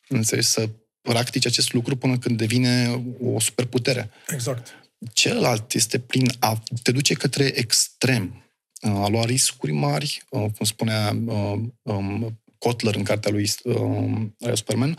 Înțelegi? 0.08 0.47
Să 0.47 0.70
practici 1.02 1.45
acest 1.45 1.74
lucru 1.74 1.95
până 1.95 2.18
când 2.18 2.38
devine 2.38 3.04
o 3.24 3.39
superputere. 3.39 4.10
Exact. 4.28 4.74
Celălalt 5.14 5.74
este 5.74 6.00
plin 6.00 6.32
a 6.39 6.64
te 6.84 6.91
duce 6.91 7.14
către 7.14 7.43
extrem, 7.43 8.43
a 8.82 9.08
lua 9.08 9.26
riscuri 9.26 9.72
mari, 9.72 10.22
cum 10.30 10.54
spunea 10.62 11.18
um, 11.84 12.39
Kotler 12.58 12.95
în 12.95 13.04
cartea 13.04 13.32
lui 13.32 13.50
um, 13.64 14.36
Superman, 14.54 14.97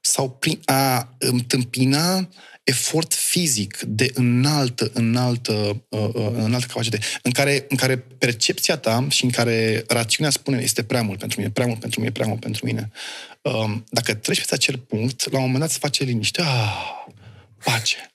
sau 0.00 0.30
prin 0.30 0.60
a 0.64 1.14
întâmpina 1.18 2.28
efort 2.64 3.14
fizic 3.14 3.80
de 3.80 4.10
înaltă, 4.14 4.90
înaltă, 4.94 5.84
uh, 5.88 6.08
uh, 6.12 6.30
înaltă 6.34 6.66
capacitate, 6.66 7.04
în 7.22 7.30
care, 7.30 7.64
în 7.68 7.76
care 7.76 7.98
percepția 7.98 8.76
ta 8.76 9.06
și 9.08 9.24
în 9.24 9.30
care 9.30 9.84
rațiunea 9.88 10.32
spune 10.32 10.62
este 10.62 10.82
prea 10.82 11.02
mult 11.02 11.18
pentru 11.18 11.40
mine, 11.40 11.52
prea 11.52 11.66
mult 11.66 11.80
pentru 11.80 12.00
mine, 12.00 12.12
prea 12.12 12.26
mult 12.26 12.40
pentru 12.40 12.66
mine. 12.66 12.90
Um, 13.42 13.84
dacă 13.90 14.14
treci 14.14 14.46
pe 14.46 14.54
acel 14.54 14.78
punct, 14.78 15.30
la 15.30 15.38
un 15.38 15.44
moment 15.44 15.60
dat 15.60 15.70
se 15.70 15.78
face 15.80 16.04
liniște. 16.04 16.42
Ah, 16.42 17.04
pace. 17.64 18.11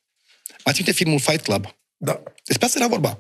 Mai 0.68 0.76
ține 0.76 0.92
filmul 0.92 1.20
Fight 1.20 1.44
Club. 1.44 1.78
Da. 1.98 2.24
Despre 2.44 2.66
asta 2.66 2.80
era 2.80 2.88
vorba. 2.88 3.20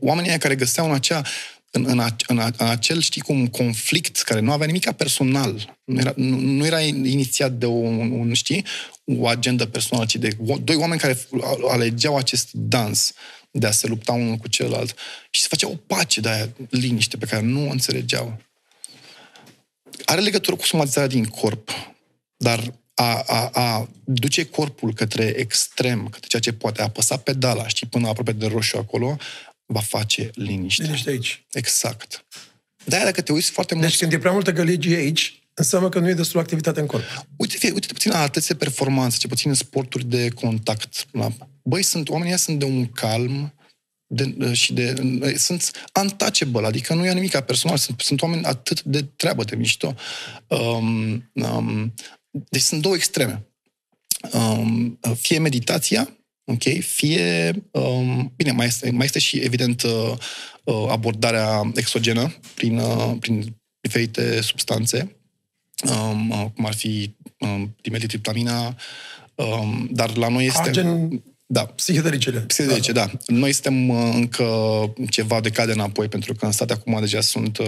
Oamenii 0.00 0.38
care 0.38 0.54
găseau 0.54 0.86
în 0.86 0.94
acea 0.94 1.22
în, 1.70 1.84
în, 1.88 1.98
a, 1.98 2.16
în, 2.26 2.38
a, 2.38 2.50
în 2.56 2.66
acel, 2.66 3.00
știi 3.00 3.20
cum, 3.20 3.48
conflict 3.48 4.20
care 4.20 4.40
nu 4.40 4.52
avea 4.52 4.66
nimic 4.66 4.90
personal, 4.90 5.78
nu 5.84 6.00
era, 6.00 6.12
nu, 6.16 6.36
nu 6.36 6.66
era 6.66 6.80
inițiat 6.80 7.52
de 7.52 7.66
un, 7.66 8.10
un, 8.10 8.32
știi, 8.32 8.64
o 9.04 9.26
agendă 9.26 9.66
personală, 9.66 10.06
ci 10.06 10.16
de 10.16 10.36
doi 10.62 10.76
oameni 10.76 11.00
care 11.00 11.18
alegeau 11.68 12.16
acest 12.16 12.48
dans 12.52 13.12
de 13.50 13.66
a 13.66 13.70
se 13.70 13.86
lupta 13.86 14.12
unul 14.12 14.36
cu 14.36 14.48
celălalt 14.48 14.94
și 15.30 15.40
se 15.40 15.46
făcea 15.50 15.68
o 15.68 15.74
pace 15.86 16.20
de 16.20 16.28
aia, 16.28 16.48
liniște 16.70 17.16
pe 17.16 17.26
care 17.26 17.42
nu 17.42 17.68
o 17.68 17.70
înțelegeau. 17.70 18.40
Are 20.04 20.20
legătură 20.20 20.56
cu 20.56 20.64
somatizarea 20.64 21.08
din 21.08 21.24
corp, 21.24 21.70
dar 22.36 22.72
a, 23.00 23.22
a, 23.26 23.50
a 23.52 23.88
duce 24.04 24.44
corpul 24.44 24.94
către 24.94 25.24
extrem, 25.24 26.08
către 26.08 26.26
ceea 26.28 26.42
ce 26.42 26.52
poate 26.52 26.82
apăsa 26.82 27.16
pedala, 27.16 27.68
știi, 27.68 27.86
până 27.86 28.08
aproape 28.08 28.32
de 28.32 28.46
roșu 28.46 28.78
acolo, 28.78 29.16
va 29.66 29.80
face 29.80 30.30
liniște. 30.34 30.82
Liniște 30.82 31.10
aici. 31.10 31.44
Exact. 31.52 32.24
De-aia 32.84 33.04
dacă 33.04 33.20
te 33.20 33.32
uiți 33.32 33.50
foarte 33.50 33.74
mult... 33.74 33.86
Deci 33.86 33.98
când 33.98 34.12
e 34.12 34.18
prea 34.18 34.32
multă 34.32 34.52
gălăgie 34.52 34.96
aici, 34.96 35.42
înseamnă 35.54 35.88
că 35.88 35.98
nu 35.98 36.08
e 36.08 36.14
destul 36.14 36.40
activitate 36.40 36.80
în 36.80 36.86
corp. 36.86 37.04
Uite, 37.36 37.56
fie, 37.56 37.70
uite 37.70 37.92
puțin 37.92 38.10
la 38.10 38.20
atâția 38.20 38.54
performanțe, 38.54 39.16
ce 39.18 39.26
puțin 39.26 39.50
în 39.50 39.56
sporturi 39.56 40.04
de 40.04 40.28
contact. 40.28 41.06
Băi, 41.62 41.82
sunt, 41.82 42.08
oamenii 42.08 42.38
sunt 42.38 42.58
de 42.58 42.64
un 42.64 42.86
calm, 42.86 43.52
de, 44.06 44.52
și 44.52 44.72
de, 44.72 44.94
sunt 45.36 45.70
untouchable, 46.00 46.66
adică 46.66 46.94
nu 46.94 47.06
e 47.06 47.12
nimic 47.12 47.40
personal, 47.40 47.76
sunt, 47.76 48.00
sunt 48.00 48.22
oameni 48.22 48.44
atât 48.44 48.82
de 48.82 49.02
treabă 49.02 49.44
de 49.44 49.56
mișto. 49.56 49.94
Um, 50.46 51.30
um, 51.32 51.94
deci 52.30 52.62
sunt 52.62 52.82
două 52.82 52.94
extreme. 52.94 53.46
Um, 54.32 54.98
fie 55.14 55.38
meditația, 55.38 56.16
ok? 56.44 56.62
Fie, 56.80 57.50
um, 57.70 58.32
bine, 58.36 58.50
mai 58.50 58.66
este, 58.66 58.90
mai 58.90 59.04
este 59.04 59.18
și, 59.18 59.36
evident, 59.38 59.82
uh, 59.82 60.12
uh, 60.64 60.86
abordarea 60.88 61.70
exogenă 61.74 62.34
prin, 62.54 62.78
uh, 62.78 63.16
prin 63.20 63.56
diferite 63.80 64.40
substanțe, 64.40 65.16
um, 65.90 66.30
uh, 66.30 66.46
cum 66.54 66.66
ar 66.66 66.74
fi 66.74 67.14
um, 67.38 67.76
dimetiltriptamina, 67.82 68.76
um, 69.34 69.88
dar 69.90 70.16
la 70.16 70.28
noi 70.28 70.46
este... 70.46 70.68
Agen... 70.68 71.22
Da. 71.50 71.64
Psihedelicele. 71.64 72.38
Psihedelice, 72.38 72.92
da. 72.92 73.04
da. 73.06 73.12
Noi 73.26 73.52
suntem 73.52 73.88
uh, 73.88 74.10
încă 74.14 74.44
ceva 75.10 75.40
de 75.40 75.50
cade 75.50 75.72
înapoi, 75.72 76.08
pentru 76.08 76.34
că 76.34 76.44
în 76.44 76.52
state 76.52 76.72
acum 76.72 76.96
deja 77.00 77.20
sunt, 77.20 77.58
uh, 77.58 77.66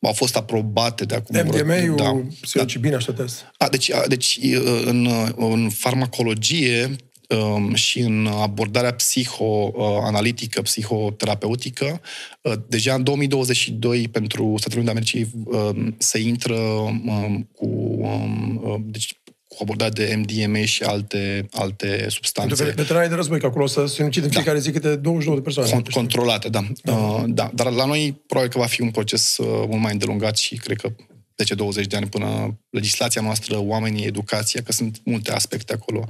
au 0.00 0.12
fost 0.12 0.36
aprobate 0.36 1.04
de 1.04 1.14
acum. 1.14 1.36
MDMA-ul, 1.44 1.96
da, 1.96 2.22
psilocibina, 2.40 2.90
da. 2.90 2.96
așa 2.96 3.24
A, 3.56 3.68
deci, 3.68 3.92
a, 3.92 4.04
deci 4.08 4.38
uh, 4.42 4.82
în, 4.84 5.08
în 5.36 5.70
farmacologie 5.70 6.96
um, 7.36 7.74
și 7.74 7.98
în 7.98 8.26
abordarea 8.26 8.92
psihoanalitică, 8.92 10.62
psihoterapeutică, 10.62 12.00
uh, 12.40 12.52
deja 12.68 12.94
în 12.94 13.02
2022 13.02 14.08
pentru 14.08 14.54
Statele 14.58 14.80
Unite 14.80 14.90
Americii 14.90 15.30
um, 15.44 15.94
se 15.98 16.18
intră 16.18 16.54
um, 16.54 17.48
cu 17.56 17.66
um, 17.98 18.60
uh, 18.64 18.80
deci, 18.84 19.19
cu 19.60 19.66
abordarea 19.68 20.06
de 20.06 20.14
MDMA 20.16 20.64
și 20.64 20.82
alte, 20.82 21.48
alte 21.52 22.06
substanțe. 22.08 22.62
Pentru 22.62 22.82
veteranii 22.82 23.08
de 23.08 23.14
război, 23.14 23.40
că 23.40 23.46
acolo 23.46 23.66
să 23.66 23.86
se 23.86 24.04
ucid 24.04 24.22
în 24.22 24.28
da. 24.28 24.34
fiecare 24.34 24.58
zi 24.58 24.70
câte 24.70 24.96
22 24.96 25.34
de 25.34 25.42
persoane. 25.42 25.70
Con- 25.70 25.92
controlate, 25.92 26.48
da. 26.48 26.64
Da. 26.82 26.92
Uh, 26.92 27.24
da. 27.26 27.50
Dar 27.54 27.72
la 27.72 27.84
noi 27.84 28.22
probabil 28.26 28.52
că 28.52 28.58
va 28.58 28.66
fi 28.66 28.80
un 28.80 28.90
proces 28.90 29.36
uh, 29.36 29.46
mult 29.46 29.80
mai 29.80 29.92
îndelungat 29.92 30.36
și 30.36 30.56
cred 30.56 30.80
că 30.80 30.88
10-20 30.88 31.86
de 31.86 31.96
ani 31.96 32.06
până 32.06 32.58
legislația 32.70 33.22
noastră, 33.22 33.58
oamenii, 33.58 34.06
educația, 34.06 34.62
că 34.62 34.72
sunt 34.72 35.00
multe 35.04 35.32
aspecte 35.32 35.72
acolo. 35.72 36.06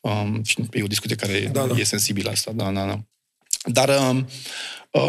Um, 0.00 0.40
și 0.44 0.68
e 0.72 0.82
o 0.82 0.86
discuție 0.86 1.16
care 1.16 1.50
da, 1.52 1.66
da. 1.66 1.74
e 1.78 1.84
sensibilă 1.84 2.30
asta. 2.30 2.52
Da, 2.54 2.70
da, 2.70 2.86
da. 2.86 3.00
Dar... 3.64 3.88
Um, 4.10 4.26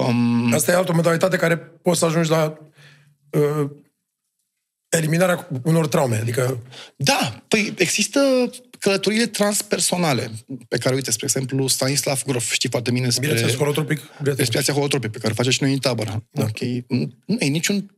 um, 0.08 0.54
asta 0.54 0.72
e 0.72 0.76
altă 0.76 0.94
modalitate 0.94 1.38
care 1.38 1.58
poți 1.58 2.00
să 2.00 2.06
ajungi 2.06 2.30
la 2.30 2.58
uh, 3.30 3.70
eliminarea 4.98 5.48
unor 5.64 5.88
traume. 5.88 6.16
Adică... 6.16 6.60
Da, 6.96 7.44
păi 7.48 7.74
există 7.78 8.50
călătorile 8.80 9.26
transpersonale, 9.26 10.32
pe 10.68 10.78
care, 10.78 10.96
uite, 10.96 11.12
spre 11.12 11.26
exemplu, 11.26 11.68
Stanislav 11.68 12.24
Grof, 12.24 12.52
știi 12.52 12.70
foarte 12.70 12.92
bine 12.92 13.06
despre... 13.06 13.54
holotropic. 13.58 14.02
Respirația 14.24 14.74
holotropic, 14.74 15.12
pe 15.12 15.18
care 15.18 15.32
o 15.32 15.36
face 15.36 15.50
și 15.50 15.64
noi 15.64 15.74
în 15.74 15.80
tabără. 15.80 16.24
Da. 16.32 16.44
Okay. 16.44 16.86
Nu 17.26 17.38
e 17.40 17.46
niciun 17.46 17.98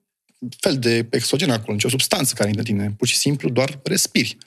fel 0.60 0.78
de 0.78 1.08
exogen 1.10 1.50
acolo, 1.50 1.74
nicio 1.74 1.89
substanță 1.89 2.34
care 2.34 2.50
intră 2.50 2.64
în 2.68 2.78
tine. 2.78 2.93
Pur 2.98 3.08
și 3.08 3.18
simplu 3.18 3.50
doar 3.50 3.80
respiri. 3.84 4.38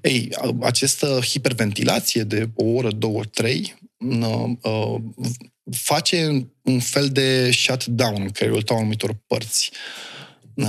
Ei, 0.00 0.28
această 0.60 1.20
hiperventilație 1.28 2.22
de 2.22 2.48
o 2.54 2.64
oră, 2.64 2.90
două, 2.90 3.22
trei, 3.24 3.78
uh, 3.98 5.00
face 5.70 6.48
un 6.62 6.80
fel 6.80 7.08
de 7.08 7.50
shutdown 7.50 8.22
în 8.22 8.30
creierul 8.30 8.62
tău 8.62 8.76
anumitor 8.76 9.16
părți. 9.26 9.70
Uh, 9.72 10.11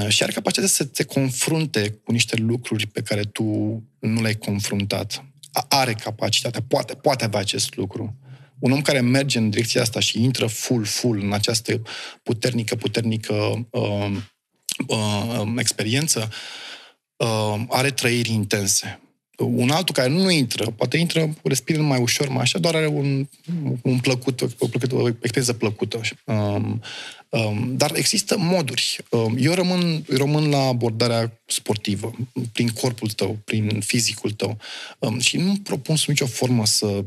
și 0.08 0.24
are 0.24 0.32
capacitatea 0.32 0.70
să 0.70 0.86
te 0.86 1.04
confrunte 1.04 1.90
cu 2.04 2.12
niște 2.12 2.36
lucruri 2.36 2.88
pe 2.88 3.02
care 3.02 3.22
tu 3.22 3.44
nu 4.00 4.22
le-ai 4.22 4.36
confruntat. 4.36 5.26
Are 5.68 5.94
capacitatea, 5.94 6.64
poate, 6.68 6.94
poate 6.94 7.24
avea 7.24 7.40
acest 7.40 7.76
lucru. 7.76 8.18
Un 8.60 8.72
om 8.72 8.82
care 8.82 9.02
merge 9.02 9.38
în 9.38 9.50
direcția 9.50 9.82
asta 9.82 10.00
și 10.00 10.24
intră 10.24 10.48
full, 10.48 10.86
full 10.86 11.20
în 11.20 11.34
această 11.34 11.82
puternică, 12.24 12.76
puternică 12.76 13.68
uh, 13.72 14.12
uh, 14.88 15.40
um, 15.40 15.58
experiență, 15.58 16.30
uh, 17.16 17.62
are 17.70 17.92
trăiri 17.92 18.32
intense. 18.32 19.00
Un 19.38 19.70
altul 19.70 19.96
care 19.96 20.10
nu 20.10 20.30
intră, 20.30 20.72
poate 20.72 20.98
intră, 20.98 21.34
respiră 21.44 21.82
mai 21.82 22.02
ușor, 22.02 22.28
mai 22.28 22.42
așa, 22.42 22.60
doar 22.60 22.76
are 22.76 22.88
un, 22.88 23.28
un 23.82 24.00
plăcut, 24.00 24.42
o, 24.42 24.68
plăcută, 24.68 24.96
o 24.96 25.08
experiență 25.08 25.54
plăcută. 25.54 26.02
Um, 26.24 26.82
um, 27.30 27.78
dar 27.78 27.92
există 27.96 28.38
moduri. 28.38 28.98
Um, 29.10 29.36
eu 29.40 29.54
rămân, 29.54 30.06
eu 30.10 30.18
rămân 30.18 30.50
la 30.50 30.58
abordarea 30.58 31.42
sportivă, 31.46 32.12
prin 32.52 32.70
corpul 32.70 33.10
tău, 33.10 33.38
prin 33.46 33.82
fizicul 33.82 34.32
tău. 34.32 34.58
Um, 35.00 35.20
și 35.20 35.38
nu 35.38 35.54
propun 35.64 35.96
sub 35.96 36.10
nicio 36.10 36.26
formă 36.26 36.66
să 36.66 37.04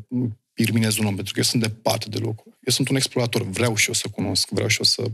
iluminez 0.56 0.96
un 0.96 1.04
om, 1.04 1.14
pentru 1.14 1.32
că 1.32 1.38
eu 1.38 1.44
sunt 1.44 1.62
departe 1.62 2.08
de 2.08 2.18
locul. 2.18 2.52
Eu 2.60 2.72
sunt 2.72 2.88
un 2.88 2.96
explorator, 2.96 3.42
vreau 3.42 3.76
și 3.76 3.88
eu 3.88 3.94
să 3.94 4.08
cunosc, 4.08 4.48
vreau 4.50 4.68
și 4.68 4.78
eu 4.78 4.84
să 4.84 5.10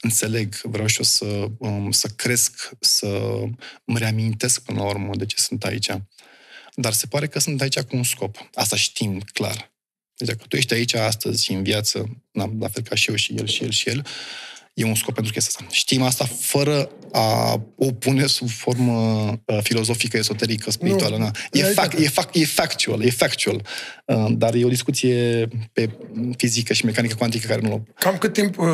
înțeleg, 0.00 0.54
vreau 0.62 0.86
și 0.86 0.96
eu 0.96 1.04
să, 1.04 1.48
um, 1.58 1.90
să 1.90 2.08
cresc, 2.16 2.70
să 2.80 3.06
îmi 3.84 3.98
reamintesc 3.98 4.62
până 4.62 4.78
la 4.78 4.88
urmă 4.88 5.10
de 5.16 5.26
ce 5.26 5.36
sunt 5.36 5.64
aici. 5.64 5.90
Dar 6.74 6.92
se 6.92 7.06
pare 7.06 7.26
că 7.26 7.38
sunt 7.38 7.60
aici 7.60 7.80
cu 7.80 7.96
un 7.96 8.04
scop. 8.04 8.48
Asta 8.54 8.76
știm 8.76 9.20
clar. 9.32 9.72
Deci 10.16 10.28
dacă 10.28 10.44
tu 10.48 10.56
ești 10.56 10.74
aici 10.74 10.94
astăzi 10.94 11.52
în 11.52 11.62
viață, 11.62 12.22
la 12.32 12.68
fel 12.68 12.82
ca 12.82 12.94
și 12.94 13.10
eu 13.10 13.16
și 13.16 13.34
el 13.34 13.46
și 13.46 13.62
el 13.62 13.70
și 13.70 13.88
el, 13.88 14.06
e 14.74 14.84
un 14.84 14.94
scop 14.94 15.14
pentru 15.14 15.32
chestia 15.32 15.52
asta. 15.56 15.74
Știm 15.74 16.02
asta 16.02 16.24
fără 16.24 16.90
a 17.12 17.60
o 17.76 17.92
pune 17.92 18.26
sub 18.26 18.48
formă 18.48 18.92
uh, 19.44 19.58
filozofică, 19.62 20.16
esoterică, 20.16 20.70
spirituală. 20.70 21.16
Nu, 21.16 21.30
e, 21.52 21.62
fac, 21.62 21.98
e, 21.98 22.08
fac, 22.08 22.34
e 22.34 22.44
factual, 22.44 23.02
e 23.02 23.10
factual. 23.10 23.66
Uh, 24.04 24.26
dar 24.30 24.54
e 24.54 24.64
o 24.64 24.68
discuție 24.68 25.48
pe 25.72 25.90
fizică 26.36 26.72
și 26.72 26.84
mecanică 26.84 27.14
cuantică 27.14 27.46
care 27.46 27.60
nu... 27.60 27.86
Cam 27.98 28.18
cât 28.18 28.32
timp... 28.32 28.58
Uh... 28.58 28.68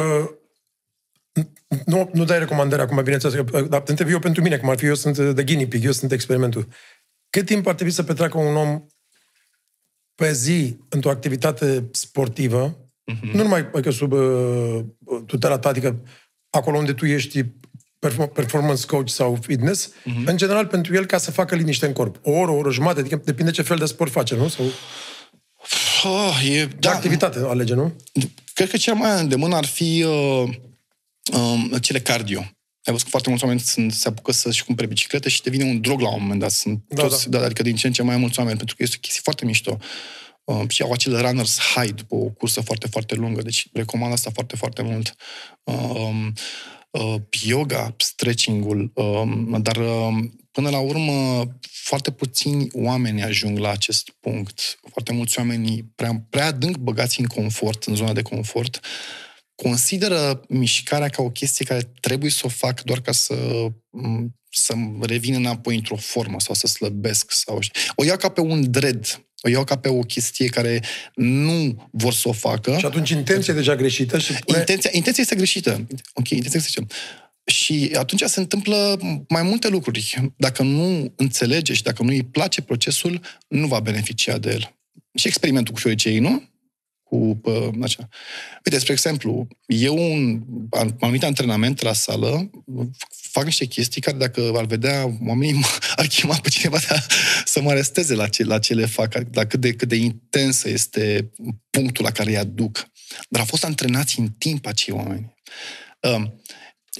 Nu, 1.86 2.10
nu 2.12 2.24
dai 2.24 2.38
recomandări 2.38 2.82
acum, 2.82 3.02
bineînțeles, 3.02 3.40
uh, 3.52 3.68
dar 3.68 3.80
te 3.80 3.90
întreb 3.90 4.08
eu 4.08 4.18
pentru 4.18 4.42
mine, 4.42 4.56
cum 4.56 4.68
ar 4.68 4.78
fi, 4.78 4.84
eu 4.84 4.94
sunt 4.94 5.18
de 5.18 5.44
guinea 5.44 5.66
pig, 5.66 5.84
eu 5.84 5.92
sunt 5.92 6.12
experimentul. 6.12 6.68
Cât 7.30 7.46
timp 7.46 7.66
ar 7.66 7.74
trebui 7.74 7.92
să 7.92 8.02
petreacă 8.02 8.38
un 8.38 8.56
om 8.56 8.86
pe 10.14 10.32
zi 10.32 10.76
într-o 10.88 11.10
activitate 11.10 11.88
sportivă, 11.92 12.90
uh-huh. 13.12 13.32
nu 13.32 13.42
numai 13.42 13.70
că 13.82 13.90
sub 13.90 14.12
uh, 14.12 14.80
tutela 15.26 15.58
ta, 15.58 15.68
adică 15.68 16.02
acolo 16.50 16.78
unde 16.78 16.92
tu 16.92 17.06
ești 17.06 17.44
performance 18.32 18.86
coach 18.86 19.08
sau 19.08 19.38
fitness, 19.40 19.88
uh-huh. 19.88 20.24
în 20.24 20.36
general 20.36 20.66
pentru 20.66 20.94
el 20.94 21.06
ca 21.06 21.18
să 21.18 21.30
facă 21.30 21.54
liniște 21.54 21.86
în 21.86 21.92
corp. 21.92 22.16
O 22.22 22.30
oră, 22.30 22.50
o 22.50 22.54
oră 22.54 22.70
jumătate, 22.70 23.00
adică 23.00 23.20
depinde 23.24 23.50
ce 23.50 23.62
fel 23.62 23.76
de 23.76 23.84
sport 23.84 24.10
face, 24.10 24.36
nu? 24.36 24.48
Sau... 24.48 24.64
Oh, 26.04 26.40
e, 26.44 26.68
ce 26.68 26.76
da. 26.78 26.90
activitate 26.90 27.38
alege, 27.38 27.74
nu? 27.74 27.96
Cred 28.54 28.70
că 28.70 28.76
cel 28.76 28.94
mai 28.94 29.20
îndemân 29.20 29.52
ar 29.52 29.64
fi 29.64 30.04
uh, 30.06 30.48
uh, 31.32 31.80
cele 31.80 32.00
cardio. 32.00 32.50
Ai 32.84 32.92
văzut 32.92 33.02
că 33.02 33.08
foarte 33.08 33.28
mulți 33.28 33.44
oameni 33.44 33.62
sunt, 33.62 33.92
se 33.92 34.08
apucă 34.08 34.32
să-și 34.32 34.64
cumpere 34.64 34.86
biciclete 34.86 35.28
și 35.28 35.42
devine 35.42 35.64
un 35.64 35.80
drog 35.80 36.00
la 36.00 36.14
un 36.14 36.20
moment 36.20 36.40
dat. 36.40 36.50
Sunt 36.50 36.82
da, 36.88 37.02
toți, 37.02 37.30
da. 37.30 37.44
adică 37.44 37.62
din 37.62 37.76
ce 37.76 37.86
în 37.86 37.92
ce 37.92 38.02
mai 38.02 38.16
mulți 38.16 38.38
oameni, 38.38 38.56
pentru 38.56 38.76
că 38.76 38.82
este 38.82 38.96
o 38.96 39.00
chestie 39.00 39.20
foarte 39.24 39.44
mișto. 39.44 39.78
Uh, 40.44 40.62
și 40.68 40.82
au 40.82 40.92
acel 40.92 41.22
runner's 41.22 41.56
high 41.74 41.94
după 41.94 42.14
o 42.14 42.28
cursă 42.28 42.60
foarte, 42.60 42.86
foarte 42.86 43.14
lungă. 43.14 43.42
Deci 43.42 43.68
recomand 43.72 44.12
asta 44.12 44.30
foarte, 44.34 44.56
foarte 44.56 44.82
mult. 44.82 45.14
Uh, 45.62 46.26
uh, 46.90 47.20
yoga, 47.30 47.94
stretching-ul, 47.98 48.92
uh, 48.94 49.58
dar 49.60 49.76
uh, 49.76 50.24
până 50.50 50.70
la 50.70 50.78
urmă 50.78 51.44
foarte 51.70 52.10
puțini 52.10 52.68
oameni 52.72 53.22
ajung 53.22 53.58
la 53.58 53.70
acest 53.70 54.10
punct. 54.20 54.78
Foarte 54.90 55.12
mulți 55.12 55.38
oameni 55.38 55.84
prea, 55.94 56.26
prea 56.30 56.46
adânc 56.46 56.76
băgați 56.76 57.20
în 57.20 57.26
confort, 57.26 57.84
în 57.84 57.94
zona 57.94 58.12
de 58.12 58.22
confort, 58.22 58.80
consideră 59.62 60.40
mișcarea 60.48 61.08
ca 61.08 61.22
o 61.22 61.30
chestie 61.30 61.64
care 61.64 61.92
trebuie 62.00 62.30
să 62.30 62.42
o 62.44 62.48
fac 62.48 62.82
doar 62.82 63.00
ca 63.00 63.12
să, 63.12 63.34
să 64.50 64.74
revin 65.00 65.34
înapoi 65.34 65.74
într-o 65.74 65.96
formă 65.96 66.40
sau 66.40 66.54
să 66.54 66.66
slăbesc. 66.66 67.32
Sau... 67.32 67.58
O 67.94 68.04
iau 68.04 68.16
ca 68.16 68.28
pe 68.28 68.40
un 68.40 68.70
dread, 68.70 69.24
o 69.40 69.48
iau 69.48 69.64
ca 69.64 69.76
pe 69.76 69.88
o 69.88 70.00
chestie 70.00 70.46
care 70.46 70.82
nu 71.14 71.88
vor 71.90 72.12
să 72.12 72.28
o 72.28 72.32
facă. 72.32 72.76
Și 72.78 72.84
atunci 72.84 73.10
intenția 73.10 73.52
e 73.52 73.56
deja 73.56 73.76
greșită 73.76 74.18
și 74.18 74.32
pune... 74.32 74.58
intenția, 74.58 74.90
intenția 74.92 75.22
este 75.22 75.36
greșită. 75.36 75.86
Ok, 76.14 76.28
intenția 76.28 76.60
este 76.60 76.80
greșită. 76.80 76.94
Și 77.44 77.90
atunci 77.94 78.22
se 78.22 78.40
întâmplă 78.40 78.98
mai 79.28 79.42
multe 79.42 79.68
lucruri. 79.68 80.32
Dacă 80.36 80.62
nu 80.62 81.12
înțelege 81.16 81.72
și 81.72 81.82
dacă 81.82 82.02
nu 82.02 82.08
îi 82.08 82.22
place 82.22 82.62
procesul, 82.62 83.20
nu 83.48 83.66
va 83.66 83.80
beneficia 83.80 84.38
de 84.38 84.50
el. 84.50 84.76
Și 85.14 85.26
experimentul 85.26 85.74
cu 85.74 85.80
fioricei, 85.80 86.18
nu? 86.18 86.49
Cu 87.10 87.38
pă, 87.42 87.70
așa. 87.82 88.08
Uite, 88.64 88.78
spre 88.78 88.92
exemplu, 88.92 89.48
eu 89.66 90.12
un 90.12 90.42
anumit 91.00 91.24
antrenament 91.24 91.82
la 91.82 91.92
sală, 91.92 92.50
fac 93.08 93.44
niște 93.44 93.64
chestii 93.64 94.00
care 94.00 94.16
dacă 94.16 94.52
ar 94.54 94.64
vedea 94.64 95.18
oamenii, 95.26 95.64
ar 95.96 96.06
chema 96.06 96.38
pe 96.42 96.48
cineva 96.48 96.78
de 96.78 96.86
a, 96.88 96.98
să 97.44 97.60
mă 97.62 97.70
aresteze 97.70 98.14
la 98.14 98.28
ce, 98.28 98.44
la 98.44 98.58
ce 98.58 98.74
le 98.74 98.86
fac, 98.86 99.16
la 99.32 99.46
cât 99.46 99.60
de, 99.60 99.72
cât 99.72 99.88
de 99.88 99.96
intensă 99.96 100.68
este 100.68 101.30
punctul 101.70 102.04
la 102.04 102.10
care 102.10 102.30
îi 102.30 102.36
aduc. 102.36 102.90
Dar 103.28 103.40
au 103.40 103.46
fost 103.46 103.64
antrenați 103.64 104.18
în 104.18 104.28
timp 104.28 104.66
acei 104.66 104.94
oameni. 104.94 105.34
Uh, 106.00 106.22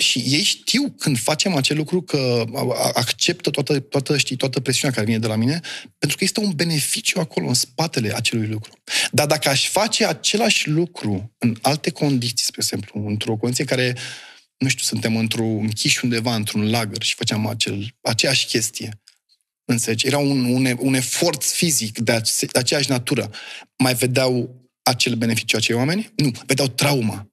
și 0.01 0.19
ei 0.19 0.43
știu 0.43 0.95
când 0.99 1.19
facem 1.19 1.55
acel 1.55 1.77
lucru 1.77 2.03
că 2.03 2.45
acceptă 2.93 3.51
toată, 3.51 3.81
toată, 3.81 4.19
știi, 4.19 4.37
toată 4.37 4.61
presiunea 4.61 4.95
care 4.95 5.07
vine 5.07 5.19
de 5.19 5.27
la 5.27 5.37
mine, 5.37 5.61
pentru 5.99 6.17
că 6.19 6.25
este 6.25 6.41
un 6.41 6.53
beneficiu 6.55 7.21
acolo, 7.21 7.47
în 7.47 7.55
spatele 7.55 8.15
acelui 8.15 8.47
lucru. 8.47 8.73
Dar 9.13 9.27
dacă 9.27 9.49
aș 9.49 9.69
face 9.69 10.07
același 10.07 10.69
lucru 10.69 11.35
în 11.39 11.57
alte 11.61 11.91
condiții, 11.91 12.45
spre 12.45 12.61
exemplu, 12.61 13.07
într-o 13.07 13.37
condiție 13.37 13.65
care, 13.65 13.97
nu 14.57 14.69
știu, 14.69 14.85
suntem 14.85 15.17
într-un 15.17 15.59
închiși 15.61 16.01
undeva, 16.05 16.35
într-un 16.35 16.71
lagăr 16.71 17.03
și 17.03 17.15
făceam 17.15 17.47
acel, 17.47 17.97
aceeași 18.01 18.47
chestie, 18.47 19.01
înțelegi? 19.65 20.07
Era 20.07 20.19
un, 20.19 20.45
un, 20.45 20.77
un 20.79 20.95
efort 20.95 21.45
fizic 21.45 21.99
de, 21.99 22.13
ace, 22.13 22.47
de 22.47 22.59
aceeași 22.59 22.91
natură. 22.91 23.31
Mai 23.79 23.95
vedeau 23.95 24.61
acel 24.83 25.15
beneficiu 25.15 25.57
acei 25.57 25.75
oameni? 25.75 26.13
Nu, 26.17 26.31
vedeau 26.47 26.69
trauma 26.69 27.30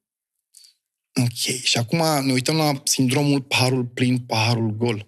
Ok. 1.22 1.64
Și 1.64 1.78
acum 1.78 2.26
ne 2.26 2.32
uităm 2.32 2.56
la 2.56 2.82
sindromul 2.84 3.42
paharul 3.42 3.86
plin, 3.86 4.20
paharul 4.20 4.76
gol. 4.76 5.08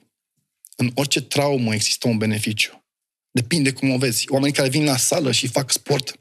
În 0.76 0.92
orice 0.96 1.22
traumă 1.22 1.74
există 1.74 2.08
un 2.08 2.18
beneficiu. 2.18 2.84
Depinde 3.32 3.72
cum 3.72 3.90
o 3.90 3.98
vezi. 3.98 4.32
Oamenii 4.32 4.56
care 4.56 4.70
vin 4.70 4.84
la 4.84 4.98
sală 4.98 5.32
și 5.32 5.48
fac 5.48 5.72
sport 5.72 6.20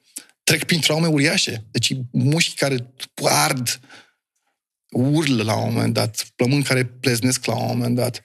trec 0.48 0.64
prin 0.64 0.80
traume 0.80 1.06
uriașe. 1.06 1.66
Deci 1.70 1.92
mușchi 2.10 2.54
care 2.54 2.94
ard, 3.22 3.80
urlă 4.90 5.42
la 5.42 5.56
un 5.56 5.72
moment 5.72 5.94
dat, 5.94 6.32
plămâni 6.36 6.62
care 6.62 6.84
pleznesc 6.84 7.44
la 7.44 7.56
un 7.56 7.66
moment 7.66 7.96
dat. 7.96 8.22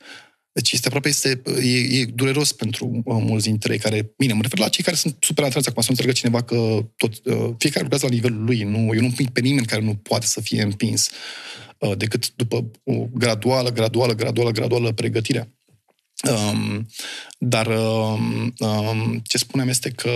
Deci 0.53 0.71
este 0.71 0.87
aproape, 0.87 1.07
este, 1.07 1.41
e, 1.61 1.99
e 1.99 2.05
dureros 2.05 2.51
pentru 2.51 3.01
uh, 3.05 3.23
mulți 3.23 3.45
dintre 3.45 3.73
ei 3.73 3.79
care, 3.79 4.13
bine, 4.17 4.33
mă 4.33 4.41
refer 4.41 4.59
la 4.59 4.69
cei 4.69 4.83
care 4.83 4.95
sunt 4.95 5.15
super 5.19 5.43
antrenați 5.43 5.69
acum, 5.69 5.81
să 5.81 5.89
înțeleagă 5.89 6.19
cineva 6.19 6.41
că 6.41 6.85
tot, 6.97 7.11
uh, 7.25 7.53
fiecare 7.57 7.81
lucrează 7.81 8.05
la 8.05 8.13
nivelul 8.13 8.43
lui, 8.43 8.61
nu, 8.61 8.93
eu 8.93 8.99
nu 8.99 9.05
împing 9.05 9.29
pe 9.29 9.41
nimeni 9.41 9.65
care 9.65 9.81
nu 9.81 9.95
poate 9.95 10.25
să 10.25 10.41
fie 10.41 10.61
împins, 10.61 11.09
uh, 11.77 11.97
decât 11.97 12.35
după 12.35 12.71
o 12.83 13.07
graduală, 13.13 13.69
graduală, 13.69 14.13
graduală, 14.13 14.51
graduală 14.51 14.91
pregătire. 14.91 15.53
Um, 16.29 16.87
dar 17.37 17.67
um, 17.67 18.53
um, 18.59 19.21
ce 19.23 19.37
spuneam 19.37 19.69
este 19.69 19.89
că 19.89 20.09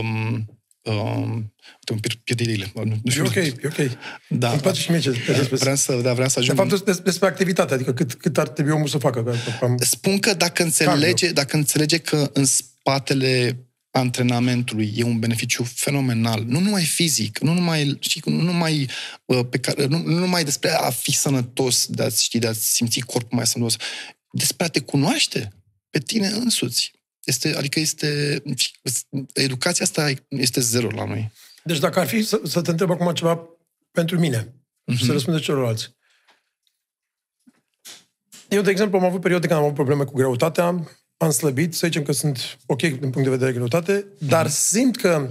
um, 0.00 0.53
um, 0.84 1.54
îmi 1.90 2.00
pierd 2.00 2.40
ideile. 2.40 2.72
Nu, 2.74 2.84
nu 3.02 3.10
știu. 3.10 3.24
E 3.24 3.26
ok, 3.26 3.34
e 3.34 3.54
ok. 3.64 3.98
Da, 4.28 4.50
Îmi 4.50 4.60
place 4.60 4.80
și 4.80 4.90
mie 4.90 5.00
ce 5.00 5.10
despre... 5.10 5.56
Vreau 5.56 5.76
să, 5.76 6.00
da, 6.02 6.12
vreau 6.12 6.28
să 6.28 6.38
ajung... 6.38 6.58
De 6.58 6.76
fapt, 6.76 7.02
despre 7.04 7.28
activitate, 7.28 7.74
adică 7.74 7.92
cât, 7.92 8.14
cât 8.14 8.38
ar 8.38 8.48
trebui 8.48 8.72
omul 8.72 8.88
să 8.88 8.98
facă. 8.98 9.34
Am... 9.60 9.76
Spun 9.80 10.18
că 10.18 10.34
dacă 10.34 10.62
înțelege, 10.62 11.32
dacă 11.32 11.56
înțelege 11.56 11.98
că 11.98 12.30
în 12.32 12.44
spatele 12.44 13.58
antrenamentului 13.90 14.92
e 14.96 15.02
un 15.02 15.18
beneficiu 15.18 15.62
fenomenal, 15.62 16.44
nu 16.46 16.58
numai 16.58 16.84
fizic, 16.84 17.38
nu 17.38 17.52
numai, 17.52 17.96
știi, 18.00 18.22
nu 18.24 18.42
numai, 18.42 18.88
uh, 19.24 19.40
pe 19.50 19.58
care, 19.58 19.86
nu, 19.86 19.98
nu 19.98 20.18
numai 20.18 20.44
despre 20.44 20.70
a 20.70 20.90
fi 20.90 21.12
sănătos, 21.12 21.86
de 21.86 22.02
a, 22.02 22.08
știi, 22.08 22.38
de 22.38 22.46
a 22.46 22.52
simți 22.52 23.00
corpul 23.00 23.36
mai 23.36 23.46
sănătos, 23.46 23.76
despre 24.30 24.66
a 24.66 24.68
te 24.68 24.80
cunoaște 24.80 25.52
pe 25.90 25.98
tine 25.98 26.26
însuți. 26.26 26.92
Este, 27.24 27.54
adică 27.56 27.80
este, 27.80 28.42
educația 29.32 29.84
asta 29.84 30.12
este 30.28 30.60
zero 30.60 30.88
la 30.90 31.04
noi. 31.04 31.32
Deci 31.64 31.78
dacă 31.78 32.00
ar 32.00 32.06
fi 32.06 32.22
să, 32.22 32.40
să 32.44 32.60
te 32.60 32.70
întreb 32.70 32.90
acum 32.90 33.14
ceva 33.14 33.48
pentru 33.90 34.18
mine 34.18 34.42
uh-huh. 34.42 34.92
și 34.92 34.98
să 34.98 35.04
mhm. 35.04 35.12
răspunde 35.12 35.40
celorlalți. 35.40 35.94
Eu, 38.48 38.62
de 38.62 38.70
exemplu, 38.70 38.98
am 38.98 39.04
avut 39.04 39.20
perioade 39.20 39.46
când 39.46 39.58
am 39.58 39.64
avut 39.64 39.76
probleme 39.76 40.04
cu 40.04 40.14
greutatea, 40.14 40.84
am 41.16 41.30
slăbit, 41.30 41.74
să 41.74 41.86
zicem 41.86 42.02
că 42.02 42.12
sunt 42.12 42.58
ok 42.66 42.80
din 42.80 42.98
punct 42.98 43.22
de 43.22 43.30
vedere 43.30 43.50
de 43.50 43.56
greutate, 43.56 44.04
uh-huh. 44.04 44.28
dar 44.28 44.48
simt 44.48 44.96
că 44.96 45.30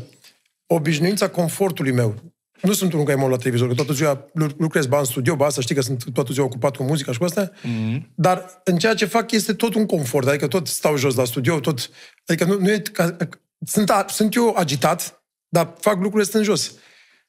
obișnuința 0.66 1.30
confortului 1.30 1.92
meu, 1.92 2.33
nu 2.64 2.74
sunt 2.74 2.94
unul 2.94 3.06
care 3.06 3.18
mă 3.18 3.28
la 3.28 3.38
televizor, 3.38 3.68
că 3.68 3.74
toată 3.74 3.94
ziua 3.94 4.30
lucrez 4.58 4.86
ba 4.86 5.00
în 5.00 5.06
studio, 5.06 5.36
ba 5.36 5.50
să 5.50 5.62
știi 5.62 5.76
că 5.76 5.82
sunt 5.82 6.04
toată 6.14 6.34
ziua 6.34 6.46
ocupat 6.46 6.76
cu 6.76 6.84
muzica 6.84 7.12
și 7.12 7.18
cu 7.18 7.24
asta, 7.24 7.52
mm-hmm. 7.52 8.02
dar 8.16 8.62
în 8.64 8.78
ceea 8.78 8.94
ce 8.94 9.06
fac 9.06 9.32
este 9.32 9.54
tot 9.54 9.74
un 9.74 9.86
confort, 9.86 10.28
adică 10.28 10.48
tot 10.48 10.68
stau 10.68 10.96
jos 10.96 11.16
la 11.16 11.26
studio, 11.26 11.60
tot, 11.60 11.90
adică 12.26 12.46
nu, 12.46 12.60
nu 12.60 12.72
e 12.72 12.80
ca, 12.80 13.18
sunt, 13.66 13.92
sunt 14.08 14.36
eu 14.36 14.56
agitat, 14.56 15.24
dar 15.48 15.74
fac 15.80 15.96
lucrurile 15.96 16.24
stând 16.24 16.44
jos. 16.44 16.74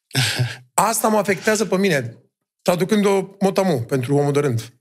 Asta 0.75 1.09
mă 1.09 1.19
afectează 1.19 1.67
pe 1.67 1.77
mine, 1.77 2.19
traducând-o 2.63 3.37
motamu 3.41 3.81
pentru 3.81 4.17
omul 4.17 4.33
de 4.33 4.41
rând. 4.41 4.79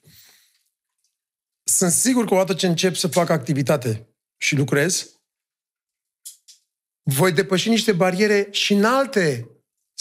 Sunt 1.63 1.91
sigur 1.91 2.25
că 2.25 2.33
odată 2.33 2.53
ce 2.53 2.67
încep 2.67 2.95
să 2.95 3.07
fac 3.07 3.29
activitate 3.29 4.07
și 4.37 4.55
lucrez, 4.55 5.09
voi 7.03 7.31
depăși 7.31 7.69
niște 7.69 7.91
bariere 7.91 8.47
și 8.51 8.73
în 8.73 8.85
alte 8.85 9.47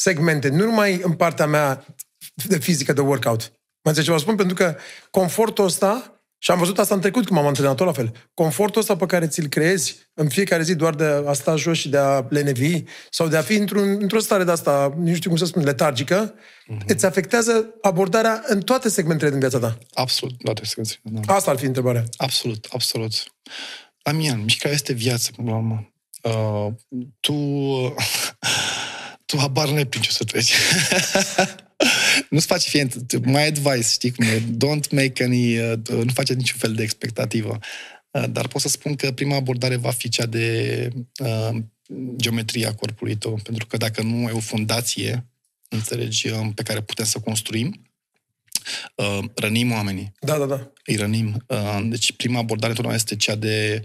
segmente, 0.02 0.48
nu 0.48 0.64
numai 0.64 1.00
în 1.02 1.12
partea 1.12 1.46
mea 1.46 1.86
de 2.34 2.58
fizică, 2.58 2.92
de 2.92 3.00
workout. 3.00 3.52
Mă 3.82 3.90
înțelegi 3.90 4.10
ce 4.10 4.12
vă 4.12 4.18
spun? 4.18 4.36
Pentru 4.36 4.54
că 4.54 4.76
confortul 5.10 5.64
ăsta, 5.64 6.22
și 6.38 6.50
am 6.50 6.58
văzut 6.58 6.78
asta 6.78 6.94
în 6.94 7.00
trecut 7.00 7.24
când 7.24 7.38
m-am 7.38 7.46
antrenat 7.46 7.78
la 7.78 7.92
fel, 7.92 8.12
confortul 8.34 8.80
ăsta 8.80 8.96
pe 8.96 9.06
care 9.06 9.26
ți-l 9.26 9.46
creezi 9.46 9.96
în 10.14 10.28
fiecare 10.28 10.62
zi 10.62 10.74
doar 10.74 10.94
de 10.94 11.04
a 11.04 11.32
sta 11.32 11.56
jos 11.56 11.78
și 11.78 11.88
de 11.88 11.96
a 11.96 12.24
lenevi 12.28 12.82
sau 13.10 13.28
de 13.28 13.36
a 13.36 13.42
fi 13.42 13.54
într-un, 13.54 13.88
într-o 14.00 14.18
stare 14.18 14.44
de 14.44 14.50
asta, 14.50 14.94
nu 14.98 15.14
știu 15.14 15.28
cum 15.28 15.38
să 15.38 15.44
spun, 15.44 15.62
letargică, 15.62 16.34
mm-hmm. 16.34 16.86
îți 16.86 17.06
afectează 17.06 17.74
abordarea 17.80 18.42
în 18.46 18.60
toate 18.60 18.88
segmentele 18.88 19.30
din 19.30 19.38
viața 19.38 19.58
ta. 19.58 19.78
Absolut, 19.94 20.38
toate 20.38 20.64
segmentele. 20.64 21.24
Da. 21.26 21.34
Asta 21.34 21.50
ar 21.50 21.58
fi 21.58 21.64
întrebarea. 21.64 22.04
Absolut, 22.16 22.66
absolut. 22.70 23.12
Amian, 24.02 24.42
mișcarea 24.42 24.74
este 24.74 24.92
viață, 24.92 25.30
până 25.36 25.50
la 25.50 25.56
urmă. 25.56 25.92
Uh, 26.22 26.72
tu 27.20 27.34
tu 29.32 29.38
habar 29.38 29.68
nu 29.68 29.84
prin 29.84 30.02
ce 30.02 30.10
să 30.10 30.24
treci. 30.24 30.52
Nu-ți 32.30 32.46
face 32.46 32.68
fie, 32.68 32.88
mai 33.24 33.46
advice, 33.46 33.88
știi 33.88 34.12
cum 34.12 34.24
e, 34.24 34.40
don't 34.40 34.90
make 34.90 35.24
any, 35.24 35.58
uh, 35.58 35.78
nu 35.88 36.12
face 36.12 36.34
niciun 36.34 36.58
fel 36.58 36.72
de 36.74 36.82
expectativă. 36.82 37.58
Uh, 38.10 38.24
dar 38.30 38.48
pot 38.48 38.60
să 38.60 38.68
spun 38.68 38.94
că 38.94 39.12
prima 39.12 39.36
abordare 39.36 39.76
va 39.76 39.90
fi 39.90 40.08
cea 40.08 40.26
de 40.26 40.88
uh, 41.24 41.56
geometria 42.16 42.74
corpului 42.74 43.14
tău, 43.14 43.40
pentru 43.42 43.66
că 43.66 43.76
dacă 43.76 44.02
nu 44.02 44.26
ai 44.26 44.32
o 44.32 44.40
fundație, 44.40 45.26
înțelegi, 45.68 46.28
uh, 46.28 46.48
pe 46.54 46.62
care 46.62 46.80
putem 46.80 47.04
să 47.04 47.18
construim, 47.18 47.90
uh, 48.94 49.24
rănim 49.34 49.72
oamenii. 49.72 50.12
Da, 50.20 50.38
da, 50.38 50.46
da. 50.46 50.72
Îi 50.84 50.96
rănim. 50.96 51.44
Uh, 51.46 51.80
deci 51.84 52.12
prima 52.12 52.38
abordare 52.38 52.70
întotdeauna 52.70 53.02
este 53.02 53.16
cea 53.16 53.34
de 53.34 53.82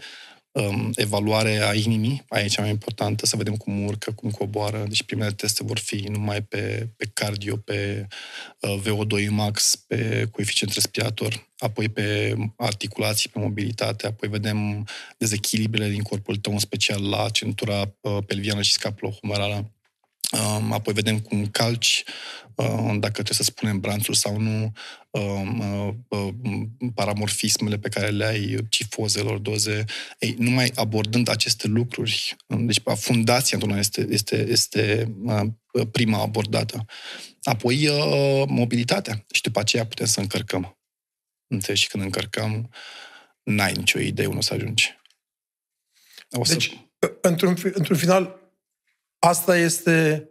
um, 0.58 0.92
evaluare 0.96 1.62
a 1.64 1.74
inimii, 1.74 2.24
aia 2.30 2.44
e 2.44 2.48
cea 2.48 2.62
mai 2.62 2.70
importantă, 2.70 3.26
să 3.26 3.36
vedem 3.36 3.56
cum 3.56 3.86
urcă, 3.86 4.12
cum 4.12 4.30
coboară. 4.30 4.84
Deci 4.88 5.04
primele 5.04 5.32
teste 5.32 5.64
vor 5.64 5.80
fi 5.80 5.96
numai 5.96 6.42
pe, 6.42 6.90
pe 6.98 7.10
cardio, 7.14 7.56
pe 7.56 8.08
uh, 8.60 8.80
VO2 8.82 9.30
max, 9.30 9.76
pe 9.76 10.28
coeficient 10.32 10.74
respirator, 10.74 11.48
apoi 11.58 11.90
pe 11.90 12.36
articulații, 12.58 13.30
pe 13.30 13.40
mobilitate, 13.40 14.08
apoi 14.08 14.30
vedem 14.30 14.88
dezechilibrele 15.18 15.90
din 15.90 16.02
corpul 16.02 16.36
tău, 16.36 16.54
în 16.54 16.60
special 16.60 17.10
la 17.10 17.30
centura 17.30 17.96
uh, 18.02 18.18
pelviană 18.26 18.62
și 18.62 18.72
scapulohumerală. 18.72 19.72
Um, 20.32 20.72
apoi 20.72 20.94
vedem 20.94 21.20
cum 21.20 21.48
calci, 21.48 22.04
uh, 22.56 22.96
dacă 23.00 23.12
trebuie 23.12 23.34
să 23.36 23.44
spunem 23.44 23.80
branțul 23.80 24.14
sau 24.14 24.40
nu, 24.40 24.72
um, 25.10 25.60
uh, 25.60 25.94
uh, 26.08 26.34
paramorfismele 26.94 27.78
pe 27.78 27.90
care 27.90 28.08
le 28.08 28.26
ai, 28.26 28.58
cifozelor, 28.70 29.38
doze. 29.38 29.86
Ei, 30.20 30.36
numai 30.38 30.72
abordând 30.76 31.28
aceste 31.28 31.68
lucruri, 31.68 32.36
um, 32.48 32.66
deci 32.66 32.82
fundația 32.96 33.58
întotdeauna 33.58 33.80
este, 33.80 34.08
este, 34.10 34.48
este 34.48 35.14
prima 35.92 36.22
abordată. 36.22 36.86
Apoi 37.42 37.90
mobilitatea 38.48 39.26
și 39.32 39.42
după 39.42 39.60
aceea 39.60 39.86
putem 39.86 40.06
să 40.06 40.20
încărcăm. 40.20 40.78
Înțelegi? 41.48 41.82
Și 41.82 41.88
când 41.88 42.04
încărcăm, 42.04 42.70
n-ai 43.44 43.74
nicio 43.74 44.00
idee 44.00 44.26
unde 44.26 44.38
o 44.38 44.42
să 44.42 44.54
ajungi. 44.54 44.96
O 46.32 46.44
să... 46.44 46.54
Deci, 46.54 46.78
într-un, 47.22 47.58
într-un 47.74 47.98
final, 47.98 48.47
asta 49.28 49.58
este 49.58 50.28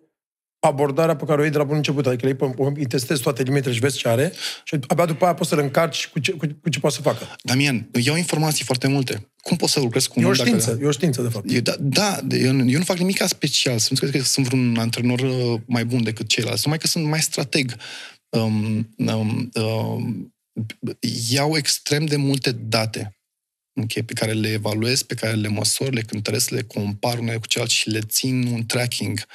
abordarea 0.67 1.17
pe 1.17 1.25
care 1.25 1.39
o 1.41 1.43
iei 1.43 1.53
de 1.53 1.59
la 1.59 1.65
bun 1.65 1.77
început. 1.77 2.07
Adică 2.07 2.27
îi, 2.27 2.73
îi 2.75 2.87
testezi 2.87 3.23
toate 3.23 3.43
limitele 3.43 3.75
și 3.75 3.81
vezi 3.81 3.99
ce 3.99 4.09
are 4.09 4.33
și 4.65 4.79
abia 4.87 5.07
după 5.07 5.25
aia 5.25 5.35
poți 5.35 5.49
să-l 5.49 5.59
încarci 5.59 6.09
cu 6.09 6.19
ce, 6.19 6.33
cu, 6.33 6.47
cu 6.63 6.69
ce 6.69 6.81
poate 6.81 6.97
să 6.97 7.03
facă. 7.03 7.37
Damian, 7.43 7.91
iau 8.03 8.17
informații 8.17 8.65
foarte 8.65 8.89
multe. 8.89 9.31
Cum 9.43 9.57
poți 9.57 9.73
să 9.73 9.81
lucrezi 9.81 10.09
cu 10.09 10.15
un 10.17 10.25
E 10.25 10.29
o 10.29 10.33
știință, 10.33 10.71
dacă... 10.71 10.85
e 10.85 10.87
o 10.87 10.91
știință, 10.91 11.23
de 11.23 11.29
fapt. 11.29 11.53
Eu, 11.53 11.61
da, 11.61 11.77
da 11.81 12.19
eu, 12.31 12.47
eu 12.47 12.79
nu 12.79 12.85
fac 12.85 12.97
nimic 12.97 13.23
special. 13.27 13.79
Să 13.79 13.89
nu 13.91 13.97
cred 13.97 14.11
că 14.11 14.27
sunt 14.27 14.47
vreun 14.47 14.77
antrenor 14.79 15.21
uh, 15.21 15.61
mai 15.67 15.85
bun 15.85 16.03
decât 16.03 16.29
ceilalți. 16.29 16.63
Numai 16.65 16.79
că 16.79 16.87
sunt 16.87 17.05
mai 17.05 17.21
strateg. 17.21 17.75
Um, 18.29 18.95
um, 18.97 19.51
um, 19.55 20.35
iau 21.31 21.57
extrem 21.57 22.05
de 22.07 22.17
multe 22.17 22.53
date 22.53 23.16
okay, 23.83 24.03
pe 24.03 24.13
care 24.13 24.33
le 24.33 24.49
evaluez, 24.49 25.03
pe 25.03 25.15
care 25.15 25.33
le 25.33 25.49
măsor, 25.49 25.93
le 25.93 26.01
cântăresc, 26.01 26.51
le 26.51 26.63
compar 26.63 27.19
unele 27.19 27.39
cu 27.39 27.47
celălalt 27.47 27.75
și 27.75 27.89
le 27.89 28.01
țin 28.01 28.47
un 28.47 28.67
tracking. 28.67 29.27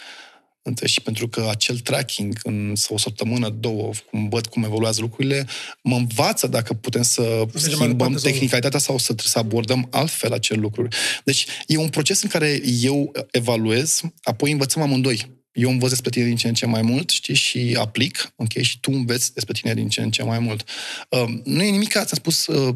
Și 0.86 1.02
pentru 1.02 1.28
că 1.28 1.48
acel 1.50 1.80
tracking 1.80 2.40
în 2.44 2.74
o 2.88 2.98
săptămână, 2.98 3.50
două, 3.50 3.92
cum 4.10 4.30
văd 4.30 4.46
cum 4.46 4.64
evoluează 4.64 5.02
lucrurile, 5.02 5.48
mă 5.84 5.96
învață 5.96 6.48
dacă 6.48 6.74
putem 6.74 7.02
să 7.02 7.46
schimbăm 7.54 8.14
tehnicalitatea 8.14 8.80
sau 8.80 8.98
să, 8.98 9.14
să 9.18 9.38
abordăm 9.38 9.88
altfel 9.92 10.34
acel 10.34 10.60
lucru. 10.60 10.88
Deci 11.24 11.46
e 11.68 11.78
un 11.78 11.90
proces 11.90 12.22
în 12.22 12.30
care 12.30 12.62
eu 12.82 13.12
evaluez, 13.32 14.02
apoi 14.24 14.52
învățăm 14.52 14.82
amândoi 14.82 15.40
eu 15.52 15.70
învăț 15.70 15.90
despre 15.90 16.10
tine 16.10 16.26
din 16.26 16.36
ce 16.36 16.48
în 16.48 16.54
ce 16.54 16.66
mai 16.66 16.82
mult, 16.82 17.10
știi, 17.10 17.34
și 17.34 17.78
aplic, 17.80 18.34
ok, 18.36 18.52
și 18.52 18.80
tu 18.80 18.92
înveți 18.94 19.34
despre 19.34 19.54
tine 19.54 19.74
din 19.74 19.90
ce 19.90 20.02
în 20.02 20.12
ce 20.12 20.24
mai 20.24 20.40
mult. 20.40 20.70
Uh, 21.10 21.30
nu 21.44 21.64
e 21.64 21.70
nimic, 21.70 21.90
ți-am 21.90 22.06
spus, 22.06 22.48
uh, 22.48 22.76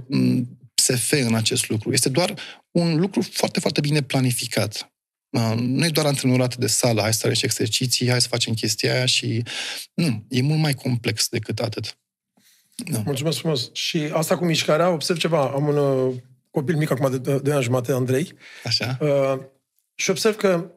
SF 0.94 1.12
în 1.12 1.36
acest 1.36 1.70
lucru. 1.70 1.94
Este 1.94 2.10
doar 2.10 2.34
un 2.72 3.00
lucru 3.00 3.22
foarte, 3.22 3.60
foarte 3.60 3.82
bine 3.82 4.02
planificat. 4.02 4.94
Uh, 5.30 5.54
nu 5.58 5.86
e 5.86 5.90
doar 5.90 6.06
antrenorat 6.06 6.56
de 6.56 6.68
sală, 6.68 7.02
hai 7.02 7.14
să 7.14 7.34
și 7.34 7.46
exerciții, 7.46 8.10
hai 8.10 8.22
să 8.22 8.28
facem 8.28 8.54
chestia 8.54 8.94
aia 8.94 9.06
și... 9.06 9.44
Nu, 9.94 10.26
e 10.30 10.42
mult 10.42 10.60
mai 10.60 10.74
complex 10.74 11.28
decât 11.30 11.60
atât. 11.60 11.98
Da. 12.76 13.02
Mulțumesc 13.06 13.38
frumos. 13.38 13.70
Și 13.74 14.10
asta 14.14 14.38
cu 14.38 14.46
mișcarea, 14.46 14.90
observ 14.90 15.20
ceva. 15.20 15.50
Am 15.50 15.68
un 15.68 15.78
uh, 15.78 16.16
copil 16.52 16.76
mic 16.76 16.92
acum 16.92 17.12
de 17.22 17.38
2 17.38 17.54
ani 17.54 17.64
jumate, 17.64 17.92
Andrei. 17.92 18.34
Așa. 18.64 18.98
Uh, 19.02 19.40
și 19.96 20.10
observ 20.10 20.36
că 20.36 20.72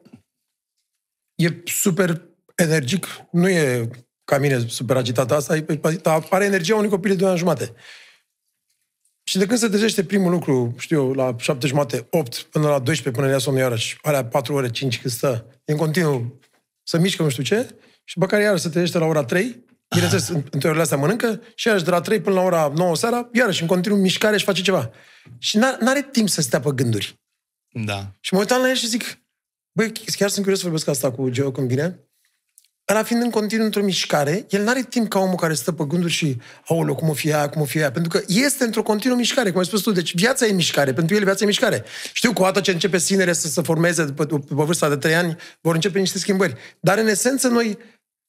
e 1.35 1.53
super 1.65 2.21
energic, 2.55 3.07
nu 3.31 3.49
e 3.49 3.89
ca 4.23 4.37
mine 4.37 4.67
super 4.67 4.97
agitat 4.97 5.31
asta, 5.31 5.55
e, 5.55 5.65
apare 6.03 6.45
energia 6.45 6.75
unui 6.75 6.89
copil 6.89 7.11
de 7.11 7.17
2 7.17 7.29
ani 7.29 7.37
jumate. 7.37 7.73
Și 9.29 9.37
de 9.37 9.45
când 9.45 9.59
se 9.59 9.67
trezește 9.67 10.03
primul 10.03 10.31
lucru, 10.31 10.75
știu 10.77 11.01
eu, 11.01 11.13
la 11.13 11.35
7 11.37 11.67
jumate, 11.67 12.07
8 12.09 12.41
până 12.41 12.67
la 12.67 12.79
12 12.79 13.11
până 13.11 13.25
le 13.25 13.31
ia 13.31 13.37
somnul 13.37 13.61
iarăși, 13.61 13.97
alea 14.01 14.25
4 14.25 14.53
ore, 14.53 14.69
5 14.69 15.01
când 15.01 15.13
stă, 15.13 15.45
e 15.65 15.71
în 15.71 15.77
continuu 15.77 16.39
să 16.83 16.97
mișcă 16.97 17.23
nu 17.23 17.29
știu 17.29 17.43
ce, 17.43 17.75
și 18.03 18.13
după 18.13 18.25
care 18.25 18.43
iarăși 18.43 18.61
se 18.61 18.69
trezește 18.69 18.97
la 18.97 19.05
ora 19.05 19.23
3, 19.23 19.65
bineînțeles, 19.89 20.27
între 20.27 20.67
orele 20.67 20.81
astea 20.81 20.97
mănâncă, 20.97 21.41
și 21.55 21.67
iarăși 21.67 21.85
de 21.85 21.89
la 21.89 22.01
3 22.01 22.21
până 22.21 22.35
la 22.35 22.41
ora 22.41 22.71
9 22.75 22.95
seara, 22.95 23.29
iarăși 23.33 23.61
în 23.61 23.67
continuu 23.67 23.97
mișcare 23.97 24.37
și 24.37 24.45
face 24.45 24.61
ceva. 24.61 24.91
Și 25.37 25.57
n-are 25.57 26.07
timp 26.11 26.29
să 26.29 26.41
stea 26.41 26.59
pe 26.59 26.69
gânduri. 26.75 27.19
Da. 27.69 28.11
Și 28.19 28.33
mă 28.33 28.39
uitam 28.39 28.61
la 28.61 28.69
el 28.69 28.75
și 28.75 28.87
zic, 28.87 29.03
băi, 29.71 29.91
chiar 29.91 30.29
sunt 30.29 30.41
curios 30.41 30.59
să 30.59 30.63
vorbesc 30.63 30.87
asta 30.87 31.11
cu 31.11 31.29
Geo 31.29 31.51
când 31.51 31.67
vine, 31.67 32.08
ăla 32.89 33.03
fiind 33.03 33.21
în 33.23 33.29
continuu 33.29 33.65
într-o 33.65 33.83
mișcare, 33.83 34.45
el 34.49 34.63
n-are 34.63 34.85
timp 34.89 35.09
ca 35.09 35.19
omul 35.19 35.35
care 35.35 35.53
stă 35.53 35.71
pe 35.71 35.83
gânduri 35.87 36.11
și, 36.11 36.37
aoleu, 36.67 36.95
cum 36.95 37.09
o 37.09 37.13
fie 37.13 37.33
aia, 37.33 37.49
cum 37.49 37.61
o 37.61 37.65
fie 37.65 37.79
aia, 37.79 37.91
pentru 37.91 38.19
că 38.19 38.23
este 38.27 38.63
într-o 38.63 38.83
continuă 38.83 39.17
mișcare, 39.17 39.49
cum 39.49 39.59
ai 39.59 39.65
spus 39.65 39.81
tu, 39.81 39.91
deci 39.91 40.15
viața 40.15 40.45
e 40.45 40.51
mișcare, 40.51 40.93
pentru 40.93 41.15
el 41.15 41.23
viața 41.23 41.43
e 41.43 41.47
mișcare. 41.47 41.83
Știu 42.13 42.33
că 42.33 42.41
odată 42.41 42.59
ce 42.59 42.71
începe 42.71 42.97
sinere 42.97 43.33
să 43.33 43.47
se 43.47 43.61
formeze 43.61 44.03
pe, 44.03 44.25
pe, 44.25 44.35
pe 44.35 44.53
vârsta 44.53 44.89
de 44.89 44.95
3 44.95 45.15
ani, 45.15 45.37
vor 45.61 45.75
începe 45.75 45.99
niște 45.99 46.17
schimbări. 46.17 46.55
Dar 46.79 46.97
în 46.97 47.07
esență 47.07 47.47
noi 47.47 47.77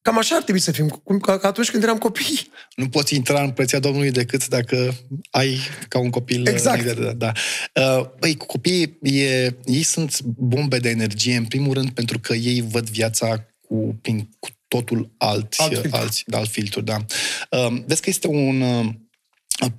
Cam 0.02 0.18
așa 0.18 0.36
ar 0.36 0.42
trebui 0.42 0.60
să 0.60 0.72
fim, 0.72 0.88
cum, 0.88 1.18
ca, 1.18 1.38
ca 1.38 1.48
atunci 1.48 1.70
când 1.70 1.82
eram 1.82 1.98
copii. 1.98 2.50
Nu 2.76 2.88
poți 2.88 3.14
intra 3.14 3.42
în 3.42 3.50
preția 3.50 3.78
Domnului 3.78 4.10
decât 4.10 4.48
dacă 4.48 4.94
ai 5.30 5.58
ca 5.88 5.98
un 5.98 6.10
copil. 6.10 6.40
Uh, 6.40 6.48
exact. 6.48 6.92
Da, 6.92 7.12
da. 7.12 7.32
Uh, 7.74 8.06
băi, 8.18 8.36
copiii, 8.36 8.98
e, 9.02 9.56
ei 9.64 9.82
sunt 9.82 10.20
bombe 10.22 10.78
de 10.78 10.88
energie, 10.88 11.36
în 11.36 11.44
primul 11.44 11.74
rând, 11.74 11.90
pentru 11.90 12.18
că 12.18 12.34
ei 12.34 12.64
văd 12.70 12.88
viața 12.88 13.49
cu, 13.70 13.98
prin, 14.02 14.28
cu 14.38 14.48
totul 14.68 15.10
alți, 15.16 15.60
alt 15.60 15.72
filtru. 15.72 15.96
alți, 15.96 16.24
alt 16.30 16.48
filtru, 16.48 16.80
da. 16.80 17.04
Uh, 17.50 17.82
vezi 17.86 18.00
că 18.00 18.10
este 18.10 18.26
un 18.26 18.60
uh, 18.60 18.86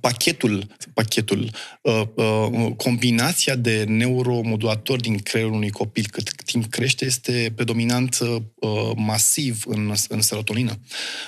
pachetul, 0.00 0.66
pachetul 0.94 1.50
uh, 1.82 2.02
uh, 2.14 2.72
combinația 2.76 3.56
de 3.56 3.84
neuromodulatori 3.84 5.02
din 5.02 5.18
creierul 5.18 5.54
unui 5.54 5.70
copil 5.70 6.06
cât 6.10 6.42
timp 6.44 6.66
crește 6.66 7.04
este 7.04 7.52
predominant 7.54 8.18
uh, 8.20 8.90
masiv 8.96 9.62
în, 9.66 9.92
în 10.08 10.20
serotonină. 10.20 10.80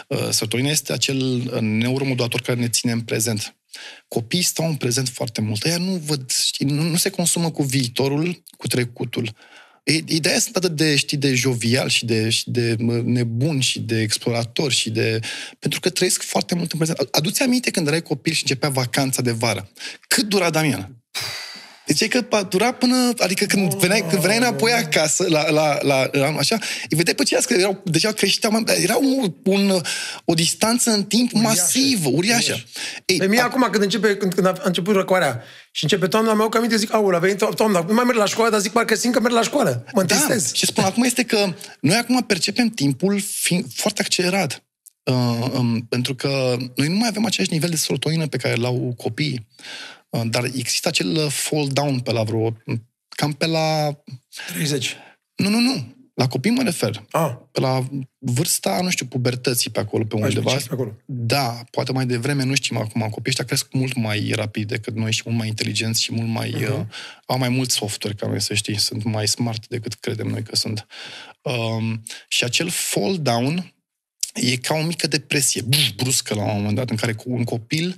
Uh, 0.08 0.28
serotonina 0.30 0.70
este 0.70 0.92
acel 0.92 1.18
neuromodulator 1.60 2.40
care 2.40 2.60
ne 2.60 2.68
ține 2.68 2.92
în 2.92 3.00
prezent. 3.00 3.56
Copiii 4.08 4.42
stau 4.42 4.66
în 4.66 4.74
prezent 4.74 5.08
foarte 5.08 5.40
mult. 5.40 5.64
Ea 5.64 5.78
nu 5.78 5.92
văd, 5.92 6.32
nu, 6.58 6.82
nu 6.82 6.96
se 6.96 7.10
consumă 7.10 7.50
cu 7.50 7.62
viitorul, 7.62 8.42
cu 8.56 8.66
trecutul. 8.66 9.34
Ideea 10.06 10.38
sunt 10.38 10.56
atât 10.56 10.76
de, 10.76 10.96
știi, 10.96 11.16
de 11.16 11.34
jovial 11.34 11.88
și 11.88 12.04
de, 12.04 12.28
și 12.28 12.50
de 12.50 12.76
nebun 13.04 13.60
și 13.60 13.80
de 13.80 14.00
explorator 14.00 14.72
și 14.72 14.90
de... 14.90 15.20
Pentru 15.58 15.80
că 15.80 15.90
trăiesc 15.90 16.22
foarte 16.22 16.54
mult 16.54 16.72
în 16.72 16.78
prezent. 16.78 17.08
Adu-ți 17.10 17.42
aminte 17.42 17.70
când 17.70 17.86
erai 17.86 18.02
copil 18.02 18.32
și 18.32 18.42
începea 18.42 18.68
vacanța 18.68 19.22
de 19.22 19.30
vară. 19.30 19.70
Cât 20.08 20.28
dura, 20.28 20.50
Damian? 20.50 20.96
Deci 21.86 22.08
că 22.08 22.44
dura 22.48 22.72
până, 22.72 23.12
adică 23.16 23.44
când 23.44 23.74
veneai, 23.74 24.04
când 24.08 24.20
veneai 24.20 24.38
înapoi 24.38 24.72
acasă, 24.72 25.26
la, 25.28 25.50
la, 25.50 25.78
la, 25.82 26.08
la 26.12 26.26
așa, 26.26 26.58
îi 26.88 26.96
vedeai 26.96 27.14
pe 27.14 27.22
ceilalți 27.22 27.48
că 27.48 27.54
erau, 27.54 27.82
deja 27.84 28.12
creșteau, 28.12 28.62
era 28.82 28.96
un, 28.96 29.34
un, 29.44 29.80
o 30.24 30.34
distanță 30.34 30.90
în 30.90 31.04
timp 31.04 31.32
uriașă, 31.32 31.54
masivă, 31.58 32.08
uriașă. 32.08 32.52
uriașă. 32.52 32.64
Ei, 33.04 33.18
pe 33.18 33.26
mie 33.26 33.40
a... 33.40 33.44
acum, 33.44 33.68
când, 33.70 33.82
începe, 33.82 34.16
când, 34.16 34.34
când 34.34 34.46
a 34.46 34.54
început 34.62 34.94
răcoarea 34.94 35.42
și 35.70 35.82
începe 35.82 36.06
toamna, 36.06 36.34
mi-au 36.34 36.50
aminte, 36.56 36.76
zic, 36.76 36.94
aul, 36.94 37.14
a 37.14 37.18
venit 37.18 37.38
toamna, 37.54 37.84
nu 37.88 37.94
mai 37.94 38.04
merg 38.04 38.18
la 38.18 38.26
școală, 38.26 38.50
dar 38.50 38.60
zic, 38.60 38.72
parcă 38.72 38.94
simt 38.94 39.14
că 39.14 39.20
merg 39.20 39.34
la 39.34 39.42
școală. 39.42 39.84
Mă 39.92 40.02
da, 40.02 40.36
și 40.52 40.66
spun 40.66 40.84
acum 40.84 41.02
este 41.02 41.22
că 41.22 41.54
noi 41.80 41.96
acum 41.96 42.22
percepem 42.22 42.68
timpul 42.68 43.20
fiind 43.20 43.64
foarte 43.74 44.02
accelerat. 44.02 44.64
Uh, 45.02 45.50
um, 45.52 45.86
pentru 45.88 46.14
că 46.14 46.56
noi 46.74 46.88
nu 46.88 46.94
mai 46.94 47.08
avem 47.08 47.24
același 47.24 47.52
nivel 47.52 47.70
de 47.70 47.76
serotonină 47.76 48.26
pe 48.26 48.36
care 48.36 48.54
l-au 48.54 48.94
copiii. 48.96 49.46
Uh, 50.14 50.22
dar 50.30 50.44
există 50.44 50.88
acel 50.88 51.16
uh, 51.16 51.26
fall 51.28 51.68
down 51.72 52.00
pe 52.00 52.12
la 52.12 52.22
vreo... 52.22 52.56
cam 53.08 53.32
pe 53.32 53.46
la... 53.46 53.98
30. 54.52 54.96
Nu, 55.36 55.48
nu, 55.48 55.58
nu. 55.58 55.94
La 56.14 56.28
copii 56.28 56.50
mă 56.50 56.62
refer. 56.62 57.04
Ah. 57.10 57.32
Pe 57.52 57.60
la 57.60 57.88
vârsta, 58.18 58.80
nu 58.82 58.90
știu, 58.90 59.06
pubertății 59.06 59.70
pe 59.70 59.80
acolo, 59.80 60.04
pe 60.04 60.14
undeva. 60.14 60.54
Pe 60.54 60.66
acolo. 60.70 60.92
Da, 61.04 61.64
poate 61.70 61.92
mai 61.92 62.06
devreme, 62.06 62.44
nu 62.44 62.54
știm 62.54 62.76
acum. 62.76 63.00
Copiii 63.00 63.24
ăștia 63.26 63.44
cresc 63.44 63.72
mult 63.72 63.94
mai 63.94 64.32
rapid 64.34 64.68
decât 64.68 64.94
noi 64.94 65.12
și 65.12 65.22
mult 65.24 65.38
mai 65.38 65.48
inteligenți 65.48 66.02
și 66.02 66.12
mult 66.12 66.28
mai... 66.28 66.54
Uh-huh. 66.54 66.78
Uh, 66.78 66.86
au 67.26 67.38
mai 67.38 67.48
mult 67.48 67.70
software 67.70 68.16
ca 68.16 68.26
noi, 68.26 68.40
să 68.40 68.54
știi. 68.54 68.78
Sunt 68.78 69.02
mai 69.02 69.28
smart 69.28 69.68
decât 69.68 69.94
credem 69.94 70.26
noi 70.26 70.42
că 70.42 70.56
sunt. 70.56 70.86
Um, 71.42 72.02
și 72.28 72.44
acel 72.44 72.68
fall 72.68 73.18
down 73.20 73.74
e 74.34 74.56
ca 74.56 74.74
o 74.74 74.82
mică 74.82 75.06
depresie, 75.06 75.64
bruscă 75.96 76.34
la 76.34 76.42
un 76.42 76.56
moment 76.56 76.76
dat, 76.76 76.90
în 76.90 76.96
care 76.96 77.16
un 77.24 77.44
copil 77.44 77.96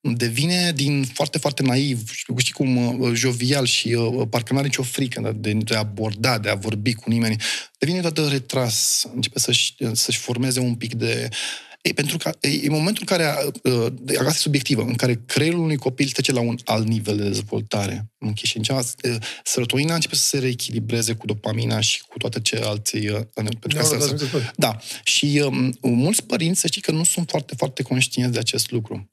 devine 0.00 0.72
din 0.74 1.04
foarte, 1.04 1.38
foarte 1.38 1.62
naiv, 1.62 2.10
știi 2.36 2.52
cum, 2.52 3.00
uh, 3.00 3.10
jovial 3.14 3.64
și 3.66 3.88
uh, 3.88 4.26
parcă 4.30 4.52
nu 4.52 4.58
are 4.58 4.68
nicio 4.68 4.82
frică 4.82 5.36
de, 5.36 5.52
de 5.52 5.74
a 5.74 5.78
aborda, 5.78 6.38
de 6.38 6.48
a 6.48 6.54
vorbi 6.54 6.94
cu 6.94 7.10
nimeni, 7.10 7.36
devine 7.78 8.00
toată 8.00 8.28
retras, 8.28 9.06
începe 9.14 9.38
să-și, 9.38 9.74
să-și 9.92 10.18
formeze 10.18 10.60
un 10.60 10.74
pic 10.74 10.94
de 10.94 11.28
ei, 11.82 11.94
pentru 11.94 12.16
că 12.16 12.36
e 12.40 12.68
momentul 12.68 13.04
în 13.08 13.16
care, 13.16 13.50
uh, 13.62 13.86
asta 14.18 14.30
e 14.30 14.32
subiectivă, 14.32 14.82
în 14.82 14.94
care 14.94 15.20
creierul 15.26 15.60
unui 15.60 15.76
copil 15.76 16.08
trece 16.08 16.32
la 16.32 16.40
un 16.40 16.56
alt 16.64 16.86
nivel 16.86 17.16
de 17.16 17.22
dezvoltare. 17.22 18.10
Okay? 18.18 18.34
Și 18.42 18.56
începe, 18.56 18.78
uh, 18.78 19.16
serotonina 19.44 19.94
începe 19.94 20.14
să 20.14 20.24
se 20.24 20.38
reechilibreze 20.38 21.12
cu 21.12 21.26
dopamina 21.26 21.80
și 21.80 22.02
cu 22.08 22.18
toate 22.18 22.40
celelalte... 22.40 22.98
Uh, 23.12 23.20
pentru 23.34 23.68
da, 23.68 23.80
da, 23.80 23.96
da, 24.06 24.52
da. 24.56 24.78
Și 25.04 25.42
um, 25.44 25.78
mulți 25.80 26.24
părinți, 26.24 26.60
să 26.60 26.66
știi 26.66 26.80
că 26.80 26.90
nu 26.90 27.04
sunt 27.04 27.28
foarte, 27.28 27.54
foarte 27.54 27.82
conștienți 27.82 28.32
de 28.32 28.38
acest 28.38 28.70
lucru. 28.70 29.10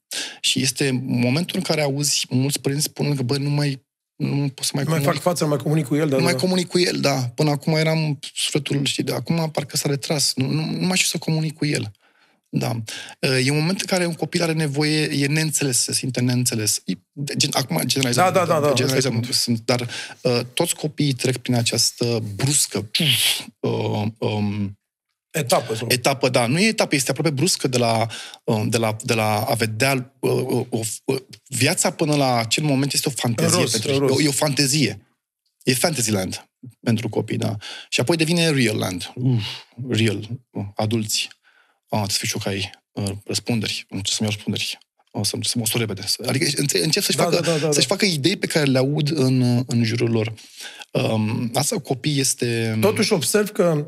Și 0.56 0.62
este 0.62 1.00
momentul 1.04 1.56
în 1.56 1.62
care 1.62 1.82
auzi 1.82 2.26
mulți 2.30 2.60
părinți 2.60 2.84
spunând 2.84 3.16
că, 3.16 3.22
bă, 3.22 3.36
nu 3.36 3.50
mai 3.50 3.84
Nu 4.16 4.48
pot 4.54 4.64
să 4.64 4.70
mai, 4.74 4.84
Nu 4.84 4.90
mai 4.90 4.98
comunic. 4.98 5.22
fac 5.22 5.22
față, 5.22 5.42
nu 5.44 5.48
mai 5.50 5.58
comunic 5.58 5.86
cu 5.86 5.94
el, 5.96 6.08
dar... 6.08 6.18
Nu 6.18 6.24
mai 6.24 6.32
da. 6.32 6.38
comunic 6.38 6.66
cu 6.66 6.78
el, 6.78 7.00
da. 7.00 7.32
Până 7.34 7.50
acum 7.50 7.74
eram 7.74 8.18
sufletul, 8.34 8.84
știi, 8.84 9.02
de 9.02 9.12
acum 9.12 9.50
parcă 9.50 9.76
s-a 9.76 9.88
retras. 9.88 10.32
Nu, 10.34 10.46
nu, 10.46 10.64
nu 10.64 10.86
mai 10.86 10.96
știu 10.96 11.08
să 11.08 11.18
comunic 11.18 11.56
cu 11.56 11.66
el. 11.66 11.90
Da. 12.48 12.82
E 13.44 13.50
un 13.50 13.58
moment 13.58 13.80
în 13.80 13.86
care 13.86 14.06
un 14.06 14.14
copil 14.14 14.42
are 14.42 14.52
nevoie, 14.52 15.02
e 15.02 15.26
neînțeles, 15.26 15.78
se 15.78 15.92
simte 15.92 16.20
neînțeles. 16.20 16.82
E- 16.84 16.92
Gen, 17.36 17.50
acum 17.52 17.80
generalizăm. 17.84 18.24
Da, 18.24 18.30
da, 18.30 18.44
da, 18.44 18.60
da, 18.60 18.72
generalizăm, 18.72 19.16
asta 19.16 19.28
e 19.30 19.32
sunt, 19.32 19.60
dar 19.64 19.88
uh, 20.20 20.40
toți 20.54 20.74
copiii 20.74 21.12
trec 21.12 21.36
prin 21.36 21.54
această 21.54 22.22
bruscă 22.34 22.90
uh, 23.60 24.06
um, 24.18 24.78
Etapă. 25.38 25.74
Sau... 25.74 25.86
etapă, 25.90 26.28
da, 26.28 26.46
nu 26.46 26.58
e 26.58 26.66
etapă, 26.66 26.94
este 26.94 27.10
aproape 27.10 27.30
bruscă 27.30 27.68
de 27.68 27.78
la, 27.78 28.06
uh, 28.44 28.62
de 28.66 28.76
la, 28.76 28.96
de 29.02 29.14
la 29.14 29.40
a 29.42 29.54
vedea 29.54 30.12
uh, 30.20 30.30
uh, 30.30 30.66
o, 30.70 30.80
uh, 31.04 31.18
viața 31.48 31.90
până 31.90 32.14
la 32.14 32.38
acel 32.38 32.64
moment 32.64 32.92
este 32.92 33.08
o 33.08 33.12
fantezie. 33.16 33.54
În 33.56 33.60
rost, 33.60 33.72
pentru, 33.72 33.92
în 33.92 33.98
rost. 33.98 34.20
E, 34.20 34.22
o, 34.22 34.26
e 34.26 34.28
o 34.28 34.32
fantezie. 34.32 35.00
E 35.62 35.74
Fantasyland 35.74 36.48
pentru 36.80 37.08
copii, 37.08 37.36
da. 37.36 37.56
Și 37.88 38.00
apoi 38.00 38.16
devine 38.16 38.50
Real 38.50 38.76
Land. 38.76 39.12
Uf, 39.14 39.42
real, 39.88 40.28
uh, 40.50 40.64
adulți. 40.74 41.28
Ah, 41.88 41.88
trebuie 41.88 42.10
să 42.10 42.18
fii 42.18 42.28
șocai. 42.28 42.70
Uh, 42.92 43.10
răspunderi. 43.24 43.86
Nu 43.88 44.00
să-mi 44.04 44.28
iau 44.28 44.30
răspunderi. 44.30 44.78
O 45.10 45.24
să, 45.24 45.36
să 45.40 45.52
mă 45.56 45.62
osur 45.62 45.80
repede. 45.80 46.04
Adică 46.26 46.48
înce- 46.56 46.82
încep 46.82 47.02
să-și, 47.02 47.16
Da, 47.16 47.22
facă, 47.22 47.40
da, 47.40 47.50
da, 47.50 47.58
da, 47.58 47.72
să-și 47.72 47.86
da. 47.86 47.94
facă 47.94 48.04
idei 48.04 48.36
pe 48.36 48.46
care 48.46 48.64
le 48.64 48.78
aud 48.78 49.10
în, 49.18 49.62
în 49.66 49.84
jurul 49.84 50.10
lor. 50.10 50.32
Um, 50.90 51.50
asta 51.54 51.74
cu 51.74 51.80
copii 51.82 52.20
este... 52.20 52.78
Totuși 52.80 53.12
observ 53.12 53.48
că, 53.48 53.86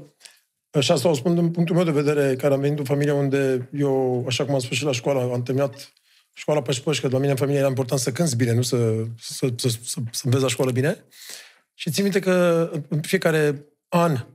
și 0.81 0.93
asta 0.93 1.09
o 1.09 1.15
spun 1.15 1.35
din 1.35 1.51
punctul 1.51 1.75
meu 1.75 1.85
de 1.85 1.91
vedere, 1.91 2.37
care 2.37 2.55
am 2.55 2.61
venit 2.61 2.79
în 2.79 2.85
familie 2.85 3.13
unde 3.13 3.69
eu, 3.73 4.25
așa 4.27 4.45
cum 4.45 4.55
am 4.55 4.61
spus 4.61 4.77
și 4.77 4.85
la 4.85 4.93
școală, 4.93 5.33
am 5.33 5.43
terminat 5.43 5.93
școala 6.33 6.63
pe 6.63 6.73
șpoși, 6.73 7.01
că 7.01 7.09
la 7.09 7.19
mine 7.19 7.31
în 7.31 7.37
familie 7.37 7.59
era 7.59 7.69
important 7.69 8.01
să 8.01 8.13
cânți 8.13 8.37
bine, 8.37 8.53
nu 8.53 8.63
să, 8.63 9.05
să, 9.19 9.49
să, 9.57 9.69
să, 9.69 9.99
să 10.11 10.23
înveți 10.25 10.43
la 10.43 10.49
școală 10.49 10.71
bine. 10.71 11.05
Și 11.75 11.91
țin 11.91 12.03
minte 12.03 12.19
că 12.19 12.71
în 12.89 13.01
fiecare 13.01 13.67
an 13.89 14.27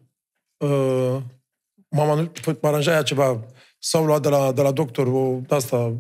uh, 0.57 1.17
mama 1.89 2.13
nu 2.13 2.31
aranja 2.61 2.91
ea 2.91 3.01
ceva, 3.01 3.45
s-au 3.79 4.05
luat 4.05 4.21
de 4.21 4.29
la, 4.29 4.51
de 4.51 4.61
la 4.61 4.71
doctor 4.71 5.07
o, 5.07 5.39
de 5.47 5.55
asta, 5.55 5.95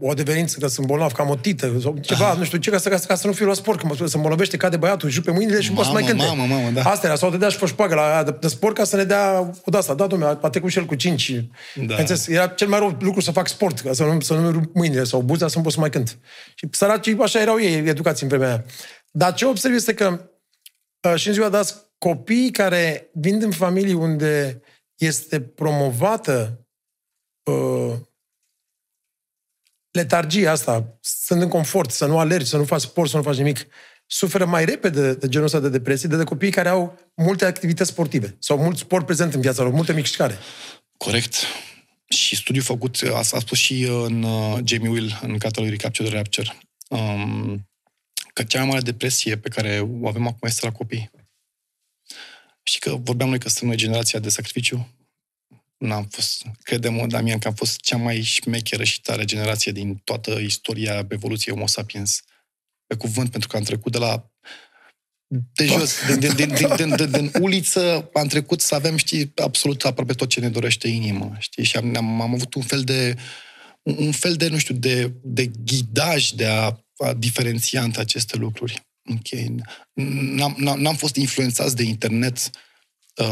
o 0.00 0.10
adeverință 0.10 0.58
că 0.58 0.66
sunt 0.66 0.86
bolnav, 0.86 1.12
că 1.12 1.20
am 1.22 1.28
o 1.28 1.36
tită, 1.36 1.78
sau 1.82 1.98
ceva, 2.00 2.34
nu 2.34 2.44
știu 2.44 2.58
ce, 2.58 2.70
ca 2.70 2.78
să, 2.78 2.88
ca 2.88 2.96
să, 2.96 3.06
ca 3.06 3.14
să 3.14 3.26
nu 3.26 3.32
fiu 3.32 3.46
la 3.46 3.54
sport, 3.54 3.80
că 3.80 3.86
mă, 3.86 4.06
să 4.06 4.16
îmbolnăvește, 4.16 4.56
cade 4.56 4.76
băiatul, 4.76 5.08
își 5.08 5.16
rupe 5.16 5.30
mâinile 5.30 5.60
și 5.60 5.68
nu 5.68 5.74
poate 5.74 5.88
să 5.88 5.94
mai 5.94 6.02
Mamă, 6.02 6.22
cânte. 6.22 6.36
mamă, 6.36 6.54
mamă, 6.54 6.70
da. 6.70 6.90
Asta 6.90 7.06
era, 7.06 7.16
sau 7.16 7.30
dădea 7.30 7.48
și 7.48 7.58
pe 7.58 7.66
șpagă 7.66 7.94
la 7.94 8.12
aia 8.12 8.22
de, 8.22 8.36
de 8.40 8.48
sport 8.48 8.74
ca 8.74 8.84
să 8.84 8.96
ne 8.96 9.04
dea 9.04 9.40
o 9.64 9.70
de 9.70 9.76
asta. 9.76 9.94
Da, 9.94 10.06
domnule, 10.06 10.38
a 10.40 10.48
trecut 10.48 10.70
și 10.70 10.78
el 10.78 10.84
cu 10.84 10.94
5. 10.94 11.32
Da. 11.74 11.94
Da. 11.94 12.14
Era 12.26 12.46
cel 12.46 12.68
mai 12.68 12.78
rău 12.78 12.96
lucru 13.00 13.20
să 13.20 13.30
fac 13.30 13.48
sport, 13.48 13.80
ca 13.80 13.92
să 13.92 14.04
nu, 14.04 14.20
să 14.20 14.34
nu 14.34 14.50
rup 14.50 14.74
mâinile 14.74 15.04
sau 15.04 15.20
buza, 15.20 15.48
să 15.48 15.56
nu 15.56 15.62
pot 15.62 15.72
să 15.72 15.80
mai 15.80 15.90
cânt. 15.90 16.18
Și 16.54 16.68
săracii, 16.70 17.16
așa 17.20 17.40
erau 17.40 17.60
ei, 17.60 17.88
educați 17.88 18.22
în 18.22 18.28
vremea 18.28 18.48
aia. 18.48 18.64
Dar 19.10 19.34
ce 19.34 19.46
observ 19.46 19.74
este 19.74 19.94
că 19.94 20.30
uh, 21.08 21.14
și 21.14 21.28
în 21.28 21.34
ziua 21.34 21.48
de 21.48 21.56
azi, 21.56 21.74
copiii 21.98 22.50
care 22.50 23.10
vin 23.12 23.38
din 23.38 23.50
familii 23.50 23.94
unde 23.94 24.62
este 24.96 25.40
promovată 25.40 26.66
uh, 27.42 27.94
letargia 29.94 30.50
asta, 30.50 30.98
sunt 31.00 31.42
în 31.42 31.48
confort, 31.48 31.90
să 31.90 32.06
nu 32.06 32.18
alergi, 32.18 32.48
să 32.48 32.56
nu 32.56 32.64
faci 32.64 32.80
sport, 32.80 33.10
să 33.10 33.16
nu 33.16 33.22
faci 33.22 33.36
nimic, 33.36 33.66
suferă 34.06 34.44
mai 34.44 34.64
repede 34.64 35.14
de 35.14 35.28
genul 35.28 35.46
ăsta 35.46 35.60
de 35.60 35.68
depresie 35.68 36.08
de, 36.08 36.16
de 36.16 36.24
copiii 36.24 36.52
care 36.52 36.68
au 36.68 36.98
multe 37.14 37.44
activități 37.44 37.90
sportive 37.90 38.36
sau 38.38 38.58
mult 38.58 38.76
sport 38.76 39.06
prezent 39.06 39.34
în 39.34 39.40
viața 39.40 39.62
lor, 39.62 39.72
multă 39.72 39.92
mișcare. 39.92 40.38
Corect. 40.96 41.34
Și 42.08 42.36
studiul 42.36 42.64
făcut, 42.64 43.00
a, 43.12 43.18
a 43.18 43.22
spus 43.22 43.58
și 43.58 43.82
în 43.82 44.22
uh, 44.22 44.58
Jamie 44.64 44.88
Will, 44.88 45.18
în 45.22 45.38
catalogul 45.38 45.76
Recapture 45.76 46.08
the 46.08 46.16
Rapture, 46.16 46.58
um, 46.88 47.68
că 48.32 48.42
cea 48.42 48.58
mai 48.58 48.68
mare 48.68 48.80
depresie 48.80 49.36
pe 49.36 49.48
care 49.48 49.80
o 50.02 50.08
avem 50.08 50.26
acum 50.26 50.48
este 50.48 50.66
la 50.66 50.72
copii. 50.72 51.10
Și 52.62 52.78
că 52.78 52.96
vorbeam 52.96 53.28
noi 53.28 53.38
că 53.38 53.48
suntem 53.48 53.68
noi 53.68 53.76
generația 53.76 54.18
de 54.18 54.28
sacrificiu. 54.28 54.88
N-am 55.76 56.04
fost, 56.10 56.42
credem, 56.62 57.08
Damian, 57.08 57.38
că 57.38 57.48
am 57.48 57.54
fost 57.54 57.80
cea 57.80 57.96
mai 57.96 58.22
șmecheră 58.22 58.84
și 58.84 59.00
tare 59.00 59.24
generație 59.24 59.72
din 59.72 59.94
toată 60.04 60.38
istoria 60.38 61.06
evoluției 61.08 61.54
Homo 61.54 61.66
sapiens. 61.66 62.22
Pe 62.86 62.96
cuvânt, 62.96 63.30
pentru 63.30 63.48
că 63.48 63.56
am 63.56 63.62
trecut 63.62 63.92
de 63.92 63.98
la 63.98 64.28
de 65.26 65.66
jos, 65.66 65.94
din, 66.06 66.18
din, 66.18 66.34
din, 66.34 66.54
din, 66.54 66.68
din, 66.76 66.96
din, 66.96 67.10
din 67.10 67.30
uliță, 67.40 68.10
am 68.12 68.26
trecut 68.26 68.60
să 68.60 68.74
avem, 68.74 68.96
știi, 68.96 69.32
absolut 69.36 69.84
aproape 69.84 70.12
tot 70.12 70.28
ce 70.28 70.40
ne 70.40 70.48
dorește 70.48 70.88
inima, 70.88 71.36
știi, 71.38 71.64
și 71.64 71.76
am, 71.76 71.96
am, 71.96 72.20
am 72.20 72.34
avut 72.34 72.54
un 72.54 72.62
fel 72.62 72.82
de, 72.82 73.16
un 73.82 73.96
un 73.98 74.12
fel 74.12 74.34
de, 74.34 74.48
nu 74.48 74.58
știu, 74.58 74.74
de, 74.74 75.12
de 75.22 75.50
ghidaj 75.64 76.30
de 76.30 76.46
a, 76.46 76.78
a 76.96 77.14
diferenția 77.16 77.82
între 77.82 78.00
aceste 78.00 78.36
lucruri. 78.36 78.86
Ok. 79.04 79.40
N-am, 79.94 80.54
n-am, 80.58 80.80
n-am 80.80 80.96
fost 80.96 81.16
influențați 81.16 81.76
de 81.76 81.82
internet, 81.82 82.36
uh, 82.36 82.60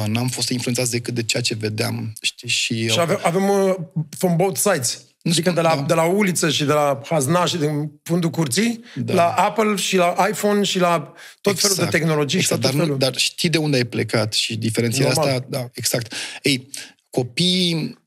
n-am 0.06 0.28
fost 0.28 0.48
influențați 0.48 0.90
decât 0.90 1.14
de 1.14 1.22
ceea 1.22 1.42
ce 1.42 1.54
vedeam, 1.54 2.12
știi, 2.20 2.48
și... 2.48 2.88
Și 2.88 2.98
avem, 3.00 3.18
avem 3.22 3.48
uh, 3.48 3.74
from 4.18 4.36
both 4.36 4.58
sides. 4.58 5.04
Nu 5.22 5.30
Adică 5.30 5.50
spun- 5.50 5.54
de 5.54 5.60
la, 5.60 5.74
da. 5.76 5.82
de 5.82 5.94
la 5.94 6.02
uliță 6.04 6.50
și 6.50 6.64
de 6.64 6.72
la 6.72 7.00
hazna 7.04 7.44
și 7.44 7.56
din 7.56 8.00
fundul 8.02 8.30
curții, 8.30 8.84
Da. 8.94 9.14
la 9.14 9.34
Apple 9.34 9.76
și 9.76 9.96
la 9.96 10.26
iPhone 10.30 10.62
și 10.62 10.78
la 10.78 11.12
tot 11.40 11.60
felul 11.60 11.76
de 11.76 11.84
tehnologii 11.84 12.38
exact, 12.38 12.60
și 12.60 12.66
la 12.66 12.70
dar, 12.70 12.70
tot 12.70 12.78
nu, 12.80 12.84
felul. 12.84 12.98
dar 12.98 13.16
știi 13.16 13.48
de 13.48 13.58
unde 13.58 13.76
ai 13.76 13.84
plecat 13.84 14.32
și 14.32 14.56
diferențierea 14.56 15.12
Normal. 15.16 15.34
asta, 15.34 15.46
da, 15.50 15.68
exact. 15.72 16.14
Ei, 16.42 16.68
copiii 17.10 18.00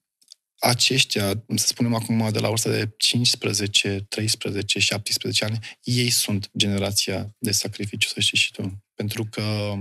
aceștia, 0.60 1.44
să 1.56 1.68
spunem 1.68 1.94
acum 1.94 2.30
de 2.32 2.40
la 2.40 2.48
vârsta 2.48 2.70
de 2.70 2.90
15, 2.98 4.06
13, 4.10 4.80
17 4.80 5.46
ani, 5.46 5.60
ei 5.84 6.10
sunt 6.10 6.50
generația 6.58 7.36
de 7.38 7.52
sacrificiu, 7.52 8.10
să 8.10 8.20
știi 8.20 8.38
și 8.38 8.52
tu. 8.52 8.84
Pentru 8.96 9.28
că 9.32 9.74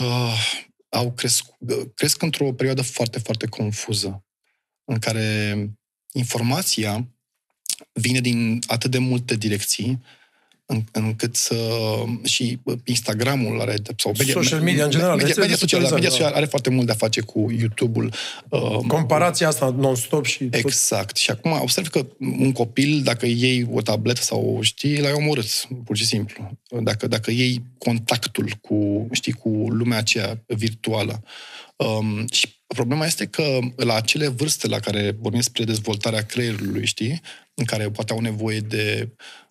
uh, 0.00 0.64
au 0.88 1.12
crescut, 1.12 1.54
cresc 1.94 2.22
într-o 2.22 2.52
perioadă 2.52 2.82
foarte, 2.82 3.18
foarte 3.18 3.46
confuză, 3.46 4.24
în 4.84 4.98
care 4.98 5.56
informația 6.12 7.08
vine 7.92 8.20
din 8.20 8.58
atât 8.66 8.90
de 8.90 8.98
multe 8.98 9.36
direcții, 9.36 10.00
în, 10.66 10.84
încât 10.92 11.36
să... 11.36 11.56
și 12.24 12.58
Instagramul 12.84 13.60
are... 13.60 13.74
Sau 13.96 14.14
Social 14.14 14.60
media, 14.60 14.84
în 14.84 14.90
general, 14.90 15.16
Media, 15.16 15.26
rețele 15.26 15.46
media, 15.46 15.54
de 15.54 15.60
socială, 15.60 15.84
socializare, 15.84 15.94
media 15.94 16.08
da. 16.08 16.14
socială 16.14 16.36
are 16.36 16.46
foarte 16.46 16.70
mult 16.70 16.86
de 16.86 16.92
a 16.92 16.94
face 16.94 17.20
cu 17.20 17.46
YouTube-ul. 17.58 18.12
Uh, 18.48 18.78
Comparația 18.86 19.48
asta 19.48 19.74
non-stop 19.78 20.24
și 20.24 20.44
tot. 20.44 20.54
Exact. 20.54 21.16
Și 21.16 21.30
acum 21.30 21.58
observ 21.60 21.86
că 21.86 22.06
un 22.18 22.52
copil, 22.52 23.02
dacă 23.02 23.26
iei 23.26 23.68
o 23.72 23.80
tabletă 23.80 24.22
sau 24.22 24.58
știi, 24.62 25.00
l-ai 25.00 25.12
omorât, 25.12 25.68
pur 25.84 25.96
și 25.96 26.06
simplu. 26.06 26.58
Dacă, 26.80 27.06
dacă 27.06 27.30
iei 27.30 27.62
contactul 27.78 28.52
cu, 28.60 29.08
știi, 29.12 29.32
cu 29.32 29.48
lumea 29.48 29.98
aceea 29.98 30.44
virtuală. 30.46 31.22
Um, 31.76 32.26
și 32.32 32.62
problema 32.66 33.06
este 33.06 33.26
că 33.26 33.58
la 33.76 33.94
acele 33.94 34.28
vârste 34.28 34.68
la 34.68 34.78
care 34.78 35.16
vorbim 35.20 35.40
spre 35.40 35.64
dezvoltarea 35.64 36.22
creierului, 36.22 36.86
știi, 36.86 37.20
în 37.54 37.64
care 37.64 37.90
poate 37.90 38.12
au 38.12 38.20
nevoie 38.20 38.58
de 38.58 39.08
um, 39.08 39.12
um, 39.12 39.43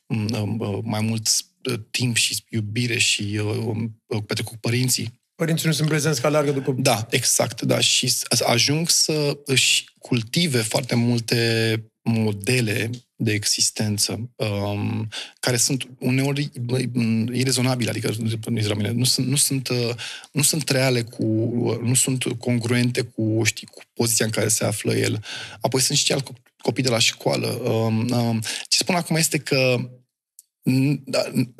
mai 0.84 1.02
mult 1.02 1.28
uh, 1.70 1.80
timp 1.92 2.16
și 2.16 2.44
iubire 2.50 2.98
și 2.98 3.40
uh, 3.44 4.22
petrecut 4.26 4.52
cu 4.52 4.58
părinții, 4.60 5.22
Părinții 5.36 5.68
nu 5.68 5.74
sunt 5.74 5.88
prezenți 5.88 6.22
ca 6.22 6.30
largă 6.30 6.52
după... 6.52 6.76
da, 6.78 7.08
exact, 7.10 7.62
da. 7.62 7.80
Și 7.80 8.08
s- 8.08 8.24
ajung 8.46 8.90
să 8.90 9.38
își 9.46 9.86
cultive 10.00 10.62
foarte 10.62 10.96
multe 10.96 11.78
modele 12.02 12.90
de 13.16 13.32
existență 13.32 14.30
um, 14.36 15.08
care 15.40 15.58
sunt 15.58 15.88
uneori 16.00 16.52
băi, 16.62 16.90
m, 16.94 17.34
irezonabile, 17.34 17.90
adică 17.90 18.14
nu 18.18 18.58
irezonabile, 18.58 18.92
nu 18.92 19.04
sunt, 19.04 19.28
nu 19.28 19.36
sunt, 19.36 19.68
uh, 19.70 19.90
nu 20.32 20.42
sunt 20.42 20.70
reale 20.70 21.02
cu, 21.02 21.24
uh, 21.24 21.78
nu 21.82 21.94
sunt 21.94 22.24
congruente 22.24 23.02
cu, 23.02 23.42
știi, 23.44 23.68
cu 23.68 23.82
poziția 23.94 24.26
în 24.26 24.32
care 24.32 24.48
se 24.48 24.66
află 24.66 24.96
el. 24.96 25.24
Apoi 25.62 25.82
sunt 25.82 25.98
și 25.98 26.12
alți 26.12 26.26
co- 26.32 26.52
copii 26.58 26.84
de 26.84 26.90
la 26.90 27.00
școală. 27.00 27.48
Um, 27.48 28.10
um, 28.10 28.40
ce 28.68 28.78
spun 28.78 28.96
acum 28.96 29.16
este 29.16 29.38
că 29.38 29.76
n- 29.80 29.90
da, 29.90 30.03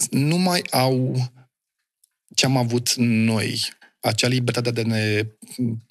nu 0.10 0.38
mai 0.38 0.62
au 0.72 1.16
ce 2.36 2.46
am 2.46 2.58
avut 2.58 2.94
noi, 2.96 3.74
acea 4.00 4.28
libertate 4.28 4.72
de 4.72 4.82
a 4.82 4.88
ne 4.88 5.28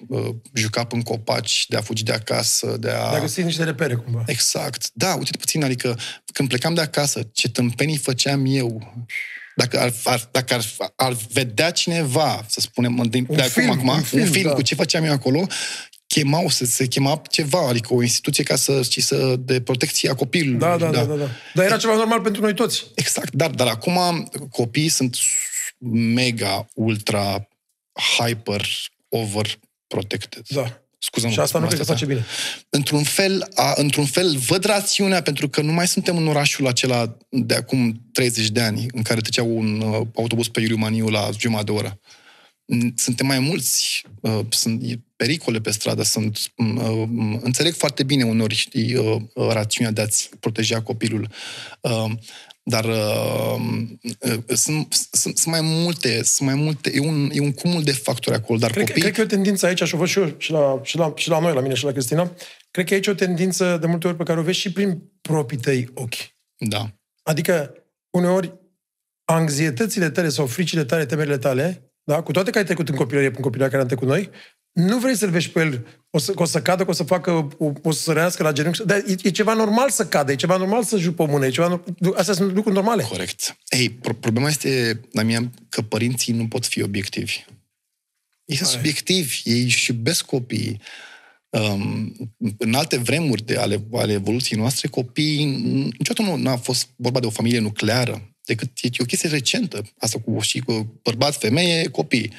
uh, 0.07 0.35
juca 0.53 0.87
în 0.89 1.01
copaci, 1.01 1.65
de 1.67 1.77
a 1.77 1.81
fugi 1.81 2.03
de 2.03 2.11
acasă, 2.11 2.77
de 2.79 2.89
a... 2.89 3.11
Dar 3.11 3.19
găsiți 3.19 3.45
niște 3.45 3.63
repere, 3.63 3.95
cumva. 3.95 4.23
Exact. 4.25 4.89
Da, 4.93 5.13
uite 5.13 5.37
puțin, 5.37 5.63
adică 5.63 5.97
când 6.33 6.49
plecam 6.49 6.73
de 6.73 6.81
acasă, 6.81 7.29
ce 7.31 7.49
tâmpenii 7.49 7.97
făceam 7.97 8.45
eu, 8.45 8.93
dacă 9.55 9.79
ar, 9.79 9.93
ar, 10.03 10.29
dacă 10.31 10.53
ar, 10.53 10.65
ar 10.95 11.13
vedea 11.13 11.71
cineva, 11.71 12.45
să 12.47 12.59
spunem, 12.59 13.03
de, 13.09 13.23
Un 13.27 13.35
de 13.35 13.41
film, 13.41 13.69
acum, 13.69 13.89
acum, 13.89 13.97
un 13.97 14.03
film, 14.03 14.21
un 14.21 14.31
film 14.31 14.47
da. 14.47 14.53
cu 14.53 14.61
ce 14.61 14.75
făceam 14.75 15.03
eu 15.03 15.11
acolo, 15.11 15.47
chemau, 16.13 16.49
să 16.49 16.65
se 16.65 16.87
chema 16.87 17.21
ceva, 17.29 17.67
adică 17.67 17.93
o 17.93 18.01
instituție 18.01 18.43
ca 18.43 18.55
să, 18.55 18.81
știi, 18.81 19.01
să, 19.01 19.35
de 19.39 19.61
protecție 19.61 20.09
a 20.09 20.15
copilului. 20.15 20.59
Da, 20.59 20.77
da, 20.77 20.89
da, 20.89 21.03
da, 21.03 21.15
da. 21.15 21.27
Dar 21.53 21.65
era 21.65 21.77
ceva 21.77 21.95
normal 21.95 22.21
pentru 22.21 22.41
noi 22.41 22.53
toți. 22.53 22.85
Exact, 22.95 23.33
dar, 23.33 23.49
dar 23.49 23.67
acum 23.67 24.29
copiii 24.51 24.89
sunt 24.89 25.17
mega, 26.13 26.67
ultra, 26.73 27.47
hyper, 28.17 28.65
over 29.09 29.59
protected. 29.87 30.43
Da. 30.47 30.77
Scuză-mă. 30.99 31.33
Și 31.33 31.39
asta 31.39 31.59
nu 31.59 31.65
cred 31.65 31.79
că 31.79 31.85
face 31.85 32.05
bine. 32.05 32.25
Într-un 32.69 33.03
fel, 33.03 33.47
a, 33.55 33.73
într-un 33.75 34.05
fel, 34.05 34.37
văd 34.37 34.63
rațiunea, 34.63 35.21
pentru 35.21 35.49
că 35.49 35.61
nu 35.61 35.71
mai 35.71 35.87
suntem 35.87 36.17
în 36.17 36.27
orașul 36.27 36.67
acela 36.67 37.17
de 37.29 37.55
acum 37.55 38.01
30 38.11 38.49
de 38.49 38.61
ani, 38.61 38.85
în 38.91 39.01
care 39.01 39.21
trecea 39.21 39.43
un 39.43 39.81
uh, 39.81 40.07
autobuz 40.15 40.47
pe 40.47 40.59
Iuliu 40.59 40.77
Maniu 40.77 41.07
la 41.07 41.29
jumătate 41.39 41.71
de 41.71 41.77
oră. 41.77 41.99
Suntem 42.95 43.25
mai 43.25 43.39
mulți, 43.39 44.03
uh, 44.21 44.39
sunt 44.49 44.99
pericole 45.15 45.59
pe 45.61 45.71
stradă, 45.71 46.03
sunt, 46.03 46.39
uh, 46.55 47.07
înțeleg 47.41 47.73
foarte 47.73 48.03
bine 48.03 48.23
unori, 48.23 48.55
știi, 48.55 48.95
uh, 48.95 49.21
uh, 49.33 49.47
rațiunea 49.49 49.91
de 49.91 50.01
a-ți 50.01 50.29
proteja 50.39 50.81
copilul. 50.81 51.29
Uh, 51.81 52.11
dar 52.63 52.85
uh, 52.85 53.55
uh, 54.19 54.43
sunt, 54.47 54.93
sunt, 55.11 55.37
sunt 55.37 55.45
mai 55.45 55.61
multe, 55.61 56.23
sunt 56.23 56.49
mai 56.49 56.57
multe, 56.57 56.91
e 56.93 56.99
un, 56.99 57.29
e 57.33 57.39
un 57.39 57.51
cumul 57.51 57.83
de 57.83 57.91
factori 57.91 58.35
acolo, 58.35 58.59
dar 58.59 58.71
cred, 58.71 58.87
copii... 58.87 59.01
Cred 59.01 59.13
că 59.13 59.21
e 59.21 59.23
o 59.23 59.27
tendință 59.27 59.65
aici, 59.65 59.83
și 59.83 59.95
o 59.95 59.97
văd 59.97 60.07
și 60.07 60.19
eu, 60.19 60.35
și 60.37 60.51
la, 60.51 60.81
și, 60.83 60.97
la, 60.97 61.13
și 61.15 61.29
la 61.29 61.39
noi, 61.39 61.53
la 61.53 61.61
mine 61.61 61.73
și 61.73 61.83
la 61.83 61.91
Cristina, 61.91 62.35
cred 62.71 62.85
că 62.85 62.93
e 62.93 62.95
aici 62.95 63.07
o 63.07 63.13
tendință 63.13 63.77
de 63.77 63.87
multe 63.87 64.07
ori 64.07 64.17
pe 64.17 64.23
care 64.23 64.39
o 64.39 64.43
vezi 64.43 64.59
și 64.59 64.71
prin 64.71 65.03
proprii 65.21 65.59
tăi 65.59 65.89
ochi. 65.93 66.15
Da. 66.57 66.93
Adică, 67.23 67.73
uneori, 68.09 68.53
anxietățile 69.25 70.09
tale 70.09 70.29
sau 70.29 70.45
fricile 70.45 70.83
tale, 70.85 71.05
temerile 71.05 71.37
tale, 71.37 71.92
da? 72.03 72.21
cu 72.21 72.31
toate 72.31 72.51
că 72.51 72.57
ai 72.57 72.63
trecut 72.63 72.89
în 72.89 72.95
copilărie, 72.95 73.27
în 73.27 73.41
copilăria 73.41 73.69
care 73.69 73.81
am 73.81 73.87
trecut 73.87 74.07
noi, 74.07 74.29
nu 74.73 74.99
vrei 74.99 75.15
să-l 75.15 75.29
vezi 75.29 75.49
pe 75.49 75.59
el, 75.59 75.87
o 76.09 76.17
să, 76.17 76.31
o 76.35 76.45
să 76.45 76.61
cadă, 76.61 76.83
o 76.87 76.91
să 76.91 77.03
facă, 77.03 77.31
o, 77.57 77.71
o 77.81 77.91
să 77.91 78.01
sărească 78.01 78.43
la 78.43 78.51
genunchi, 78.51 78.85
dar 78.85 78.97
e, 78.97 79.15
e 79.23 79.29
ceva 79.29 79.53
normal 79.53 79.89
să 79.89 80.05
cadă, 80.05 80.31
e 80.31 80.35
ceva 80.35 80.57
normal 80.57 80.83
să 80.83 80.97
jupă 80.97 81.23
o 81.23 81.25
mână, 81.25 81.45
e 81.45 81.49
ceva, 81.49 81.83
astea 82.15 82.33
sunt 82.33 82.53
lucruri 82.53 82.75
normale. 82.75 83.03
Corect. 83.03 83.57
Ei, 83.67 83.89
pro- 83.89 84.13
problema 84.13 84.47
este, 84.47 84.99
Damian, 85.11 85.51
că 85.69 85.81
părinții 85.81 86.33
nu 86.33 86.47
pot 86.47 86.65
fi 86.65 86.81
obiectivi. 86.81 87.45
Ei 88.45 88.55
sunt 88.55 88.69
subiectivi, 88.69 89.41
ei 89.43 89.63
își 89.63 89.91
iubesc 89.91 90.25
copiii. 90.25 90.81
Um, 91.49 92.13
în 92.57 92.73
alte 92.73 92.97
vremuri 92.97 93.45
de 93.45 93.57
ale, 93.57 93.83
ale 93.91 94.13
evoluției 94.13 94.59
noastre, 94.59 94.87
copiii, 94.87 95.45
niciodată 95.97 96.35
nu 96.35 96.49
a 96.49 96.55
fost 96.55 96.87
vorba 96.95 97.19
de 97.19 97.25
o 97.25 97.29
familie 97.29 97.59
nucleară, 97.59 98.32
decât 98.45 98.69
e 98.81 98.89
o 98.99 99.05
chestie 99.05 99.29
recentă, 99.29 99.83
asta 99.97 100.19
cu 100.19 100.39
și 100.39 100.59
cu 100.59 100.99
bărbați, 101.03 101.37
femeie, 101.37 101.87
copii. 101.87 102.31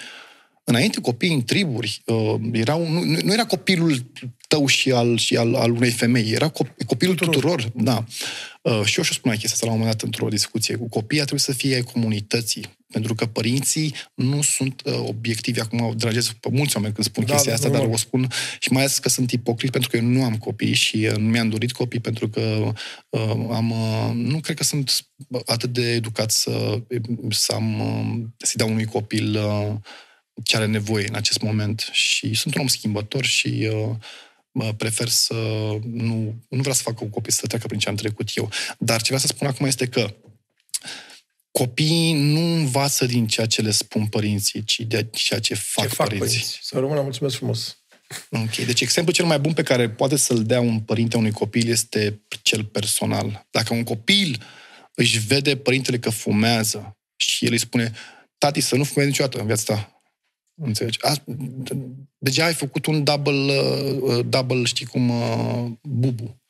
Înainte 0.65 1.01
copiii 1.01 1.35
în 1.35 1.45
triburi 1.45 2.03
uh, 2.07 2.35
erau, 2.53 2.89
nu, 2.89 3.01
nu 3.23 3.33
era 3.33 3.47
copilul 3.47 4.11
tău 4.49 4.67
și 4.67 4.91
al, 4.91 5.17
și 5.17 5.37
al, 5.37 5.55
al 5.55 5.71
unei 5.71 5.91
femei, 5.91 6.31
era 6.31 6.53
copilul 6.87 7.15
tuturor. 7.15 7.63
tuturor 7.63 7.85
da. 7.85 8.05
Uh, 8.63 8.85
și 8.85 8.99
eu 8.99 9.05
și-o 9.05 9.15
spuneam 9.15 9.39
chestia 9.39 9.55
asta 9.55 9.67
la 9.67 9.73
un 9.73 9.79
moment 9.79 9.97
dat 9.97 10.07
într-o 10.07 10.29
discuție 10.29 10.77
cu 10.77 10.89
copiii, 10.89 11.21
trebuie 11.21 11.41
să 11.41 11.53
fie 11.53 11.75
ai 11.75 11.83
comunității. 11.83 12.77
Pentru 12.95 13.15
că 13.15 13.27
părinții 13.27 13.95
nu 14.15 14.43
sunt 14.43 14.83
uh, 14.85 14.95
obiectivi. 14.99 15.61
Acum 15.61 15.81
o 15.81 15.95
dragez 15.95 16.33
pe 16.41 16.49
mulți 16.53 16.77
oameni 16.77 16.95
când 16.95 17.07
spun 17.07 17.25
da, 17.25 17.33
chestia 17.33 17.53
da, 17.53 17.57
asta, 17.57 17.79
dar 17.79 17.89
o 17.93 17.97
spun 17.97 18.31
și 18.59 18.73
mai 18.73 18.83
ales 18.83 18.99
că 18.99 19.09
sunt 19.09 19.31
ipocrit 19.31 19.71
pentru 19.71 19.91
că 19.91 19.97
eu 19.97 20.03
nu 20.03 20.25
am 20.25 20.37
copii 20.37 20.75
și 20.75 20.97
uh, 21.11 21.17
nu 21.17 21.29
mi-am 21.29 21.49
dorit 21.49 21.73
copii 21.73 22.01
pentru 22.01 22.29
că 22.29 22.73
uh, 23.09 23.47
am, 23.51 23.71
uh, 23.71 24.11
nu 24.15 24.41
cred 24.41 24.57
că 24.57 24.65
sunt 24.65 25.07
atât 25.47 25.73
de 25.73 25.93
educat 25.93 26.31
să, 26.31 26.83
să 27.31 27.53
am, 27.53 27.81
uh, 27.81 28.27
să-i 28.37 28.57
dau 28.57 28.69
unui 28.69 28.85
copil 28.85 29.37
uh, 29.37 29.75
ce 30.43 30.57
are 30.57 30.67
nevoie 30.67 31.09
în 31.09 31.15
acest 31.15 31.43
moment. 31.43 31.89
Și 31.93 32.35
sunt 32.35 32.55
un 32.55 32.61
om 32.61 32.67
schimbător 32.67 33.25
și 33.25 33.69
uh, 33.73 34.69
prefer 34.77 35.09
să 35.09 35.35
nu, 35.83 36.35
nu 36.49 36.59
vreau 36.61 36.75
să 36.75 36.83
fac 36.83 37.01
un 37.01 37.11
copil 37.11 37.33
să 37.33 37.47
treacă 37.47 37.67
prin 37.67 37.79
ce 37.79 37.89
am 37.89 37.95
trecut 37.95 38.29
eu. 38.35 38.51
Dar 38.79 38.97
ce 38.97 39.05
vreau 39.05 39.21
să 39.21 39.27
spun 39.27 39.47
acum 39.47 39.67
este 39.67 39.87
că 39.87 40.15
copiii 41.59 42.13
nu 42.13 42.55
învață 42.55 43.07
din 43.07 43.27
ceea 43.27 43.47
ce 43.47 43.63
le 43.63 43.71
spun 43.71 44.07
părinții, 44.07 44.65
ci 44.65 44.81
de 44.81 45.07
ceea 45.11 45.41
ce 45.41 45.55
fac, 45.55 45.89
ce 45.89 45.95
fac 45.95 46.07
părinții. 46.07 46.37
părinții. 46.37 46.59
Să 46.63 46.79
rămână, 46.79 47.01
mulțumesc 47.01 47.37
frumos. 47.37 47.79
Ok, 48.31 48.57
deci 48.57 48.81
exemplul 48.81 49.15
cel 49.15 49.25
mai 49.25 49.39
bun 49.39 49.53
pe 49.53 49.63
care 49.63 49.91
poate 49.91 50.17
să-l 50.17 50.43
dea 50.43 50.61
un 50.61 50.81
părinte 50.81 51.17
unui 51.17 51.31
copil 51.31 51.69
este 51.69 52.21
cel 52.43 52.65
personal. 52.65 53.47
Dacă 53.51 53.75
un 53.75 53.83
copil 53.83 54.43
își 54.95 55.19
vede 55.19 55.57
părintele 55.57 55.99
că 55.99 56.11
fumează 56.11 56.97
și 57.17 57.45
el 57.45 57.53
îi 57.53 57.59
spune, 57.59 57.93
tati, 58.39 58.61
să 58.61 58.77
nu 58.77 58.85
fumezi 58.85 59.11
niciodată 59.11 59.39
în 59.39 59.47
viața 59.47 59.75
ta, 59.75 59.95
Înțelegi? 60.63 60.99
A, 61.03 61.15
deja 62.19 62.45
ai 62.45 62.55
făcut 62.55 62.87
un 62.87 63.05
double, 63.05 63.59
uh, 64.01 64.27
double 64.29 64.65
știi 64.65 64.87
cum, 64.87 65.09
uh, 65.09 65.71
bubu. 65.83 66.43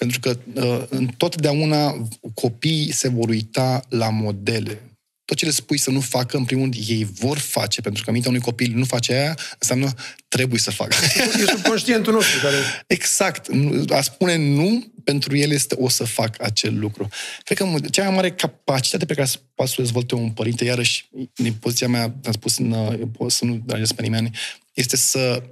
Pentru 0.00 0.20
că 0.20 0.38
uh, 0.54 0.82
întotdeauna 0.88 2.08
copiii 2.34 2.92
se 2.92 3.08
vor 3.08 3.28
uita 3.28 3.80
la 3.88 4.10
modele. 4.10 4.82
Tot 5.24 5.36
ce 5.36 5.44
le 5.44 5.50
spui 5.50 5.78
să 5.78 5.90
nu 5.90 6.00
facă, 6.00 6.36
în 6.36 6.44
primul 6.44 6.62
rând, 6.62 6.76
ei 6.88 7.04
vor 7.04 7.38
face, 7.38 7.80
pentru 7.80 8.04
că 8.04 8.10
mintea 8.10 8.30
unui 8.30 8.42
copil 8.42 8.72
nu 8.74 8.84
face 8.84 9.12
aia, 9.12 9.38
înseamnă 9.58 9.94
trebuie 10.28 10.60
să 10.60 10.70
facă. 10.70 10.96
E 11.40 11.44
subconștientul 11.46 12.12
nostru 12.18 12.40
care... 12.40 12.56
Exact. 12.86 13.48
A 13.88 14.00
spune 14.00 14.36
nu, 14.36 14.92
pentru 15.04 15.36
el 15.36 15.50
este 15.50 15.76
o 15.78 15.88
să 15.88 16.04
fac 16.04 16.42
acel 16.42 16.78
lucru. 16.78 17.08
Cred 17.44 17.58
că 17.58 17.88
cea 17.90 18.04
mai 18.04 18.14
mare 18.14 18.30
capacitate 18.30 19.04
pe 19.04 19.14
care 19.14 19.28
poate 19.54 19.70
să 19.70 19.76
o 19.80 19.82
dezvolte 19.82 20.14
un 20.14 20.30
părinte, 20.30 20.64
iarăși, 20.64 21.08
din 21.34 21.52
poziția 21.52 21.88
mea, 21.88 22.02
am 22.02 22.32
spus 22.32 22.58
în, 22.58 22.98
să 23.28 23.44
nu 23.44 23.62
dragesc 23.66 23.94
pe 23.94 24.02
nimeni, 24.02 24.30
este 24.72 24.96
să 24.96 25.42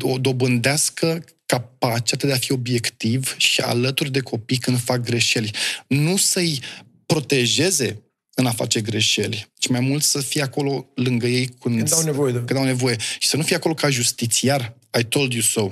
o 0.00 0.18
dobândească 0.18 1.24
capacitatea 1.46 2.28
de 2.28 2.34
a 2.34 2.38
fi 2.38 2.52
obiectiv 2.52 3.34
și 3.36 3.60
alături 3.60 4.10
de 4.10 4.20
copii 4.20 4.56
când 4.56 4.80
fac 4.80 5.00
greșeli. 5.00 5.50
Nu 5.86 6.16
să-i 6.16 6.60
protejeze 7.06 8.00
în 8.34 8.46
a 8.46 8.50
face 8.50 8.80
greșeli, 8.80 9.52
ci 9.58 9.66
mai 9.66 9.80
mult 9.80 10.02
să 10.02 10.20
fie 10.20 10.42
acolo 10.42 10.86
lângă 10.94 11.26
ei 11.26 11.46
când, 11.46 11.78
când, 11.78 11.92
au, 11.92 12.02
nevoie 12.02 12.32
de. 12.32 12.38
când 12.38 12.58
au 12.58 12.64
nevoie. 12.64 12.96
Și 13.18 13.28
să 13.28 13.36
nu 13.36 13.42
fie 13.42 13.56
acolo 13.56 13.74
ca 13.74 13.90
justițiar, 13.90 14.76
I 14.98 15.04
told 15.04 15.32
you 15.32 15.42
so. 15.42 15.68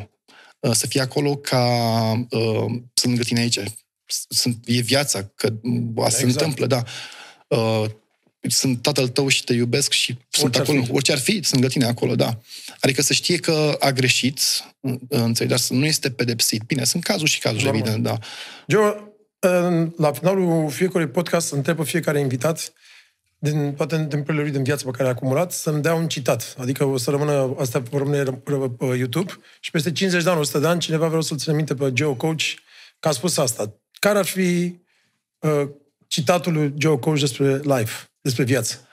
Uh, 0.60 0.72
să 0.72 0.86
fie 0.86 1.00
acolo 1.00 1.36
ca 1.36 1.66
uh, 2.30 2.64
sunt 2.94 3.04
lângă 3.04 3.22
tine 3.22 3.40
aici. 3.40 3.60
Sunt, 4.28 4.58
e 4.66 4.80
viața, 4.80 5.32
că 5.34 5.52
uh, 5.62 6.06
se 6.08 6.22
exact. 6.22 6.24
întâmplă, 6.24 6.66
da. 6.66 6.82
Uh, 7.48 7.90
sunt 8.48 8.82
tatăl 8.82 9.08
tău 9.08 9.28
și 9.28 9.44
te 9.44 9.52
iubesc 9.52 9.92
și 9.92 10.10
orice 10.10 10.38
sunt 10.38 10.56
acolo, 10.56 10.78
ar 10.78 10.84
fi. 10.84 10.92
orice 10.92 11.12
ar 11.12 11.18
fi, 11.18 11.32
sunt 11.32 11.52
lângă 11.52 11.68
tine 11.68 11.84
acolo, 11.84 12.14
da. 12.14 12.40
Adică 12.80 13.02
să 13.02 13.12
știe 13.12 13.36
că 13.36 13.76
a 13.80 13.90
greșit, 13.90 14.38
uh, 14.38 14.73
înțelegi, 15.08 15.54
dar 15.54 15.58
să 15.58 15.74
nu 15.74 15.84
este 15.84 16.10
pedepsit. 16.10 16.62
Bine, 16.62 16.84
sunt 16.84 17.02
cazuri 17.02 17.30
și 17.30 17.40
cazuri, 17.40 17.64
Normal. 17.64 17.80
evident, 17.80 18.02
da. 18.02 18.18
Joe, 18.66 19.14
la 19.96 20.12
finalul 20.12 20.70
fiecărui 20.70 21.08
podcast 21.08 21.52
întreb 21.52 21.76
pe 21.76 21.84
fiecare 21.84 22.18
invitat 22.20 22.72
din 23.38 23.74
toate 23.74 23.94
întâmplările 23.94 24.42
lui 24.42 24.52
din 24.52 24.62
viață 24.62 24.84
pe 24.84 24.90
care 24.90 25.08
a 25.08 25.10
acumulat, 25.10 25.52
să-mi 25.52 25.82
dea 25.82 25.94
un 25.94 26.08
citat. 26.08 26.54
Adică 26.58 26.84
o 26.84 26.96
să 26.96 27.10
rămână, 27.10 27.54
asta 27.58 27.78
vor 27.78 28.00
rămâne 28.00 28.22
pe 28.78 28.84
YouTube 28.84 29.32
și 29.60 29.70
peste 29.70 29.92
50 29.92 30.22
de 30.22 30.30
ani, 30.30 30.40
100 30.40 30.58
de 30.58 30.66
ani, 30.66 30.80
cineva 30.80 31.06
vreau 31.06 31.22
să-l 31.22 31.38
ține 31.38 31.54
minte 31.54 31.74
pe 31.74 31.92
Joe 31.94 32.16
Coach 32.16 32.42
că 33.00 33.08
a 33.08 33.12
spus 33.12 33.36
asta. 33.36 33.74
Care 33.92 34.18
ar 34.18 34.24
fi 34.24 34.80
uh, 35.38 35.68
citatul 36.06 36.52
lui 36.52 36.74
Joe 36.78 36.98
Coach 36.98 37.20
despre 37.20 37.60
life, 37.62 38.10
despre 38.20 38.44
viață? 38.44 38.88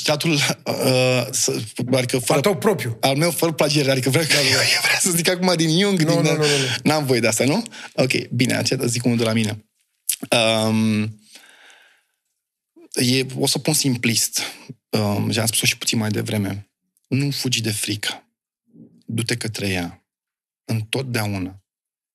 Citatul, 0.00 0.32
uh, 0.32 1.96
adică 1.96 2.18
fără, 2.18 2.32
al 2.32 2.40
tău 2.40 2.56
propriu. 2.56 2.96
Al 3.00 3.16
meu 3.16 3.30
fără 3.30 3.52
plagere, 3.52 3.90
adică 3.90 4.10
vreau, 4.10 4.24
da, 4.24 4.34
da. 4.34 4.40
vreau 4.82 4.98
să 5.00 5.10
zic 5.10 5.28
acum 5.28 5.52
din 5.56 5.78
Jung, 5.78 6.00
nu, 6.00 6.22
din, 6.22 6.22
nu, 6.22 6.36
nu, 6.36 6.36
nu. 6.36 6.46
n-am 6.82 7.06
voie 7.06 7.20
de 7.20 7.26
asta, 7.26 7.44
nu? 7.44 7.62
Ok, 7.94 8.28
bine, 8.28 8.56
aceea 8.56 8.86
zic 8.86 9.04
unul 9.04 9.16
de 9.16 9.24
la 9.24 9.32
mine. 9.32 9.64
Um, 10.66 11.02
e, 12.92 13.26
o 13.38 13.46
să 13.46 13.58
pun 13.58 13.74
simplist, 13.74 14.40
um, 14.88 15.32
am 15.38 15.46
spus-o 15.46 15.66
și 15.66 15.78
puțin 15.78 15.98
mai 15.98 16.10
devreme. 16.10 16.70
Nu 17.08 17.30
fugi 17.30 17.62
de 17.62 17.70
frică. 17.70 18.28
Du-te 19.06 19.36
către 19.36 19.68
ea. 19.68 20.04
Întotdeauna. 20.64 21.62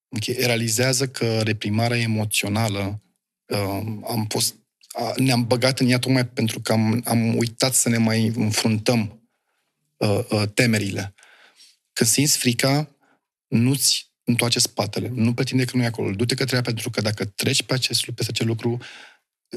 Okay? 0.09 0.45
Realizează 0.45 1.07
că 1.07 1.41
reprimarea 1.41 1.97
emoțională 1.97 3.01
um, 3.45 4.05
am 4.09 4.25
fost, 4.29 4.55
a, 4.55 4.64
ne-am 5.15 5.47
băgat 5.47 5.79
în 5.79 5.89
ea 5.89 5.99
tocmai 5.99 6.27
pentru 6.27 6.59
că 6.59 6.71
am, 6.71 7.01
am 7.05 7.37
uitat 7.37 7.73
să 7.73 7.89
ne 7.89 7.97
mai 7.97 8.31
înfruntăm 8.35 9.29
uh, 9.97 10.19
uh, 10.29 10.43
temerile. 10.53 11.13
Când 11.93 12.09
simți 12.09 12.37
frica, 12.37 12.95
nu-ți 13.47 14.13
întoarce 14.23 14.59
spatele. 14.59 15.11
Nu 15.13 15.33
pretinde 15.33 15.65
că 15.65 15.77
nu 15.77 15.83
e 15.83 15.85
acolo. 15.85 16.11
Du-te 16.11 16.35
către 16.35 16.55
ea 16.55 16.61
pentru 16.61 16.89
că 16.89 17.01
dacă 17.01 17.25
treci 17.25 17.63
pe 17.63 17.73
acest, 17.73 18.11
peste 18.11 18.31
acel 18.31 18.47
lucru, 18.47 18.77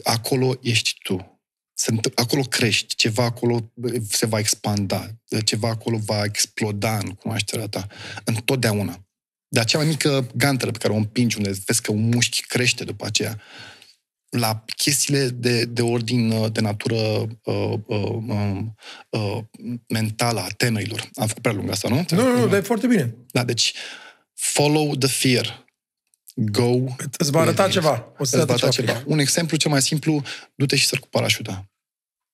acolo 0.02 0.58
ești 0.62 0.98
tu. 1.02 1.32
Acolo 2.14 2.42
crești, 2.42 2.94
ceva 2.94 3.24
acolo 3.24 3.72
se 4.08 4.26
va 4.26 4.38
expanda, 4.38 5.08
ceva 5.44 5.68
acolo 5.68 5.98
va 5.98 6.24
exploda 6.24 6.98
în 6.98 7.10
cunoașterea 7.10 7.66
ta. 7.66 7.86
Întotdeauna. 8.24 9.06
De 9.48 9.60
acea 9.60 9.78
mai 9.78 9.86
mică 9.86 10.30
gantelă 10.34 10.70
pe 10.70 10.78
care 10.78 10.92
o 10.92 10.96
împingi, 10.96 11.36
unde 11.36 11.50
vezi 11.64 11.82
că 11.82 11.92
un 11.92 12.08
mușchi 12.08 12.42
crește 12.42 12.84
după 12.84 13.06
aceea, 13.06 13.40
la 14.30 14.64
chestiile 14.76 15.28
de, 15.28 15.64
de 15.64 15.82
ordin, 15.82 16.52
de 16.52 16.60
natură 16.60 16.96
uh, 16.96 17.78
uh, 17.86 18.16
uh, 18.26 18.60
uh, 19.08 19.38
mentală, 19.88 20.40
a 20.40 20.46
temerilor. 20.56 21.08
Am 21.14 21.26
făcut 21.26 21.42
prea 21.42 21.54
lung 21.54 21.70
asta, 21.70 21.88
nu? 21.88 22.04
Nu, 22.10 22.22
nu, 22.22 22.38
nu, 22.38 22.46
dar 22.46 22.58
e 22.58 22.62
foarte 22.62 22.86
bine. 22.86 23.14
Da, 23.30 23.44
deci 23.44 23.72
follow 24.34 24.94
the 24.94 25.08
fear 25.08 25.66
go... 26.38 26.70
Îți 27.18 27.30
va 27.30 27.40
arăta 27.40 27.68
ceva. 27.68 28.12
O 28.18 28.24
să 28.24 28.36
îți 28.36 28.46
va 28.46 28.52
arăta 28.52 28.68
ceva. 28.68 28.92
ceva. 28.92 29.04
Un 29.06 29.18
exemplu 29.18 29.56
cel 29.56 29.70
mai 29.70 29.82
simplu, 29.82 30.22
du-te 30.54 30.76
și 30.76 30.86
sări 30.86 31.00
cu 31.00 31.08
parașuta. 31.08 31.70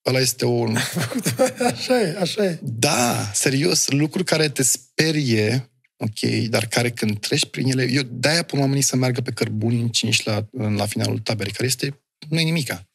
ăla 0.05 0.19
este 0.19 0.45
un... 0.45 0.77
așa 1.71 2.01
e, 2.01 2.17
așa 2.19 2.43
e. 2.43 2.59
Da, 2.61 3.29
serios, 3.33 3.87
lucruri 3.89 4.23
care 4.23 4.49
te 4.49 4.63
sperie, 4.63 5.69
ok, 5.97 6.19
dar 6.49 6.65
care 6.65 6.91
când 6.91 7.19
treci 7.19 7.45
prin 7.45 7.71
ele... 7.71 7.91
Eu 7.91 8.01
de-aia 8.01 8.43
pun 8.43 8.59
oamenii 8.59 8.81
să 8.81 8.95
meargă 8.95 9.21
pe 9.21 9.31
cărbuni 9.31 9.81
încinși 9.81 10.27
la, 10.27 10.47
la 10.51 10.85
finalul 10.85 11.19
taberei, 11.19 11.51
care 11.51 11.67
este... 11.67 12.01
nu 12.29 12.39
e 12.39 12.43
nimica. 12.43 12.87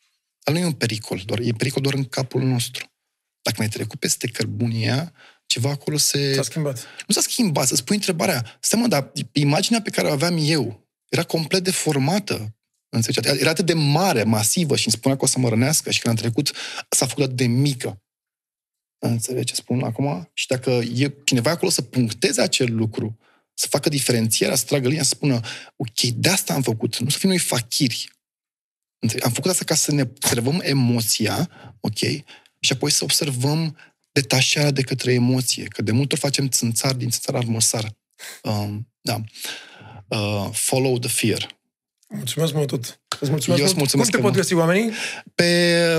Dar 0.44 0.54
nu 0.54 0.60
e 0.60 0.64
un 0.64 0.72
pericol, 0.72 1.22
doar, 1.24 1.38
e 1.38 1.52
pericol 1.52 1.82
doar 1.82 1.94
în 1.94 2.04
capul 2.04 2.42
nostru. 2.42 2.92
Dacă 3.42 3.56
mai 3.58 3.68
trecut 3.68 3.98
peste 3.98 4.26
cărbunia, 4.26 5.12
ceva 5.46 5.70
acolo 5.70 5.96
se... 5.96 6.34
S-a 6.34 6.42
schimbat. 6.42 6.86
Nu 7.06 7.14
s-a 7.14 7.20
schimbat, 7.20 7.66
să 7.66 7.74
spui 7.74 7.96
întrebarea. 7.96 8.58
Stai 8.60 8.80
mă, 8.80 8.86
dar 8.86 9.12
imaginea 9.32 9.82
pe 9.82 9.90
care 9.90 10.08
o 10.08 10.12
aveam 10.12 10.36
eu 10.40 10.88
era 11.08 11.22
complet 11.22 11.64
deformată. 11.64 12.54
Înțelegi? 12.88 13.40
Era 13.40 13.50
atât 13.50 13.66
de 13.66 13.72
mare, 13.74 14.22
masivă 14.22 14.76
și 14.76 14.86
îmi 14.86 14.96
spunea 14.96 15.16
că 15.16 15.24
o 15.24 15.26
să 15.26 15.38
mă 15.38 15.48
rănească 15.48 15.90
și 15.90 16.00
când 16.00 16.14
am 16.14 16.20
trecut 16.20 16.56
s-a 16.88 17.06
făcut 17.06 17.24
atât 17.24 17.36
de 17.36 17.46
mică. 17.46 18.02
Înțelegi 19.02 19.44
ce 19.44 19.54
spun 19.54 19.82
acum? 19.82 20.30
Și 20.34 20.46
dacă 20.46 20.70
e 20.70 21.14
cineva 21.24 21.50
acolo 21.50 21.70
să 21.70 21.82
puncteze 21.82 22.40
acel 22.42 22.74
lucru, 22.74 23.18
să 23.54 23.66
facă 23.70 23.88
diferențierea, 23.88 24.56
să 24.56 24.64
tragă 24.64 24.88
linia, 24.88 25.02
să 25.02 25.08
spună, 25.08 25.40
ok, 25.76 26.00
de 26.00 26.28
asta 26.28 26.54
am 26.54 26.62
făcut, 26.62 26.98
nu 26.98 27.08
să 27.08 27.18
fim 27.18 27.28
noi 27.28 27.38
fachiri. 27.38 28.10
Înțelegi? 28.98 29.26
Am 29.26 29.32
făcut 29.32 29.50
asta 29.50 29.64
ca 29.64 29.74
să 29.74 29.92
ne 29.92 30.02
observăm 30.02 30.60
emoția, 30.64 31.50
ok, 31.80 31.98
și 32.60 32.72
apoi 32.72 32.90
să 32.90 33.04
observăm 33.04 33.76
detașarea 34.12 34.70
de 34.70 34.82
către 34.82 35.12
emoție, 35.12 35.64
că 35.64 35.82
de 35.82 35.92
multe 35.92 36.12
ori 36.12 36.22
facem 36.22 36.48
țânțar 36.48 36.94
din 36.94 37.10
țânțar 37.10 37.34
armăsar. 37.34 37.96
Um, 38.42 38.92
da. 39.00 39.20
Uh, 40.08 40.48
follow 40.52 40.98
the 40.98 41.08
fear. 41.08 41.59
Mulțumesc 42.14 42.52
mult 42.52 42.66
tot. 42.68 43.00
Îți 43.20 43.30
mulțumesc 43.30 43.60
Eu 43.60 43.66
mult. 43.66 43.76
mulțumesc 43.78 44.10
Cum 44.10 44.20
te 44.20 44.26
pot 44.26 44.36
găsi 44.36 44.54
oamenii? 44.54 44.90
Pe 45.34 45.44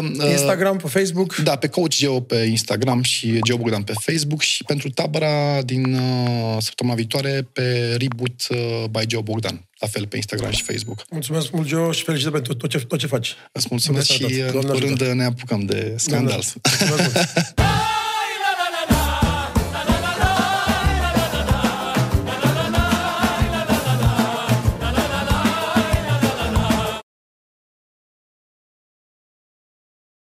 uh, 0.02 0.30
Instagram, 0.30 0.78
pe 0.78 0.88
Facebook? 0.88 1.36
Da, 1.36 1.56
pe 1.56 1.68
Coach 1.68 1.96
Geo 1.96 2.20
pe 2.20 2.36
Instagram 2.36 3.02
și 3.02 3.40
Geo 3.42 3.58
Bogdan 3.58 3.84
pe 3.84 3.94
Facebook 3.96 4.42
și 4.42 4.64
pentru 4.64 4.90
tabăra 4.90 5.62
din 5.62 5.94
uh, 5.94 6.58
săptămâna 6.60 6.96
viitoare 6.96 7.48
pe 7.54 7.98
Reboot 8.00 8.48
uh, 8.50 8.84
by 8.92 9.06
Geo 9.06 9.22
Bogdan, 9.22 9.68
la 9.80 9.88
fel 9.88 10.08
pe 10.08 10.16
Instagram 10.16 10.52
și 10.52 10.64
Facebook. 10.64 11.04
Mulțumesc 11.10 11.52
mult, 11.52 11.68
Geo, 11.68 11.92
și 11.92 12.04
felicitări 12.04 12.34
pentru 12.34 12.54
tot 12.54 12.70
ce, 12.70 12.78
tot 12.78 13.00
ce 13.00 13.08
faci. 13.08 13.36
Îți 13.52 13.68
mulțumesc 13.70 14.08
Doamne 14.08 14.36
și 14.36 14.42
ajută. 14.42 14.52
Doamne 14.52 14.72
curând 14.72 15.02
ajută. 15.02 15.16
ne 15.16 15.24
apucăm 15.24 15.66
de 15.66 15.94
scandal. 15.98 16.44
Mulțumesc 16.60 16.90
mult. 16.90 17.28